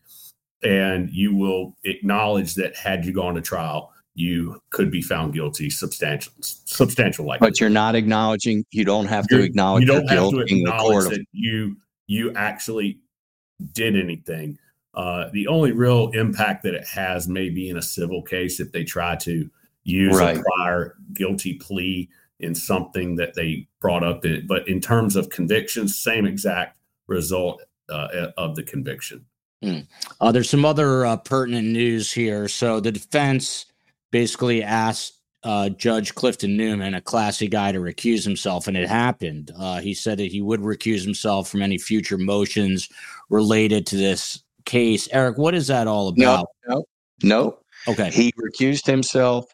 and 0.62 1.10
you 1.10 1.34
will 1.34 1.76
acknowledge 1.84 2.54
that 2.54 2.76
had 2.76 3.04
you 3.04 3.12
gone 3.12 3.34
to 3.34 3.42
trial, 3.42 3.91
you 4.14 4.60
could 4.70 4.90
be 4.90 5.00
found 5.00 5.32
guilty 5.32 5.70
substantial 5.70 6.32
substantial 6.40 7.24
likelihood. 7.24 7.52
But 7.52 7.60
you're 7.60 7.70
not 7.70 7.94
acknowledging 7.94 8.64
you 8.70 8.84
don't 8.84 9.06
have 9.06 9.26
to 9.28 9.36
you're, 9.36 9.44
acknowledge 9.44 9.82
you 9.82 9.86
don't 9.86 10.08
have 10.08 10.30
to 10.30 10.40
acknowledge 10.40 11.08
that 11.08 11.24
you 11.32 11.76
you 12.06 12.32
actually 12.34 12.98
did 13.72 13.96
anything. 13.96 14.58
Uh, 14.94 15.30
the 15.32 15.46
only 15.48 15.72
real 15.72 16.10
impact 16.10 16.62
that 16.64 16.74
it 16.74 16.86
has 16.86 17.26
may 17.26 17.48
be 17.48 17.70
in 17.70 17.78
a 17.78 17.82
civil 17.82 18.22
case 18.22 18.60
if 18.60 18.70
they 18.72 18.84
try 18.84 19.16
to 19.16 19.48
use 19.84 20.18
right. 20.18 20.36
a 20.36 20.42
prior 20.42 20.96
guilty 21.14 21.54
plea 21.54 22.08
in 22.40 22.54
something 22.54 23.16
that 23.16 23.34
they 23.34 23.66
brought 23.80 24.04
up. 24.04 24.24
In, 24.26 24.46
but 24.46 24.68
in 24.68 24.80
terms 24.80 25.16
of 25.16 25.30
convictions, 25.30 25.98
same 25.98 26.26
exact 26.26 26.76
result 27.06 27.62
uh, 27.88 28.28
of 28.36 28.56
the 28.56 28.62
conviction. 28.62 29.24
Mm. 29.64 29.86
Uh, 30.20 30.32
there's 30.32 30.50
some 30.50 30.64
other 30.64 31.06
uh, 31.06 31.16
pertinent 31.16 31.68
news 31.68 32.12
here. 32.12 32.48
So 32.48 32.80
the 32.80 32.92
defense 32.92 33.66
basically 34.12 34.62
asked 34.62 35.18
uh, 35.42 35.70
Judge 35.70 36.14
Clifton 36.14 36.56
Newman, 36.56 36.94
a 36.94 37.00
classy 37.00 37.48
guy, 37.48 37.72
to 37.72 37.80
recuse 37.80 38.22
himself, 38.22 38.68
and 38.68 38.76
it 38.76 38.88
happened. 38.88 39.50
Uh, 39.58 39.80
he 39.80 39.92
said 39.92 40.18
that 40.18 40.30
he 40.30 40.40
would 40.40 40.60
recuse 40.60 41.02
himself 41.02 41.48
from 41.48 41.62
any 41.62 41.78
future 41.78 42.18
motions 42.18 42.88
related 43.28 43.84
to 43.88 43.96
this 43.96 44.40
case. 44.64 45.08
Eric, 45.10 45.38
what 45.38 45.54
is 45.54 45.66
that 45.66 45.88
all 45.88 46.08
about? 46.08 46.46
No, 46.68 46.74
no, 46.74 46.84
no. 47.24 47.58
Okay. 47.88 48.10
He 48.10 48.32
recused 48.40 48.86
himself 48.86 49.46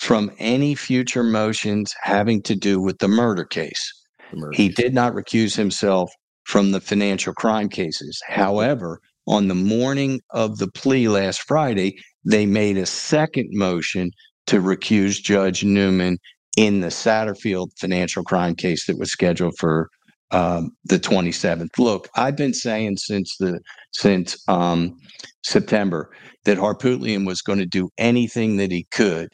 from 0.00 0.32
any 0.38 0.74
future 0.74 1.22
motions 1.22 1.94
having 2.02 2.42
to 2.42 2.56
do 2.56 2.80
with 2.80 2.98
the 2.98 3.08
murder 3.08 3.44
case. 3.44 3.92
The 4.32 4.38
murder 4.38 4.56
he 4.56 4.68
case. 4.68 4.76
did 4.76 4.94
not 4.94 5.12
recuse 5.12 5.54
himself 5.54 6.10
from 6.44 6.72
the 6.72 6.80
financial 6.80 7.32
crime 7.32 7.68
cases. 7.68 8.20
However, 8.26 9.00
on 9.28 9.48
the 9.48 9.54
morning 9.54 10.20
of 10.30 10.58
the 10.58 10.68
plea 10.68 11.08
last 11.08 11.42
Friday, 11.42 11.98
they 12.26 12.44
made 12.44 12.76
a 12.76 12.86
second 12.86 13.48
motion 13.52 14.10
to 14.46 14.60
recuse 14.60 15.22
Judge 15.22 15.64
Newman 15.64 16.18
in 16.56 16.80
the 16.80 16.88
Satterfield 16.88 17.68
financial 17.78 18.24
crime 18.24 18.54
case 18.54 18.86
that 18.86 18.98
was 18.98 19.10
scheduled 19.10 19.56
for 19.58 19.88
um, 20.32 20.70
the 20.84 20.98
27th. 20.98 21.78
Look, 21.78 22.08
I've 22.16 22.36
been 22.36 22.54
saying 22.54 22.96
since 22.96 23.36
the 23.38 23.60
since 23.92 24.36
um, 24.48 24.96
September 25.44 26.10
that 26.44 26.58
Harpootlian 26.58 27.26
was 27.26 27.42
going 27.42 27.58
to 27.58 27.66
do 27.66 27.90
anything 27.98 28.56
that 28.56 28.70
he 28.70 28.86
could 28.90 29.28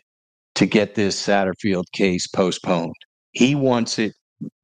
to 0.55 0.67
get 0.67 0.95
this 0.95 1.21
Satterfield 1.21 1.85
case 1.93 2.27
postponed. 2.27 2.95
He 3.33 3.55
wants 3.55 3.99
it 3.99 4.13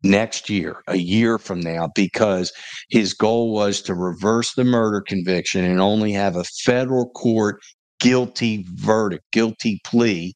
next 0.02 0.50
year, 0.50 0.82
a 0.86 0.96
year 0.96 1.38
from 1.38 1.60
now, 1.60 1.88
because 1.94 2.52
his 2.90 3.14
goal 3.14 3.52
was 3.52 3.80
to 3.82 3.94
reverse 3.94 4.52
the 4.54 4.64
murder 4.64 5.00
conviction 5.00 5.64
and 5.64 5.80
only 5.80 6.12
have 6.12 6.36
a 6.36 6.44
federal 6.44 7.08
court 7.10 7.60
guilty 8.00 8.64
verdict, 8.74 9.24
guilty 9.32 9.80
plea 9.84 10.34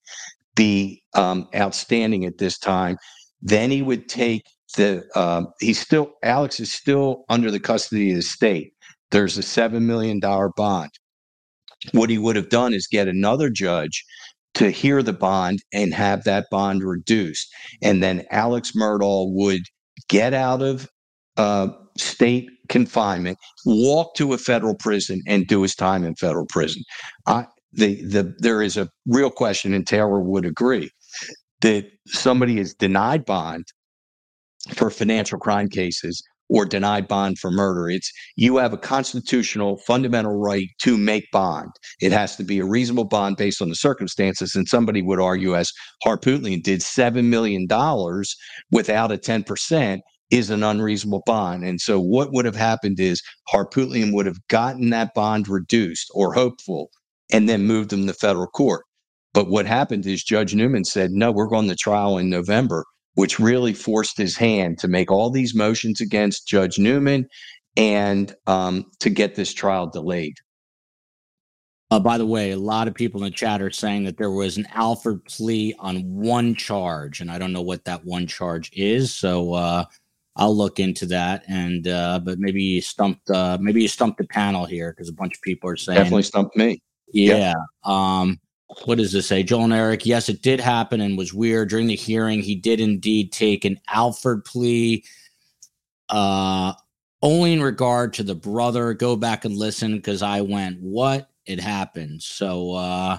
be 0.55 1.03
um, 1.15 1.49
outstanding 1.55 2.25
at 2.25 2.39
this 2.39 2.59
time. 2.59 2.97
Then 3.41 3.71
he 3.71 3.83
would 3.83 4.09
take 4.09 4.45
the, 4.77 5.05
uh, 5.15 5.45
he's 5.61 5.81
still, 5.81 6.13
Alex 6.23 6.61
is 6.61 6.73
still 6.73 7.25
under 7.29 7.51
the 7.51 7.61
custody 7.61 8.11
of 8.11 8.17
the 8.17 8.23
state. 8.23 8.73
There's 9.11 9.39
a 9.39 9.43
$7 9.43 9.83
million 9.83 10.21
bond. 10.21 10.91
What 11.93 12.11
he 12.11 12.19
would 12.19 12.37
have 12.37 12.49
done 12.49 12.73
is 12.73 12.87
get 12.87 13.09
another 13.09 13.51
judge 13.51 14.05
to 14.55 14.71
hear 14.71 15.03
the 15.03 15.13
bond 15.13 15.63
and 15.73 15.93
have 15.95 16.25
that 16.25 16.47
bond 16.51 16.83
reduced. 16.85 17.49
And 17.83 18.03
then 18.03 18.25
Alex 18.31 18.73
Murdaugh 18.77 19.33
would 19.33 19.63
get 20.09 20.35
out 20.35 20.63
of 20.63 20.89
uh, 21.37 21.69
state 21.99 22.49
confinement, 22.69 23.39
walk 23.67 24.15
to 24.17 24.33
a 24.33 24.39
federal 24.39 24.75
prison, 24.75 25.21
and 25.27 25.47
do 25.47 25.63
his 25.63 25.75
time 25.75 26.05
in 26.05 26.15
federal 26.15 26.47
prison. 26.47 26.83
I, 27.27 27.47
the, 27.73 28.03
the, 28.05 28.35
there 28.39 28.63
is 28.63 28.77
a 28.77 28.89
real 29.07 29.31
question, 29.31 29.73
and 29.75 29.87
Taylor 29.87 30.21
would 30.21 30.45
agree, 30.45 30.91
that 31.63 31.91
somebody 32.07 32.59
is 32.59 32.75
denied 32.75 33.25
bond 33.25 33.65
for 34.75 34.91
financial 34.91 35.39
crime 35.39 35.69
cases 35.69 36.23
or 36.49 36.67
denied 36.67 37.09
bond 37.09 37.39
for 37.39 37.51
murder. 37.51 37.89
It's 37.89 38.13
you 38.37 38.59
have 38.59 38.75
a 38.75 38.79
constitutional 38.79 39.79
fundamental 39.79 40.39
right 40.39 40.69
to 40.83 40.99
make 40.99 41.31
bond. 41.33 41.71
It 42.01 42.13
has 42.13 42.37
to 42.37 42.45
be 42.45 42.59
a 42.59 42.65
reasonable 42.65 43.05
bond 43.05 43.39
based 43.39 43.63
on 43.63 43.71
the 43.71 43.75
circumstances. 43.75 44.55
And 44.55 44.69
somebody 44.69 45.01
would 45.01 45.21
argue, 45.21 45.57
as 45.57 45.73
Harpootlian 46.05 46.63
did, 46.63 46.81
$7 46.81 47.25
million 47.25 47.67
without 48.71 49.11
a 49.11 49.17
10% 49.17 50.01
is 50.33 50.51
an 50.51 50.65
unreasonable 50.65 51.23
bond. 51.25 51.63
And 51.63 51.81
so 51.81 52.01
what 52.01 52.33
would 52.33 52.45
have 52.45 52.57
happened 52.57 52.99
is 52.99 53.23
Harpootlian 53.53 54.13
would 54.13 54.27
have 54.27 54.45
gotten 54.49 54.91
that 54.91 55.15
bond 55.15 55.47
reduced 55.47 56.11
or 56.13 56.35
hopeful 56.35 56.91
and 57.33 57.49
then 57.49 57.67
moved 57.67 57.91
them 57.91 58.09
to 58.09 58.15
federal 58.15 58.49
court. 58.49 58.85
But 59.33 59.49
what 59.49 59.67
happened 59.67 60.07
is 60.07 60.25
Judge 60.25 60.55
Newman 60.55 60.85
said, 60.85 61.13
no, 61.13 61.31
we're 61.31 61.47
going 61.47 61.69
to 61.69 61.77
trial 61.77 62.19
in 62.19 62.29
November 62.29 62.85
which 63.15 63.39
really 63.39 63.75
forced 63.75 64.17
his 64.17 64.37
hand 64.37 64.79
to 64.79 64.89
make 64.89 65.11
all 65.11 65.31
these 65.31 65.55
motions 65.55 66.01
against 66.01 66.47
Judge 66.47 66.79
Newman 66.79 67.29
and 67.77 68.35
um, 68.47 68.87
to 69.01 69.11
get 69.11 69.35
this 69.35 69.53
trial 69.53 69.87
delayed. 69.87 70.37
Uh, 71.91 72.01
by 72.01 72.17
the 72.17 72.27
way, 72.27 72.53
a 72.53 72.59
lot 72.59 72.89
of 72.89 72.95
people 72.95 73.23
in 73.23 73.31
the 73.31 73.37
chat 73.37 73.61
are 73.61 73.71
saying 73.71 74.05
that 74.05 74.17
there 74.17 74.31
was 74.31 74.57
an 74.57 74.67
Alford 74.73 75.23
plea 75.27 75.75
on 75.79 76.03
one 76.05 76.55
charge, 76.55 77.21
and 77.21 77.31
I 77.31 77.39
don't 77.39 77.53
know 77.53 77.61
what 77.61 77.85
that 77.85 78.03
one 78.05 78.27
charge 78.27 78.71
is. 78.73 79.15
So 79.15 79.53
uh, 79.53 79.85
I'll 80.37 80.57
look 80.57 80.81
into 80.81 81.07
that. 81.07 81.45
And 81.49 81.87
uh, 81.89 82.21
but 82.25 82.39
maybe 82.39 82.63
you 82.63 82.81
stumped, 82.81 83.29
uh, 83.31 83.59
maybe 83.61 83.83
you 83.83 83.89
stumped 83.89 84.19
the 84.19 84.27
panel 84.27 84.65
here 84.65 84.93
because 84.93 85.09
a 85.09 85.13
bunch 85.13 85.37
of 85.37 85.43
people 85.43 85.69
are 85.69 85.77
saying 85.77 85.99
definitely 85.99 86.23
stumped 86.23 86.57
me. 86.57 86.83
Yeah. 87.13 87.55
Yep. 87.85 87.93
Um, 87.93 88.41
what 88.85 88.97
does 88.97 89.13
this 89.13 89.27
say? 89.27 89.43
Joel 89.43 89.65
and 89.65 89.73
Eric, 89.75 90.07
yes, 90.07 90.31
it 90.31 90.41
did 90.41 90.59
happen 90.59 91.03
and 91.03 91.19
was 91.19 91.35
weird. 91.35 91.69
During 91.69 91.87
the 91.87 91.95
hearing, 91.95 92.41
he 92.41 92.55
did 92.55 92.81
indeed 92.81 93.31
take 93.31 93.67
an 93.67 93.79
Alford 93.93 94.45
plea. 94.47 95.05
Uh, 96.09 96.73
only 97.21 97.53
in 97.53 97.63
regard 97.63 98.15
to 98.15 98.23
the 98.23 98.35
brother. 98.35 98.95
Go 98.95 99.15
back 99.15 99.45
and 99.45 99.55
listen 99.55 99.97
because 99.97 100.23
I 100.23 100.41
went, 100.41 100.81
what? 100.81 101.29
It 101.45 101.61
happened. 101.61 102.23
So 102.23 102.73
uh, 102.73 103.19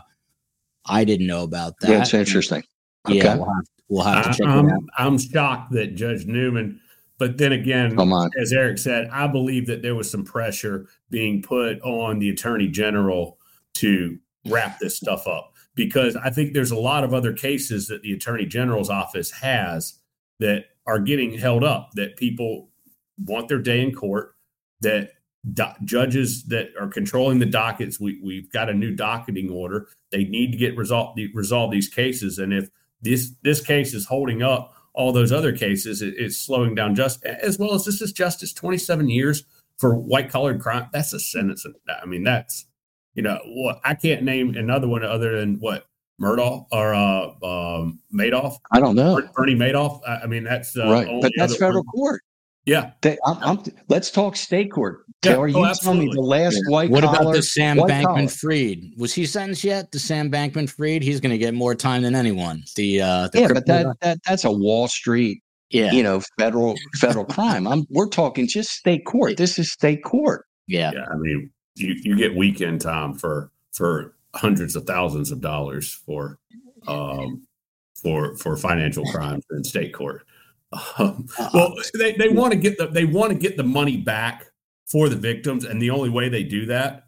I 0.86 1.04
didn't 1.04 1.28
know 1.28 1.44
about 1.44 1.80
that. 1.82 1.88
That's 1.88 2.14
interesting. 2.14 2.64
Okay. 3.08 3.18
Yeah, 3.18 3.36
we'll 3.36 3.46
have, 3.46 3.66
we'll 3.90 4.04
have 4.04 4.26
to 4.26 4.38
check 4.38 4.48
I'm, 4.48 4.70
it 4.70 4.74
out. 4.74 4.82
I'm 4.98 5.18
shocked 5.18 5.72
that 5.74 5.96
Judge 5.96 6.26
Newman, 6.26 6.80
but 7.18 7.38
then 7.38 7.52
again, 7.52 7.96
as 8.40 8.52
Eric 8.52 8.78
said, 8.78 9.08
I 9.12 9.28
believe 9.28 9.68
that 9.68 9.82
there 9.82 9.96
was 9.96 10.10
some 10.10 10.24
pressure 10.24 10.88
being 11.10 11.42
put 11.42 11.80
on 11.82 12.20
the 12.20 12.30
attorney 12.30 12.68
general 12.68 13.38
to 13.76 14.18
wrap 14.48 14.80
this 14.80 14.98
stuff 14.98 15.28
up. 15.28 15.52
Because 15.76 16.16
I 16.16 16.30
think 16.30 16.54
there's 16.54 16.72
a 16.72 16.78
lot 16.78 17.04
of 17.04 17.14
other 17.14 17.34
cases 17.34 17.88
that 17.88 18.04
the 18.04 18.14
attorney 18.14 18.46
general's 18.46 18.90
office 18.90 19.32
has 19.32 20.00
that 20.40 20.66
are 20.86 21.00
getting 21.00 21.38
held 21.38 21.64
up 21.64 21.92
that 21.96 22.18
people 22.18 22.70
want 23.18 23.48
their 23.48 23.60
day 23.60 23.82
in 23.82 23.94
court 23.94 24.36
that 24.82 25.12
do- 25.54 25.64
judges 25.84 26.44
that 26.46 26.70
are 26.80 26.88
controlling 26.88 27.40
the 27.40 27.46
dockets 27.46 28.00
we, 28.00 28.20
we've 28.24 28.52
got 28.52 28.70
a 28.70 28.74
new 28.74 28.96
docketing 28.96 29.50
order. 29.50 29.88
They 30.12 30.26
need 30.26 30.52
to 30.52 30.58
get 30.58 30.78
resolved 30.78 31.20
resolve 31.34 31.72
these 31.72 31.90
cases. 31.90 32.38
And 32.38 32.54
if 32.54 32.70
this 33.02 33.32
this 33.44 33.62
case 33.62 33.94
is 33.94 34.06
holding 34.06 34.42
up 34.44 34.76
all 34.94 35.12
those 35.12 35.32
other 35.32 35.56
cases 35.56 36.02
it, 36.02 36.14
it's 36.18 36.38
slowing 36.38 36.76
down 36.76 36.96
just 36.96 37.24
as 37.24 37.58
well 37.58 37.74
as 37.74 37.86
this 37.86 38.02
is 38.02 38.12
justice 38.12 38.54
27 38.54 39.10
years 39.10 39.44
for 39.78 39.96
white 39.96 40.30
collared 40.30 40.62
crime 40.62 40.88
that's 40.94 41.14
a 41.14 41.20
sentence 41.20 41.66
i 42.02 42.06
mean 42.06 42.24
that's 42.24 42.68
you 43.16 43.22
know, 43.22 43.40
what 43.46 43.80
I 43.84 43.94
can't 43.96 44.24
name 44.24 44.56
another 44.56 44.88
one 44.88 45.04
other 45.04 45.40
than 45.40 45.60
what 45.60 45.86
Murdaugh 46.22 46.66
or 46.72 46.94
uh, 46.94 47.28
um, 47.44 48.00
Madoff. 48.14 48.58
I 48.72 48.80
don't 48.80 48.96
know 48.96 49.22
Bernie 49.36 49.56
Madoff. 49.56 50.02
I, 50.08 50.26
mean, 50.26 50.44
that's 50.44 50.78
uh, 50.78 50.92
right, 50.92 51.08
but 51.22 51.32
that's 51.38 51.56
federal 51.58 51.84
one. 51.84 51.86
court. 51.86 52.22
Yeah, 52.66 52.92
they, 53.02 53.18
I'm, 53.26 53.38
I'm, 53.42 53.64
let's 53.90 54.10
talk 54.10 54.36
state 54.36 54.72
court. 54.72 55.04
Yeah. 55.24 55.34
Taylor, 55.34 55.50
oh, 55.54 55.68
you 55.68 55.74
tell 55.76 55.94
me 55.94 56.10
the 56.12 56.22
last 56.22 56.56
yeah. 56.56 56.72
white. 56.72 56.90
What 56.90 57.04
about 57.04 57.34
the 57.34 57.44
Sam 57.44 57.78
Bankman 57.78 58.32
Fried? 58.32 58.94
Was 58.98 59.14
he 59.14 59.26
sentenced 59.26 59.64
yet? 59.64 59.92
The 59.92 60.00
Sam 60.00 60.32
Bankman 60.32 60.70
Fried? 60.70 61.04
He's 61.04 61.20
going 61.20 61.32
to 61.32 61.38
get 61.38 61.54
more 61.54 61.76
time 61.76 62.04
than 62.04 62.16
anyone. 62.16 62.64
The, 62.76 63.02
uh, 63.02 63.28
the 63.34 63.42
yeah, 63.42 63.48
but 63.54 63.66
that, 63.66 63.98
that 64.02 64.20
that's 64.26 64.46
a 64.46 64.52
Wall 64.52 64.88
Street. 64.88 65.42
Yeah. 65.70 65.92
you 65.92 66.04
know, 66.04 66.22
federal 66.38 66.76
federal 66.96 67.26
crime. 67.26 67.68
I'm 67.68 67.88
we're 67.90 68.08
talking 68.08 68.48
just 68.48 68.70
state 68.70 69.06
court. 69.06 69.38
This 69.38 69.58
is 69.58 69.72
state 69.72 70.04
court. 70.04 70.46
Yeah, 70.68 70.92
yeah. 70.94 71.06
I 71.12 71.16
mean, 71.16 71.50
you, 71.76 71.96
you 72.04 72.16
get 72.16 72.36
weekend 72.36 72.80
time 72.82 73.16
for 73.16 73.52
for 73.72 74.14
hundreds 74.36 74.76
of 74.76 74.86
thousands 74.86 75.32
of 75.32 75.42
dollars 75.42 75.92
for 76.06 76.38
um, 76.88 77.48
for 77.96 78.36
for 78.38 78.56
financial 78.56 79.04
crimes 79.06 79.44
in 79.50 79.64
state 79.64 79.94
court. 79.94 80.28
Um, 80.98 81.28
well, 81.54 81.76
they, 81.98 82.14
they 82.14 82.30
want 82.30 82.54
to 82.54 82.60
get 82.60 82.78
the 82.78 82.88
they 82.88 83.06
want 83.06 83.32
to 83.32 83.38
get 83.38 83.58
the 83.58 83.64
money 83.64 83.98
back 83.98 84.46
for 84.86 85.10
the 85.10 85.16
victims, 85.16 85.66
and 85.66 85.82
the 85.82 85.90
only 85.90 86.10
way 86.10 86.30
they 86.30 86.44
do 86.44 86.66
that, 86.68 87.06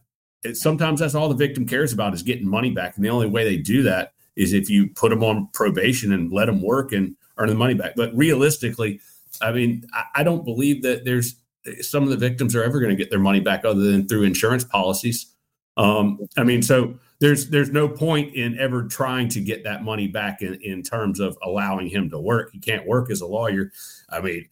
sometimes 0.54 1.00
that's 1.00 1.16
all 1.16 1.30
the 1.30 1.36
victim 1.36 1.68
cares 1.68 1.94
about 1.94 2.14
is 2.14 2.24
getting 2.24 2.48
money 2.48 2.72
back, 2.72 2.96
and 2.96 3.06
the 3.06 3.10
only 3.10 3.28
way 3.28 3.44
they 3.44 3.58
do 3.58 3.84
that 3.84 4.14
is 4.36 4.54
if 4.54 4.70
you 4.70 4.88
put 4.88 5.10
them 5.10 5.24
on 5.24 5.48
probation 5.54 6.12
and 6.12 6.32
let 6.32 6.46
them 6.46 6.62
work 6.62 6.92
and 6.92 7.16
earn 7.38 7.50
the 7.50 7.56
money 7.56 7.74
back. 7.74 7.94
But 7.96 8.16
realistically, 8.16 9.00
I 9.42 9.52
mean, 9.52 9.86
I, 9.94 10.04
I 10.16 10.24
don't 10.24 10.44
believe 10.44 10.82
that 10.84 11.06
there's 11.06 11.36
some 11.82 12.04
of 12.04 12.10
the 12.10 12.18
victims 12.18 12.56
are 12.56 12.64
ever 12.64 12.80
going 12.80 12.96
to 12.96 12.96
get 12.96 13.10
their 13.10 13.20
money 13.20 13.40
back 13.40 13.66
other 13.66 13.82
than 13.82 14.08
through 14.08 14.24
insurance 14.24 14.64
policies. 14.64 15.34
Um, 15.78 16.20
I 16.38 16.44
mean, 16.44 16.62
so 16.62 16.96
there's 17.20 17.50
there's 17.50 17.72
no 17.72 17.88
point 17.88 18.36
in 18.36 18.58
ever 18.60 18.84
trying 18.84 19.30
to 19.30 19.42
get 19.42 19.64
that 19.64 19.84
money 19.84 20.08
back 20.08 20.42
in, 20.42 20.56
in 20.56 20.84
terms 20.84 21.20
of 21.20 21.38
allowing 21.44 21.88
him 21.88 22.10
to 22.10 22.20
work. 22.20 22.52
He 22.52 22.60
can't 22.60 22.86
work 22.86 23.10
as 23.10 23.22
a 23.22 23.28
lawyer. 23.28 23.72
I 24.10 24.22
mean, 24.22 24.48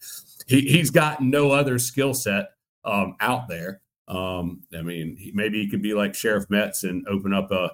he, 0.48 0.62
he's 0.62 0.90
got 0.90 1.22
no 1.22 1.52
other 1.52 1.78
skill 1.78 2.14
set 2.14 2.52
um, 2.86 3.16
out 3.20 3.48
there. 3.48 3.82
Um, 4.08 4.64
I 4.78 4.82
mean, 4.82 5.16
he, 5.18 5.32
maybe 5.34 5.62
he 5.62 5.70
could 5.70 5.82
be 5.82 5.94
like 5.94 6.16
Sheriff 6.16 6.50
Metts 6.50 6.84
and 6.84 7.06
open 7.08 7.34
up 7.34 7.52
a 7.52 7.72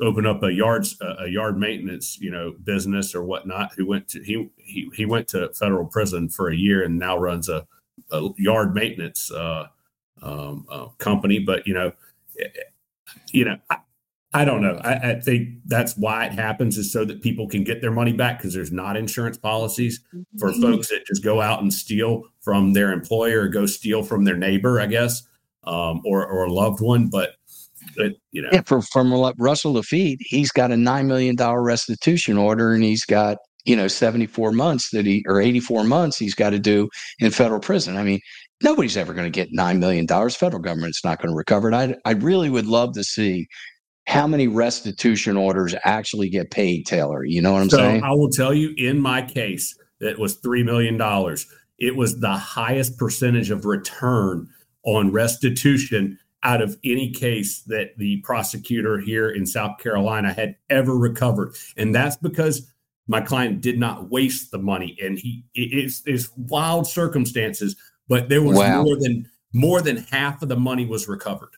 open 0.00 0.26
up 0.26 0.42
a 0.42 0.52
yard 0.52 0.86
a 1.20 1.28
yard 1.28 1.56
maintenance 1.56 2.18
you 2.20 2.30
know 2.30 2.54
business 2.64 3.14
or 3.14 3.22
whatnot. 3.24 3.72
Who 3.76 3.86
went 3.86 4.08
to 4.08 4.22
he 4.22 4.48
he 4.56 4.90
he 4.94 5.06
went 5.06 5.28
to 5.28 5.52
federal 5.54 5.86
prison 5.86 6.28
for 6.28 6.48
a 6.48 6.56
year 6.56 6.82
and 6.84 6.98
now 6.98 7.16
runs 7.16 7.48
a, 7.48 7.66
a 8.10 8.28
yard 8.38 8.74
maintenance 8.74 9.30
uh, 9.30 9.66
um, 10.22 10.66
uh, 10.70 10.86
company. 10.98 11.38
But 11.38 11.66
you 11.66 11.74
know, 11.74 11.92
eh, 12.40 12.48
you 13.32 13.44
know, 13.44 13.56
I, 13.70 13.78
I 14.34 14.44
don't 14.44 14.62
know. 14.62 14.80
I, 14.82 15.10
I, 15.10 15.20
think 15.20 15.58
that's 15.66 15.94
why 15.96 16.24
it 16.24 16.32
happens 16.32 16.78
is 16.78 16.90
so 16.90 17.04
that 17.04 17.20
people 17.20 17.48
can 17.48 17.64
get 17.64 17.82
their 17.82 17.90
money 17.90 18.12
back 18.12 18.38
because 18.38 18.54
there's 18.54 18.72
not 18.72 18.96
insurance 18.96 19.36
policies 19.36 20.00
for 20.38 20.50
mm-hmm. 20.50 20.62
folks 20.62 20.88
that 20.88 21.06
just 21.06 21.22
go 21.22 21.42
out 21.42 21.60
and 21.60 21.72
steal 21.72 22.22
from 22.40 22.72
their 22.72 22.92
employer 22.92 23.42
or 23.42 23.48
go 23.48 23.66
steal 23.66 24.02
from 24.02 24.24
their 24.24 24.36
neighbor, 24.36 24.80
I 24.80 24.86
guess, 24.86 25.22
um, 25.64 26.00
or 26.06 26.26
or 26.26 26.44
a 26.44 26.52
loved 26.52 26.80
one. 26.80 27.08
But 27.08 27.34
it, 27.96 28.16
you 28.30 28.40
know, 28.40 28.48
yeah, 28.52 28.62
for, 28.64 28.80
from 28.80 29.12
Russell 29.38 29.74
Laffitte, 29.74 30.18
he's 30.20 30.50
got 30.50 30.70
a 30.70 30.76
nine 30.76 31.08
million 31.08 31.36
dollar 31.36 31.62
restitution 31.62 32.38
order, 32.38 32.72
and 32.72 32.82
he's 32.82 33.04
got 33.04 33.36
you 33.64 33.76
know 33.76 33.86
74 33.86 34.52
months 34.52 34.90
that 34.90 35.04
he 35.04 35.24
or 35.28 35.40
84 35.40 35.84
months 35.84 36.16
he's 36.16 36.34
got 36.34 36.50
to 36.50 36.58
do 36.58 36.88
in 37.18 37.30
federal 37.30 37.60
prison. 37.60 37.98
I 37.98 38.02
mean, 38.02 38.20
nobody's 38.62 38.96
ever 38.96 39.12
going 39.12 39.30
to 39.30 39.30
get 39.30 39.52
nine 39.52 39.78
million 39.78 40.06
dollars. 40.06 40.36
Federal 40.36 40.62
government's 40.62 41.04
not 41.04 41.20
going 41.20 41.32
to 41.32 41.36
recover 41.36 41.70
it. 41.70 41.74
I 41.74 41.94
I 42.06 42.12
really 42.12 42.48
would 42.48 42.66
love 42.66 42.94
to 42.94 43.04
see 43.04 43.46
how 44.06 44.26
many 44.26 44.48
restitution 44.48 45.36
orders 45.36 45.74
actually 45.84 46.28
get 46.28 46.50
paid, 46.50 46.86
Taylor? 46.86 47.24
You 47.24 47.40
know 47.40 47.52
what 47.52 47.62
I'm 47.62 47.70
so 47.70 47.76
saying? 47.78 48.02
I 48.02 48.12
will 48.12 48.30
tell 48.30 48.52
you 48.52 48.74
in 48.76 49.00
my 49.00 49.22
case 49.22 49.76
that 50.00 50.18
was 50.18 50.40
$3 50.40 50.64
million. 50.64 51.00
It 51.78 51.96
was 51.96 52.20
the 52.20 52.36
highest 52.36 52.98
percentage 52.98 53.50
of 53.50 53.64
return 53.64 54.48
on 54.84 55.12
restitution 55.12 56.18
out 56.42 56.60
of 56.60 56.76
any 56.84 57.12
case 57.12 57.62
that 57.62 57.96
the 57.98 58.20
prosecutor 58.22 58.98
here 58.98 59.30
in 59.30 59.46
South 59.46 59.78
Carolina 59.78 60.32
had 60.32 60.56
ever 60.70 60.96
recovered. 60.96 61.54
And 61.76 61.94
that's 61.94 62.16
because 62.16 62.68
my 63.06 63.20
client 63.20 63.60
did 63.60 63.78
not 63.78 64.10
waste 64.10 64.50
the 64.50 64.58
money 64.58 64.96
and 65.02 65.18
he 65.18 65.44
it's, 65.54 66.02
it's 66.06 66.30
wild 66.36 66.86
circumstances, 66.86 67.76
but 68.08 68.28
there 68.28 68.42
was 68.42 68.58
wow. 68.58 68.82
more 68.82 68.96
than 68.98 69.28
more 69.52 69.82
than 69.82 69.98
half 69.98 70.42
of 70.42 70.48
the 70.48 70.56
money 70.56 70.86
was 70.86 71.08
recovered. 71.08 71.50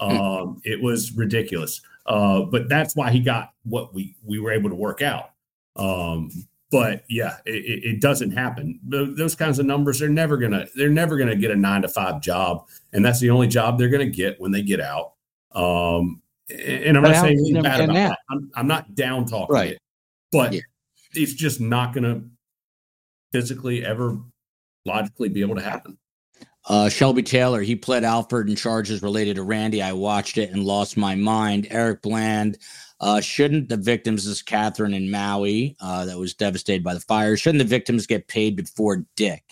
Hmm. 0.00 0.10
Um, 0.10 0.60
it 0.64 0.82
was 0.82 1.12
ridiculous. 1.12 1.80
Uh, 2.06 2.42
but 2.42 2.68
that's 2.68 2.94
why 2.94 3.10
he 3.10 3.20
got 3.20 3.52
what 3.64 3.94
we 3.94 4.16
we 4.24 4.38
were 4.38 4.52
able 4.52 4.68
to 4.68 4.76
work 4.76 5.00
out. 5.02 5.30
Um, 5.76 6.30
but 6.70 7.04
yeah, 7.08 7.36
it, 7.46 7.84
it 7.84 8.00
doesn't 8.00 8.32
happen. 8.32 8.80
Those 8.84 9.34
kinds 9.34 9.58
of 9.58 9.66
numbers, 9.66 10.00
they're 10.00 10.08
never 10.08 10.36
gonna 10.36 10.66
they're 10.74 10.90
never 10.90 11.16
gonna 11.16 11.36
get 11.36 11.50
a 11.50 11.56
nine 11.56 11.82
to 11.82 11.88
five 11.88 12.20
job, 12.20 12.66
and 12.92 13.04
that's 13.04 13.20
the 13.20 13.30
only 13.30 13.46
job 13.46 13.78
they're 13.78 13.88
gonna 13.88 14.06
get 14.06 14.40
when 14.40 14.50
they 14.52 14.62
get 14.62 14.80
out. 14.80 15.12
Um, 15.52 16.20
and 16.50 16.96
I'm 16.96 17.02
but 17.02 17.12
not 17.12 17.20
saying 17.22 17.38
anything 17.38 17.62
bad 17.62 17.80
about 17.80 17.94
that. 17.94 18.18
I'm, 18.28 18.50
I'm, 18.54 18.66
not 18.66 18.94
down 18.94 19.24
talking 19.24 19.54
right. 19.54 19.72
it, 19.72 19.78
but 20.30 20.52
yeah. 20.52 20.60
it's 21.14 21.32
just 21.32 21.60
not 21.60 21.94
gonna 21.94 22.22
physically 23.32 23.84
ever 23.84 24.18
logically 24.84 25.28
be 25.28 25.40
able 25.40 25.54
to 25.54 25.62
happen. 25.62 25.96
Uh, 26.66 26.88
Shelby 26.88 27.22
Taylor, 27.22 27.60
he 27.60 27.76
pled 27.76 28.04
Alford 28.04 28.48
in 28.48 28.56
charges 28.56 29.02
related 29.02 29.36
to 29.36 29.42
Randy. 29.42 29.82
I 29.82 29.92
watched 29.92 30.38
it 30.38 30.50
and 30.50 30.64
lost 30.64 30.96
my 30.96 31.14
mind. 31.14 31.66
Eric 31.70 32.00
Bland, 32.02 32.58
uh, 33.00 33.20
shouldn't 33.20 33.68
the 33.68 33.76
victims, 33.76 34.24
this 34.24 34.42
Catherine 34.42 34.94
in 34.94 35.10
Maui, 35.10 35.76
uh, 35.80 36.06
that 36.06 36.18
was 36.18 36.34
devastated 36.34 36.82
by 36.82 36.94
the 36.94 37.00
fire, 37.00 37.36
shouldn't 37.36 37.62
the 37.62 37.68
victims 37.68 38.06
get 38.06 38.28
paid 38.28 38.56
before 38.56 39.04
Dick? 39.16 39.42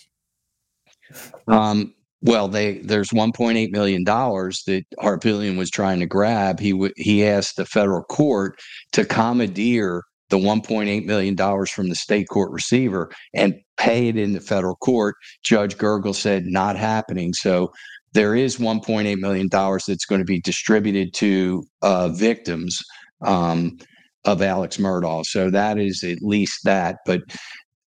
Um, 1.49 1.95
well, 2.23 2.49
they 2.49 2.79
there's 2.79 3.11
1.8 3.11 3.71
million 3.73 4.05
dollars 4.05 4.63
that 4.67 4.85
Harpootlian 5.01 5.59
was 5.59 5.71
trying 5.71 6.01
to 6.01 6.07
grab. 6.07 6.61
He 6.61 6.71
w- 6.71 6.95
he 6.97 7.27
asked 7.27 7.57
the 7.57 7.67
federal 7.67 8.05
court 8.05 8.61
to 8.93 9.05
commandeer 9.05 10.03
the 10.33 10.39
1.8 10.39 11.05
million 11.05 11.35
dollars 11.35 11.71
from 11.71 11.91
the 11.91 11.95
state 11.95 12.27
court 12.29 12.51
receiver 12.51 13.13
and 13.35 13.55
pay 13.77 14.09
it 14.09 14.17
in 14.17 14.33
the 14.33 14.41
federal 14.41 14.77
court. 14.77 15.15
Judge 15.45 15.77
Gergel 15.77 16.15
said 16.15 16.47
not 16.47 16.75
happening. 16.77 17.35
So 17.35 17.71
there 18.15 18.35
is 18.35 18.57
1.8 18.57 19.19
million 19.19 19.49
dollars 19.49 19.85
that's 19.87 20.07
going 20.07 20.21
to 20.21 20.25
be 20.25 20.41
distributed 20.41 21.13
to 21.17 21.63
uh, 21.83 22.09
victims 22.09 22.81
um, 23.21 23.77
of 24.25 24.41
Alex 24.41 24.79
Murdaugh. 24.79 25.25
So 25.27 25.51
that 25.51 25.79
is 25.79 26.03
at 26.03 26.23
least 26.23 26.61
that. 26.65 26.97
But 27.05 27.21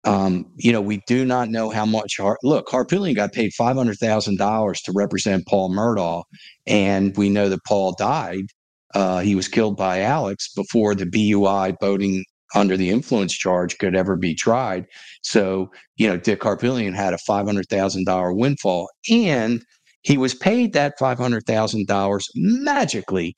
um, 0.04 0.46
you 0.58 0.74
know, 0.74 0.82
we 0.82 1.02
do 1.08 1.24
not 1.24 1.48
know 1.50 1.70
how 1.70 1.86
much. 1.86 2.18
Har- 2.20 2.40
Look, 2.44 2.68
Harpootlian 2.68 3.16
got 3.16 3.32
paid 3.32 3.54
five 3.54 3.78
hundred 3.78 4.00
thousand 4.00 4.38
dollars 4.38 4.82
to 4.82 4.92
represent 4.94 5.48
Paul 5.48 5.70
Murdaugh, 5.74 6.24
and 6.68 7.16
we 7.16 7.30
know 7.30 7.48
that 7.48 7.64
Paul 7.66 7.96
died. 7.98 8.48
Uh, 8.94 9.20
he 9.22 9.34
was 9.34 9.48
killed 9.48 9.78
by 9.78 10.02
Alex 10.02 10.54
before 10.54 10.94
the 10.94 11.06
BUI 11.06 11.74
boating 11.80 12.26
under 12.56 12.78
the 12.78 12.90
influence 12.90 13.34
charge 13.34 13.78
could 13.78 13.96
ever 13.96 14.16
be 14.16 14.36
tried. 14.36 14.86
So, 15.22 15.72
you 15.96 16.08
know, 16.08 16.18
Dick 16.18 16.42
Harpootlian 16.42 16.96
had 16.96 17.14
a 17.14 17.18
$500,000 17.18 18.38
windfall 18.38 18.90
and 19.10 19.64
he 20.02 20.18
was 20.18 20.34
paid 20.34 20.74
that 20.74 21.00
$500,000 21.00 22.24
magically 22.36 23.36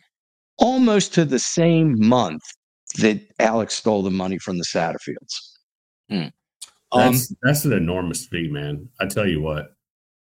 almost 0.57 1.13
to 1.13 1.25
the 1.25 1.39
same 1.39 1.95
month 1.99 2.43
that 2.97 3.21
Alex 3.39 3.75
stole 3.75 4.01
the 4.03 4.11
money 4.11 4.37
from 4.39 4.57
the 4.57 4.65
Satterfields. 4.65 5.51
Hmm. 6.09 6.27
That's, 6.93 7.31
um, 7.31 7.37
that's 7.41 7.65
an 7.65 7.73
enormous 7.73 8.25
fee, 8.25 8.49
man. 8.49 8.89
I 8.99 9.07
tell 9.07 9.27
you 9.27 9.41
what. 9.41 9.75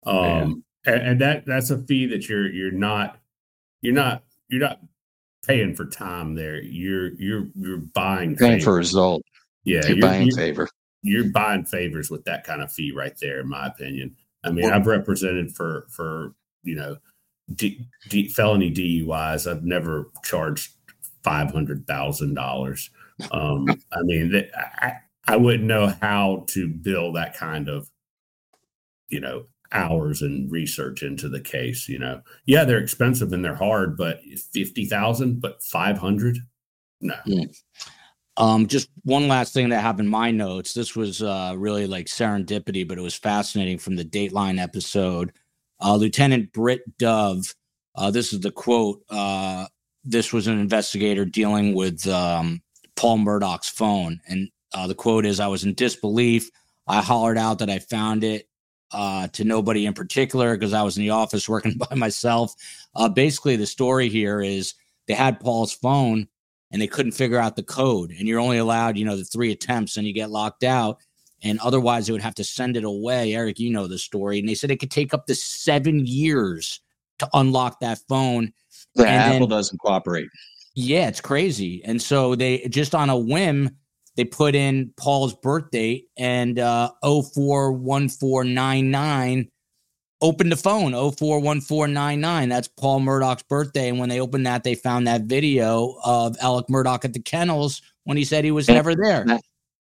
Um, 0.06 0.64
and, 0.86 1.02
and 1.02 1.20
that 1.20 1.46
that's 1.46 1.70
a 1.70 1.78
fee 1.78 2.06
that 2.06 2.28
you're 2.28 2.50
you're 2.50 2.70
not 2.70 3.18
you're 3.82 3.94
not 3.94 4.22
you're 4.48 4.60
not 4.60 4.80
paying 5.46 5.74
for 5.74 5.86
time 5.86 6.34
there. 6.34 6.62
You're 6.62 7.14
you're 7.14 7.48
you're 7.54 7.78
buying 7.78 8.36
paying 8.36 8.58
favor. 8.58 8.64
for 8.64 8.74
result. 8.74 9.22
Yeah, 9.64 9.80
you're, 9.86 9.96
you're 9.96 10.08
buying 10.08 10.26
you're, 10.28 10.36
favor. 10.36 10.68
You're 11.02 11.30
buying 11.30 11.64
favors 11.64 12.10
with 12.10 12.24
that 12.24 12.44
kind 12.44 12.62
of 12.62 12.72
fee 12.72 12.92
right 12.92 13.16
there, 13.20 13.40
in 13.40 13.48
my 13.48 13.66
opinion. 13.66 14.16
I 14.44 14.50
mean, 14.50 14.64
well, 14.64 14.74
I've 14.74 14.86
represented 14.86 15.54
for 15.54 15.86
for 15.90 16.34
you 16.62 16.76
know 16.76 16.96
D, 17.54 17.86
D, 18.08 18.28
felony 18.28 18.72
DUIs. 18.72 19.50
I've 19.50 19.64
never 19.64 20.10
charged 20.22 20.72
five 21.22 21.50
hundred 21.50 21.86
thousand 21.86 22.34
dollars. 22.34 22.90
Um, 23.32 23.68
I 23.92 24.02
mean, 24.02 24.48
I 24.80 24.92
I 25.26 25.36
wouldn't 25.36 25.64
know 25.64 25.94
how 26.00 26.44
to 26.48 26.68
bill 26.68 27.12
that 27.12 27.36
kind 27.36 27.68
of 27.68 27.90
you 29.08 29.20
know 29.20 29.46
hours 29.72 30.22
and 30.22 30.50
research 30.50 31.02
into 31.02 31.28
the 31.28 31.40
case. 31.40 31.88
You 31.88 31.98
know, 31.98 32.22
yeah, 32.46 32.64
they're 32.64 32.78
expensive 32.78 33.32
and 33.32 33.44
they're 33.44 33.54
hard, 33.54 33.96
but 33.96 34.20
fifty 34.52 34.84
thousand, 34.84 35.40
but 35.40 35.62
five 35.62 35.98
hundred, 35.98 36.38
no. 37.00 37.14
Mm. 37.26 37.56
Um, 38.36 38.66
just 38.66 38.88
one 39.02 39.28
last 39.28 39.52
thing 39.52 39.68
that 39.68 39.80
happened 39.80 40.06
in 40.06 40.10
my 40.10 40.30
notes. 40.30 40.72
This 40.72 40.96
was 40.96 41.22
uh, 41.22 41.54
really 41.56 41.86
like 41.86 42.06
serendipity, 42.06 42.88
but 42.88 42.96
it 42.96 43.02
was 43.02 43.14
fascinating 43.14 43.78
from 43.78 43.96
the 43.96 44.04
Dateline 44.04 44.58
episode. 44.58 45.32
Uh, 45.82 45.96
Lieutenant 45.96 46.52
Britt 46.52 46.82
Dove, 46.98 47.54
uh, 47.96 48.10
this 48.10 48.32
is 48.32 48.40
the 48.40 48.50
quote. 48.50 49.02
Uh, 49.10 49.66
this 50.04 50.32
was 50.32 50.46
an 50.46 50.58
investigator 50.58 51.24
dealing 51.24 51.74
with 51.74 52.06
um, 52.06 52.62
Paul 52.96 53.18
Murdaugh's 53.18 53.68
phone. 53.68 54.20
And 54.26 54.48
uh, 54.72 54.86
the 54.86 54.94
quote 54.94 55.26
is 55.26 55.40
I 55.40 55.48
was 55.48 55.64
in 55.64 55.74
disbelief. 55.74 56.50
I 56.86 57.02
hollered 57.02 57.38
out 57.38 57.58
that 57.58 57.70
I 57.70 57.78
found 57.78 58.24
it 58.24 58.48
uh, 58.92 59.28
to 59.28 59.44
nobody 59.44 59.86
in 59.86 59.94
particular 59.94 60.56
because 60.56 60.72
I 60.72 60.82
was 60.82 60.96
in 60.96 61.02
the 61.02 61.10
office 61.10 61.48
working 61.48 61.78
by 61.78 61.94
myself. 61.94 62.54
Uh, 62.94 63.08
basically, 63.08 63.56
the 63.56 63.66
story 63.66 64.08
here 64.08 64.40
is 64.40 64.74
they 65.06 65.14
had 65.14 65.40
Paul's 65.40 65.72
phone 65.72 66.28
and 66.70 66.80
they 66.80 66.86
couldn't 66.86 67.12
figure 67.12 67.38
out 67.38 67.56
the 67.56 67.62
code, 67.62 68.12
and 68.16 68.28
you're 68.28 68.38
only 68.38 68.58
allowed, 68.58 68.96
you 68.96 69.04
know, 69.04 69.16
the 69.16 69.24
three 69.24 69.50
attempts, 69.50 69.96
and 69.96 70.06
you 70.06 70.12
get 70.12 70.30
locked 70.30 70.62
out. 70.62 70.98
And 71.42 71.58
otherwise, 71.60 72.06
they 72.06 72.12
would 72.12 72.22
have 72.22 72.34
to 72.36 72.44
send 72.44 72.76
it 72.76 72.84
away. 72.84 73.34
Eric, 73.34 73.58
you 73.58 73.70
know 73.70 73.86
the 73.86 73.98
story. 73.98 74.38
And 74.38 74.48
they 74.48 74.54
said 74.54 74.70
it 74.70 74.76
could 74.76 74.90
take 74.90 75.14
up 75.14 75.26
to 75.26 75.34
seven 75.34 76.06
years 76.06 76.80
to 77.18 77.28
unlock 77.32 77.80
that 77.80 77.98
phone. 78.08 78.52
And 78.96 79.06
Apple 79.06 79.40
then, 79.40 79.48
doesn't 79.48 79.78
cooperate. 79.78 80.28
Yeah, 80.74 81.08
it's 81.08 81.20
crazy. 81.20 81.82
And 81.84 82.00
so 82.00 82.34
they 82.34 82.68
just 82.68 82.94
on 82.94 83.10
a 83.10 83.18
whim, 83.18 83.76
they 84.20 84.24
put 84.26 84.54
in 84.54 84.92
Paul's 84.98 85.34
birth 85.34 85.70
date 85.70 86.08
and 86.18 86.58
uh 86.58 86.90
041499 87.02 89.48
opened 90.20 90.52
the 90.52 90.56
phone 90.56 90.92
041499 90.92 92.50
that's 92.50 92.68
Paul 92.68 93.00
Murdaugh's 93.00 93.42
birthday. 93.44 93.88
And 93.88 93.98
when 93.98 94.10
they 94.10 94.20
opened 94.20 94.44
that 94.44 94.62
they 94.62 94.74
found 94.74 95.06
that 95.06 95.22
video 95.22 95.96
of 96.04 96.36
Alec 96.42 96.66
Murdaugh 96.66 97.02
at 97.02 97.14
the 97.14 97.22
kennels 97.22 97.80
when 98.04 98.18
he 98.18 98.26
said 98.26 98.44
he 98.44 98.50
was 98.50 98.68
never 98.68 98.94
there. 98.94 99.24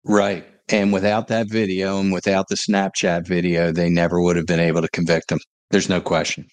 right. 0.04 0.44
And 0.70 0.92
without 0.92 1.28
that 1.28 1.48
video 1.48 2.00
and 2.00 2.12
without 2.12 2.48
the 2.48 2.56
Snapchat 2.56 3.28
video 3.28 3.72
they 3.72 3.90
never 3.90 4.20
would 4.20 4.38
have 4.38 4.48
been 4.48 4.60
able 4.60 4.82
to 4.82 4.90
convict 4.90 5.32
him. 5.32 5.40
There's 5.70 5.88
no 5.88 6.02
question. 6.02 6.48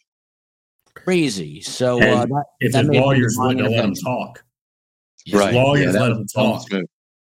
Crazy. 0.93 1.63
So 1.63 2.03
uh, 2.03 2.27
that, 2.27 2.45
if 2.61 2.73
that 2.73 2.85
his 2.85 2.91
lawyers 2.91 3.35
wouldn't 3.39 3.71
let 3.71 3.83
him 3.83 3.95
talk. 3.95 4.45
His 5.25 5.41
right. 5.41 5.55
lawyers 5.55 5.95
yeah, 5.95 6.03
let 6.03 6.13
him 6.13 6.27
talk 6.27 6.67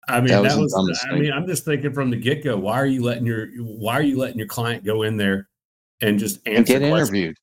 I 0.08 0.20
mean, 0.20 0.28
that, 0.28 0.42
that 0.42 0.58
was. 0.58 0.72
was 0.72 1.06
I 1.10 1.16
mean, 1.16 1.32
I'm 1.32 1.46
just 1.46 1.64
thinking 1.64 1.92
from 1.92 2.10
the 2.10 2.16
get 2.16 2.44
go. 2.44 2.56
Why 2.56 2.74
are 2.74 2.86
you 2.86 3.02
letting 3.02 3.26
your 3.26 3.48
Why 3.58 3.94
are 3.94 4.02
you 4.02 4.18
letting 4.18 4.38
your 4.38 4.46
client 4.46 4.84
go 4.84 5.02
in 5.02 5.16
there 5.16 5.48
and 6.00 6.18
just 6.18 6.38
answer 6.46 6.58
and 6.58 6.66
get 6.66 6.78
questions? 6.80 7.08
interviewed? 7.08 7.36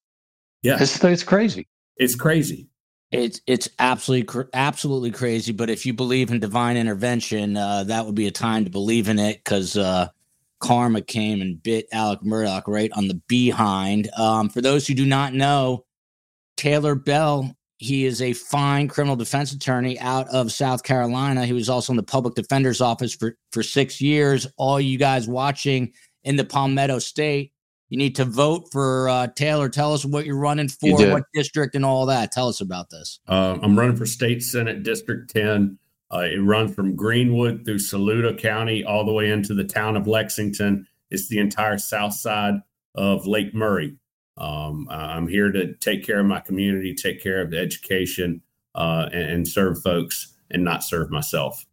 Yeah, 0.62 0.78
it's, 0.80 1.04
it's 1.04 1.24
crazy. 1.24 1.68
It's 1.98 2.16
crazy. 2.16 2.70
It's 3.12 3.42
it's 3.46 3.70
absolutely 3.80 4.46
absolutely 4.54 5.12
crazy. 5.12 5.52
But 5.52 5.70
if 5.70 5.86
you 5.86 5.94
believe 5.94 6.32
in 6.32 6.40
divine 6.40 6.78
intervention, 6.78 7.58
uh, 7.58 7.84
that 7.86 8.06
would 8.06 8.16
be 8.16 8.28
a 8.28 8.32
time 8.32 8.64
to 8.64 8.72
believe 8.72 9.10
in 9.10 9.20
it 9.20 9.44
because 9.44 9.78
uh, 9.78 10.08
karma 10.60 11.02
came 11.02 11.42
and 11.42 11.62
bit 11.62 11.88
Alec 11.92 12.22
Murdaugh 12.22 12.64
right 12.66 12.92
on 12.94 13.08
the 13.08 13.22
behind. 13.28 14.10
Um, 14.18 14.50
for 14.50 14.62
those 14.62 14.88
who 14.88 14.96
do 14.96 15.06
not 15.06 15.34
know, 15.34 15.86
Taylor 16.56 16.96
Bell, 16.96 17.56
he 17.78 18.06
is 18.06 18.22
a 18.22 18.34
fine 18.34 18.88
criminal 18.88 19.16
defense 19.16 19.52
attorney 19.52 20.00
out 20.00 20.28
of 20.30 20.52
South 20.52 20.84
Carolina. 20.84 21.46
He 21.46 21.54
was 21.54 21.70
also 21.70 21.94
in 21.94 21.98
the 21.98 22.04
public 22.04 22.36
defender's 22.36 22.82
office 22.82 23.14
for, 23.14 23.38
for 23.52 23.64
six 23.64 24.00
years. 24.00 24.48
All 24.58 24.80
you 24.80 24.98
guys 24.98 25.28
watching 25.28 25.94
in 26.24 26.36
the 26.36 26.46
Palmetto 26.46 27.00
State, 27.00 27.52
you 27.90 27.98
need 27.98 28.16
to 28.16 28.26
vote 28.26 28.70
for 28.72 29.10
uh, 29.10 29.28
Taylor. 29.36 29.70
Tell 29.70 29.94
us 29.94 30.06
what 30.06 30.26
you're 30.26 30.38
running 30.38 30.70
for, 30.70 31.12
what 31.12 31.24
district, 31.34 31.76
and 31.76 31.86
all 31.86 32.06
that. 32.08 32.32
Tell 32.32 32.48
us 32.48 32.62
about 32.62 32.90
this. 32.90 33.20
Uh, 33.28 33.58
I'm 33.62 33.78
running 33.78 33.96
for 33.96 34.06
State 34.06 34.44
Senate 34.44 34.84
District 34.84 35.30
10. 35.30 35.78
Uh, 36.12 36.20
it 36.20 36.42
runs 36.42 36.74
from 36.74 36.96
Greenwood 36.96 37.66
through 37.66 37.80
Saluda 37.80 38.36
County 38.36 38.84
all 38.84 39.04
the 39.04 39.12
way 39.12 39.30
into 39.30 39.54
the 39.54 39.64
town 39.64 39.98
of 39.98 40.08
Lexington. 40.08 40.88
It's 41.10 41.28
the 41.28 41.40
entire 41.40 41.78
south 41.78 42.14
side 42.14 42.56
of 42.96 43.28
Lake 43.28 43.54
Murray. 43.54 43.98
Um, 44.38 44.88
I'm 44.90 45.28
here 45.28 45.52
to 45.52 45.74
take 45.76 46.04
care 46.06 46.20
of 46.20 46.26
my 46.26 46.40
community, 46.40 46.96
take 46.96 47.22
care 47.22 47.42
of 47.42 47.52
the 47.52 47.60
education, 47.60 48.42
uh, 48.76 49.10
and, 49.14 49.30
and, 49.30 49.48
serve 49.48 49.80
folks, 49.84 50.34
and 50.50 50.64
not 50.64 50.84
serve 50.84 51.12
myself. 51.12 51.64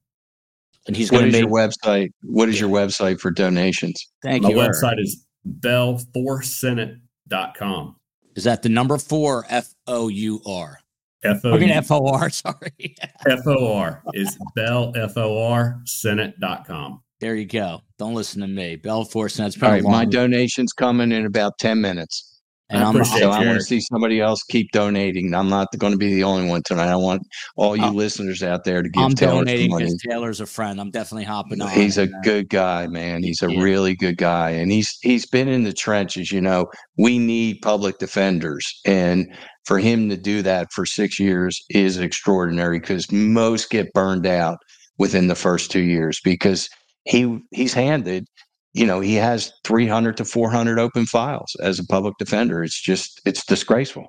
And 0.87 0.95
he's 0.95 1.11
going 1.11 1.25
to 1.25 1.33
make 1.33 1.41
your 1.43 1.51
website. 1.51 2.11
What 2.23 2.51
is 2.51 2.61
your 2.61 2.69
website 2.69 3.19
for 3.21 3.31
donations? 3.31 4.07
Thank 4.23 4.43
my 4.43 4.51
you. 4.51 4.57
My 4.57 4.69
website 4.69 5.01
is 5.01 5.25
bell4senate.com. 5.61 7.97
Is 8.37 8.45
that 8.45 8.63
the 8.63 8.69
number 8.69 8.99
four 8.99 9.47
F 9.49 9.75
O 9.87 10.09
U 10.09 10.43
R? 10.47 10.79
F 11.23 11.45
O. 11.45 11.55
I 11.55 11.59
mean 11.59 11.71
F 11.71 11.91
O 11.91 12.07
R. 12.07 12.31
Sorry. 12.31 12.95
F 13.27 13.47
O 13.47 13.75
R 13.75 14.03
is 14.15 14.39
Bell 14.55 14.93
F 14.97 15.17
O 15.17 15.47
R 15.47 15.81
Senate.com. 15.85 17.03
There 17.21 17.35
you 17.35 17.45
go. 17.45 17.83
Don't 17.99 18.15
listen 18.15 18.41
to 18.41 18.47
me. 18.47 18.77
Bell 18.77 19.05
Four 19.05 19.29
Senate. 19.29 19.63
All 19.63 19.71
right, 19.71 19.83
my 19.83 20.07
donation's 20.07 20.73
coming 20.73 21.13
in 21.13 21.27
about 21.27 21.59
ten 21.59 21.81
minutes. 21.81 22.30
And 22.71 22.85
I'm, 22.85 23.05
so 23.05 23.31
I 23.31 23.45
want 23.45 23.59
to 23.59 23.65
see 23.65 23.81
somebody 23.81 24.21
else 24.21 24.45
keep 24.45 24.71
donating. 24.71 25.35
I'm 25.35 25.49
not 25.49 25.69
going 25.77 25.93
to 25.93 25.99
be 25.99 26.15
the 26.15 26.23
only 26.23 26.49
one 26.49 26.63
tonight. 26.63 26.89
I 26.89 26.97
want 26.97 27.27
all 27.57 27.77
you 27.77 27.85
uh, 27.85 27.93
listeners 27.93 28.45
out 28.45 28.63
there 28.65 28.81
to 28.81 28.89
give 28.89 29.03
I'm 29.03 29.15
Taylor 29.15 29.41
donating 29.41 29.71
money. 29.71 29.91
Taylor's 30.09 30.41
a 30.41 30.47
friend. 30.47 30.81
I'm 30.81 30.91
definitely 30.91 31.25
hopping 31.25 31.61
on. 31.61 31.71
He's 31.71 31.99
a 31.99 32.07
good 32.23 32.49
guy, 32.49 32.87
man. 32.87 33.25
He's 33.25 33.43
a 33.43 33.49
really 33.49 33.97
good 33.97 34.19
guy, 34.19 34.51
and 34.51 34.71
he's 34.71 34.99
he's 35.03 35.27
been 35.27 35.49
in 35.49 35.65
the 35.65 35.73
trenches. 35.73 36.31
You 36.31 36.41
know, 36.41 36.71
we 36.97 37.19
need 37.19 37.59
public 37.61 37.99
defenders, 37.99 38.73
and 38.87 39.27
for 39.65 39.79
him 39.79 40.09
to 40.09 40.17
do 40.17 40.43
that 40.43 40.73
for 40.73 40.87
six 40.87 41.19
years 41.19 41.61
is 41.71 41.99
extraordinary 41.99 42.79
because 42.79 43.11
most 43.11 43.71
get 43.71 43.93
burned 43.93 44.27
out 44.27 44.59
within 44.97 45.27
the 45.27 45.35
first 45.35 45.73
two 45.73 45.81
years 45.83 46.21
because 46.23 46.69
he 47.05 47.41
he's 47.51 47.75
handed 47.75 48.27
you 48.73 48.87
know, 48.87 49.01
he 49.01 49.15
has 49.15 49.53
300 49.65 50.17
to 50.19 50.25
400 50.25 50.79
open 50.79 51.07
files 51.07 51.57
as 51.61 51.79
a 51.79 51.87
public 51.87 52.15
defender. 52.19 52.63
It's 52.63 52.81
just, 52.81 53.21
it's 53.25 53.45
disgraceful. 53.45 54.07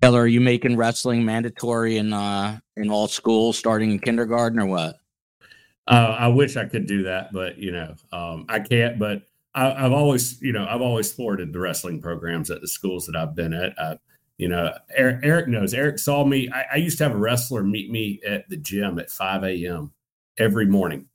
Taylor, 0.00 0.22
are 0.22 0.26
you 0.26 0.40
making 0.40 0.76
wrestling 0.76 1.24
mandatory 1.24 1.96
in 1.96 2.12
uh, 2.12 2.58
in 2.76 2.90
all 2.90 3.06
schools, 3.06 3.56
starting 3.56 3.92
in 3.92 4.00
kindergarten, 4.00 4.58
or 4.58 4.66
what? 4.66 4.96
Uh, 5.86 6.16
I 6.18 6.26
wish 6.26 6.56
I 6.56 6.64
could 6.64 6.86
do 6.86 7.04
that, 7.04 7.32
but 7.32 7.56
you 7.58 7.70
know, 7.70 7.94
um, 8.10 8.46
I 8.48 8.58
can't. 8.58 8.98
But 8.98 9.22
I, 9.54 9.82
have 9.82 9.92
always, 9.92 10.42
you 10.42 10.52
know, 10.52 10.66
I've 10.68 10.80
always 10.80 11.08
supported 11.08 11.52
the 11.52 11.60
wrestling 11.60 12.02
programs 12.02 12.50
at 12.50 12.60
the 12.60 12.66
schools 12.66 13.06
that 13.06 13.14
I've 13.14 13.36
been 13.36 13.52
at. 13.52 13.78
I, 13.78 13.96
you 14.38 14.48
know, 14.48 14.72
Eric, 14.96 15.20
Eric, 15.22 15.48
knows. 15.48 15.72
Eric 15.72 16.00
saw 16.00 16.24
me. 16.24 16.50
I, 16.50 16.64
I 16.72 16.76
used 16.78 16.98
to 16.98 17.04
have 17.04 17.12
a 17.12 17.18
wrestler 17.18 17.62
meet 17.62 17.88
me 17.88 18.20
at 18.26 18.48
the 18.48 18.56
gym 18.56 18.98
at 18.98 19.08
5 19.08 19.44
a.m. 19.44 19.92
every 20.36 20.66
morning 20.66 21.06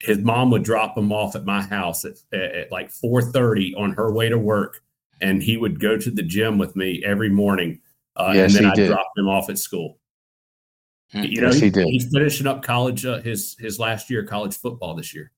his 0.00 0.18
mom 0.18 0.50
would 0.50 0.62
drop 0.62 0.96
him 0.96 1.12
off 1.12 1.34
at 1.34 1.44
my 1.44 1.62
house 1.62 2.04
at, 2.04 2.14
at, 2.32 2.54
at 2.54 2.72
like 2.72 2.90
4.30 2.90 3.78
on 3.78 3.92
her 3.92 4.12
way 4.12 4.28
to 4.28 4.38
work 4.38 4.82
and 5.20 5.42
he 5.42 5.56
would 5.56 5.80
go 5.80 5.96
to 5.96 6.10
the 6.10 6.22
gym 6.22 6.58
with 6.58 6.76
me 6.76 7.02
every 7.04 7.30
morning 7.30 7.80
uh, 8.16 8.32
yes, 8.34 8.54
and 8.54 8.64
then 8.64 8.72
i'd 8.72 8.76
did. 8.76 8.88
drop 8.88 9.10
him 9.16 9.28
off 9.28 9.48
at 9.48 9.58
school 9.58 9.98
hmm. 11.12 11.22
you 11.22 11.40
know 11.40 11.48
yes, 11.48 11.56
he, 11.56 11.66
he, 11.66 11.70
did. 11.70 11.86
he's 11.86 12.10
finishing 12.12 12.46
up 12.46 12.62
college 12.62 13.06
uh, 13.06 13.20
his 13.20 13.56
his 13.58 13.78
last 13.78 14.10
year 14.10 14.22
of 14.22 14.28
college 14.28 14.56
football 14.56 14.94
this 14.94 15.14
year 15.14 15.30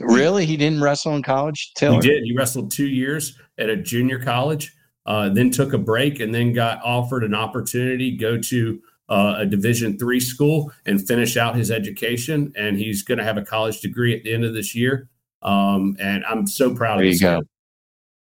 really 0.00 0.44
he 0.44 0.56
didn't 0.56 0.82
wrestle 0.82 1.14
in 1.14 1.22
college 1.22 1.72
Taylor? 1.74 2.00
he 2.02 2.08
did 2.08 2.24
he 2.24 2.36
wrestled 2.36 2.70
two 2.70 2.88
years 2.88 3.38
at 3.58 3.68
a 3.68 3.76
junior 3.76 4.18
college 4.18 4.74
uh, 5.06 5.28
then 5.28 5.50
took 5.50 5.74
a 5.74 5.78
break 5.78 6.18
and 6.20 6.34
then 6.34 6.52
got 6.52 6.82
offered 6.82 7.22
an 7.24 7.34
opportunity 7.34 8.16
go 8.16 8.38
to 8.38 8.80
uh, 9.08 9.36
a 9.38 9.46
Division 9.46 9.98
three 9.98 10.20
school 10.20 10.72
and 10.86 11.04
finish 11.06 11.36
out 11.36 11.56
his 11.56 11.70
education. 11.70 12.52
And 12.56 12.78
he's 12.78 13.02
going 13.02 13.18
to 13.18 13.24
have 13.24 13.36
a 13.36 13.42
college 13.42 13.80
degree 13.80 14.16
at 14.16 14.24
the 14.24 14.32
end 14.32 14.44
of 14.44 14.54
this 14.54 14.74
year. 14.74 15.08
Um, 15.42 15.96
and 16.00 16.24
I'm 16.24 16.46
so 16.46 16.74
proud 16.74 16.98
there 16.98 17.06
of 17.06 17.12
you 17.12 17.20
go. 17.20 17.42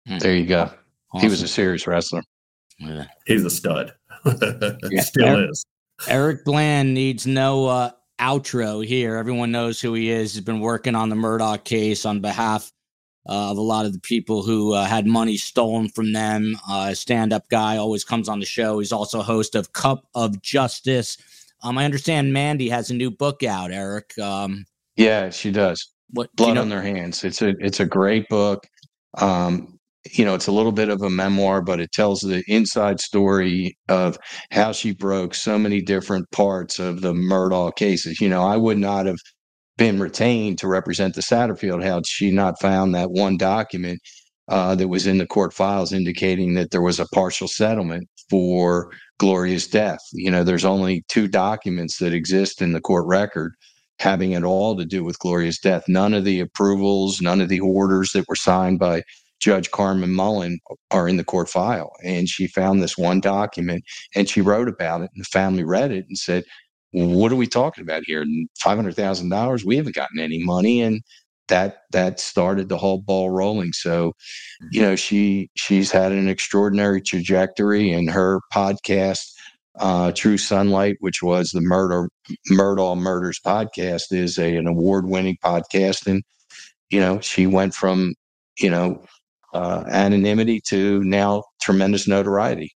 Hmm. 0.06 0.18
There 0.18 0.34
you 0.34 0.46
go. 0.46 0.70
Awesome. 1.12 1.20
He 1.20 1.28
was 1.28 1.42
a 1.42 1.48
serious 1.48 1.86
wrestler. 1.86 2.22
Yeah. 2.78 3.06
He's 3.26 3.44
a 3.44 3.50
stud. 3.50 3.94
yeah. 4.24 5.00
Still 5.02 5.26
Eric, 5.26 5.50
is. 5.50 5.64
Eric 6.06 6.44
Bland 6.44 6.94
needs 6.94 7.26
no 7.26 7.66
uh, 7.66 7.90
outro 8.20 8.84
here. 8.84 9.16
Everyone 9.16 9.50
knows 9.50 9.80
who 9.80 9.94
he 9.94 10.10
is. 10.10 10.34
He's 10.34 10.44
been 10.44 10.60
working 10.60 10.94
on 10.94 11.08
the 11.08 11.16
Murdaugh 11.16 11.64
case 11.64 12.04
on 12.04 12.20
behalf 12.20 12.70
uh, 13.28 13.50
of 13.50 13.58
a 13.58 13.62
lot 13.62 13.86
of 13.86 13.92
the 13.92 14.00
people 14.00 14.42
who 14.42 14.72
uh, 14.72 14.86
had 14.86 15.06
money 15.06 15.36
stolen 15.36 15.88
from 15.88 16.12
them. 16.12 16.56
Uh, 16.68 16.94
Stand 16.94 17.32
up 17.32 17.48
guy 17.48 17.76
always 17.76 18.04
comes 18.04 18.28
on 18.28 18.40
the 18.40 18.46
show. 18.46 18.78
He's 18.78 18.92
also 18.92 19.22
host 19.22 19.54
of 19.54 19.72
Cup 19.72 20.04
of 20.14 20.40
Justice. 20.40 21.18
Um, 21.62 21.76
I 21.76 21.84
understand 21.84 22.32
Mandy 22.32 22.68
has 22.68 22.90
a 22.90 22.94
new 22.94 23.10
book 23.10 23.42
out, 23.42 23.72
Eric. 23.72 24.18
Um, 24.18 24.64
yeah, 24.96 25.30
she 25.30 25.50
does. 25.50 25.92
What 26.10 26.34
Blood 26.36 26.48
you 26.48 26.54
know? 26.54 26.62
on 26.62 26.68
Their 26.68 26.82
Hands. 26.82 27.22
It's 27.24 27.42
a 27.42 27.54
it's 27.58 27.80
a 27.80 27.86
great 27.86 28.28
book. 28.28 28.66
Um, 29.18 29.78
you 30.12 30.24
know, 30.24 30.34
it's 30.34 30.46
a 30.46 30.52
little 30.52 30.72
bit 30.72 30.88
of 30.88 31.02
a 31.02 31.10
memoir, 31.10 31.60
but 31.60 31.80
it 31.80 31.92
tells 31.92 32.20
the 32.20 32.42
inside 32.46 33.00
story 33.00 33.76
of 33.88 34.16
how 34.50 34.72
she 34.72 34.92
broke 34.92 35.34
so 35.34 35.58
many 35.58 35.82
different 35.82 36.30
parts 36.30 36.78
of 36.78 37.02
the 37.02 37.12
Murdaugh 37.12 37.74
cases. 37.76 38.20
You 38.20 38.28
know, 38.28 38.42
I 38.42 38.56
would 38.56 38.78
not 38.78 39.06
have 39.06 39.18
been 39.78 39.98
retained 39.98 40.58
to 40.58 40.68
represent 40.68 41.14
the 41.14 41.22
Satterfield 41.22 41.82
had 41.82 42.06
she 42.06 42.30
not 42.30 42.60
found 42.60 42.94
that 42.94 43.12
one 43.12 43.38
document 43.38 44.00
uh, 44.48 44.74
that 44.74 44.88
was 44.88 45.06
in 45.06 45.18
the 45.18 45.26
court 45.26 45.54
files 45.54 45.92
indicating 45.92 46.54
that 46.54 46.70
there 46.70 46.82
was 46.82 47.00
a 47.00 47.06
partial 47.14 47.48
settlement 47.48 48.08
for 48.28 48.90
Gloria's 49.18 49.66
death. 49.66 50.00
You 50.12 50.30
know, 50.30 50.44
there's 50.44 50.64
only 50.64 51.04
two 51.08 51.28
documents 51.28 51.98
that 51.98 52.12
exist 52.12 52.60
in 52.60 52.72
the 52.72 52.80
court 52.80 53.06
record 53.06 53.52
having 53.98 54.32
it 54.32 54.44
all 54.44 54.76
to 54.76 54.84
do 54.84 55.02
with 55.02 55.18
Gloria's 55.18 55.58
death. 55.58 55.84
None 55.88 56.14
of 56.14 56.24
the 56.24 56.40
approvals, 56.40 57.20
none 57.20 57.40
of 57.40 57.48
the 57.48 57.60
orders 57.60 58.12
that 58.12 58.28
were 58.28 58.36
signed 58.36 58.78
by 58.78 59.02
Judge 59.40 59.70
Carmen 59.70 60.12
Mullen 60.14 60.58
are 60.90 61.08
in 61.08 61.16
the 61.16 61.24
court 61.24 61.48
file. 61.48 61.92
And 62.04 62.28
she 62.28 62.46
found 62.46 62.82
this 62.82 62.98
one 62.98 63.20
document 63.20 63.84
and 64.14 64.28
she 64.28 64.40
wrote 64.40 64.68
about 64.68 65.02
it, 65.02 65.10
and 65.14 65.24
the 65.24 65.28
family 65.28 65.64
read 65.64 65.92
it 65.92 66.06
and 66.08 66.18
said, 66.18 66.44
what 66.92 67.32
are 67.32 67.36
we 67.36 67.46
talking 67.46 67.82
about 67.82 68.02
here? 68.06 68.24
Five 68.58 68.76
hundred 68.76 68.96
thousand 68.96 69.28
dollars? 69.28 69.64
We 69.64 69.76
haven't 69.76 69.94
gotten 69.94 70.20
any 70.20 70.42
money, 70.42 70.80
and 70.80 71.02
that 71.48 71.82
that 71.92 72.20
started 72.20 72.68
the 72.68 72.78
whole 72.78 73.00
ball 73.00 73.30
rolling. 73.30 73.72
So, 73.72 74.12
you 74.70 74.82
know, 74.82 74.96
she 74.96 75.50
she's 75.56 75.90
had 75.90 76.12
an 76.12 76.28
extraordinary 76.28 77.02
trajectory, 77.02 77.92
and 77.92 78.10
her 78.10 78.40
podcast, 78.52 79.20
uh, 79.78 80.12
True 80.12 80.38
Sunlight, 80.38 80.96
which 81.00 81.22
was 81.22 81.50
the 81.50 81.60
Murder 81.60 82.08
Murdaugh 82.50 82.96
Murders 82.98 83.40
podcast, 83.44 84.12
is 84.12 84.38
a, 84.38 84.56
an 84.56 84.66
award 84.66 85.06
winning 85.06 85.36
podcast, 85.44 86.06
and 86.06 86.22
you 86.90 87.00
know, 87.00 87.20
she 87.20 87.46
went 87.46 87.74
from 87.74 88.14
you 88.58 88.70
know 88.70 89.02
uh, 89.52 89.84
anonymity 89.88 90.60
to 90.68 91.02
now 91.04 91.44
tremendous 91.60 92.08
notoriety 92.08 92.72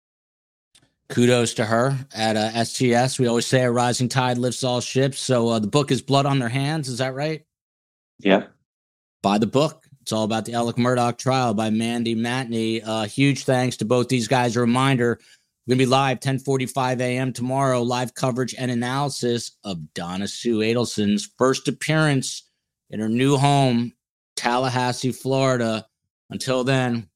kudos 1.11 1.53
to 1.55 1.65
her 1.65 1.95
at 2.15 2.35
uh, 2.35 2.63
STS. 2.63 3.19
We 3.19 3.27
always 3.27 3.45
say 3.45 3.63
a 3.63 3.71
rising 3.71 4.09
tide 4.09 4.37
lifts 4.37 4.63
all 4.63 4.81
ships. 4.81 5.19
So 5.19 5.49
uh, 5.49 5.59
the 5.59 5.67
book 5.67 5.91
is 5.91 6.01
Blood 6.01 6.25
on 6.25 6.39
Their 6.39 6.49
Hands. 6.49 6.87
Is 6.87 6.97
that 6.97 7.13
right? 7.13 7.45
Yeah. 8.19 8.45
Buy 9.21 9.37
the 9.37 9.45
book. 9.45 9.85
It's 10.01 10.11
all 10.11 10.23
about 10.23 10.45
the 10.45 10.53
Alec 10.53 10.77
Murdaugh 10.77 11.17
trial 11.17 11.53
by 11.53 11.69
Mandy 11.69 12.15
Matney. 12.15 12.81
Uh, 12.83 13.03
huge 13.03 13.43
thanks 13.43 13.77
to 13.77 13.85
both 13.85 14.07
these 14.07 14.27
guys. 14.27 14.55
A 14.55 14.61
reminder, 14.61 15.19
we're 15.67 15.75
going 15.75 15.79
to 15.79 15.85
be 15.85 15.89
live 15.89 16.15
1045 16.17 17.01
a.m. 17.01 17.33
tomorrow. 17.33 17.83
Live 17.83 18.15
coverage 18.15 18.55
and 18.57 18.71
analysis 18.71 19.51
of 19.63 19.93
Donna 19.93 20.27
Sue 20.27 20.59
Adelson's 20.59 21.29
first 21.37 21.67
appearance 21.67 22.49
in 22.89 22.99
her 22.99 23.09
new 23.09 23.37
home, 23.37 23.93
Tallahassee, 24.35 25.11
Florida. 25.11 25.85
Until 26.31 26.63
then, 26.63 27.09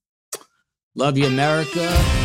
love 0.95 1.17
you, 1.17 1.25
America. 1.25 2.24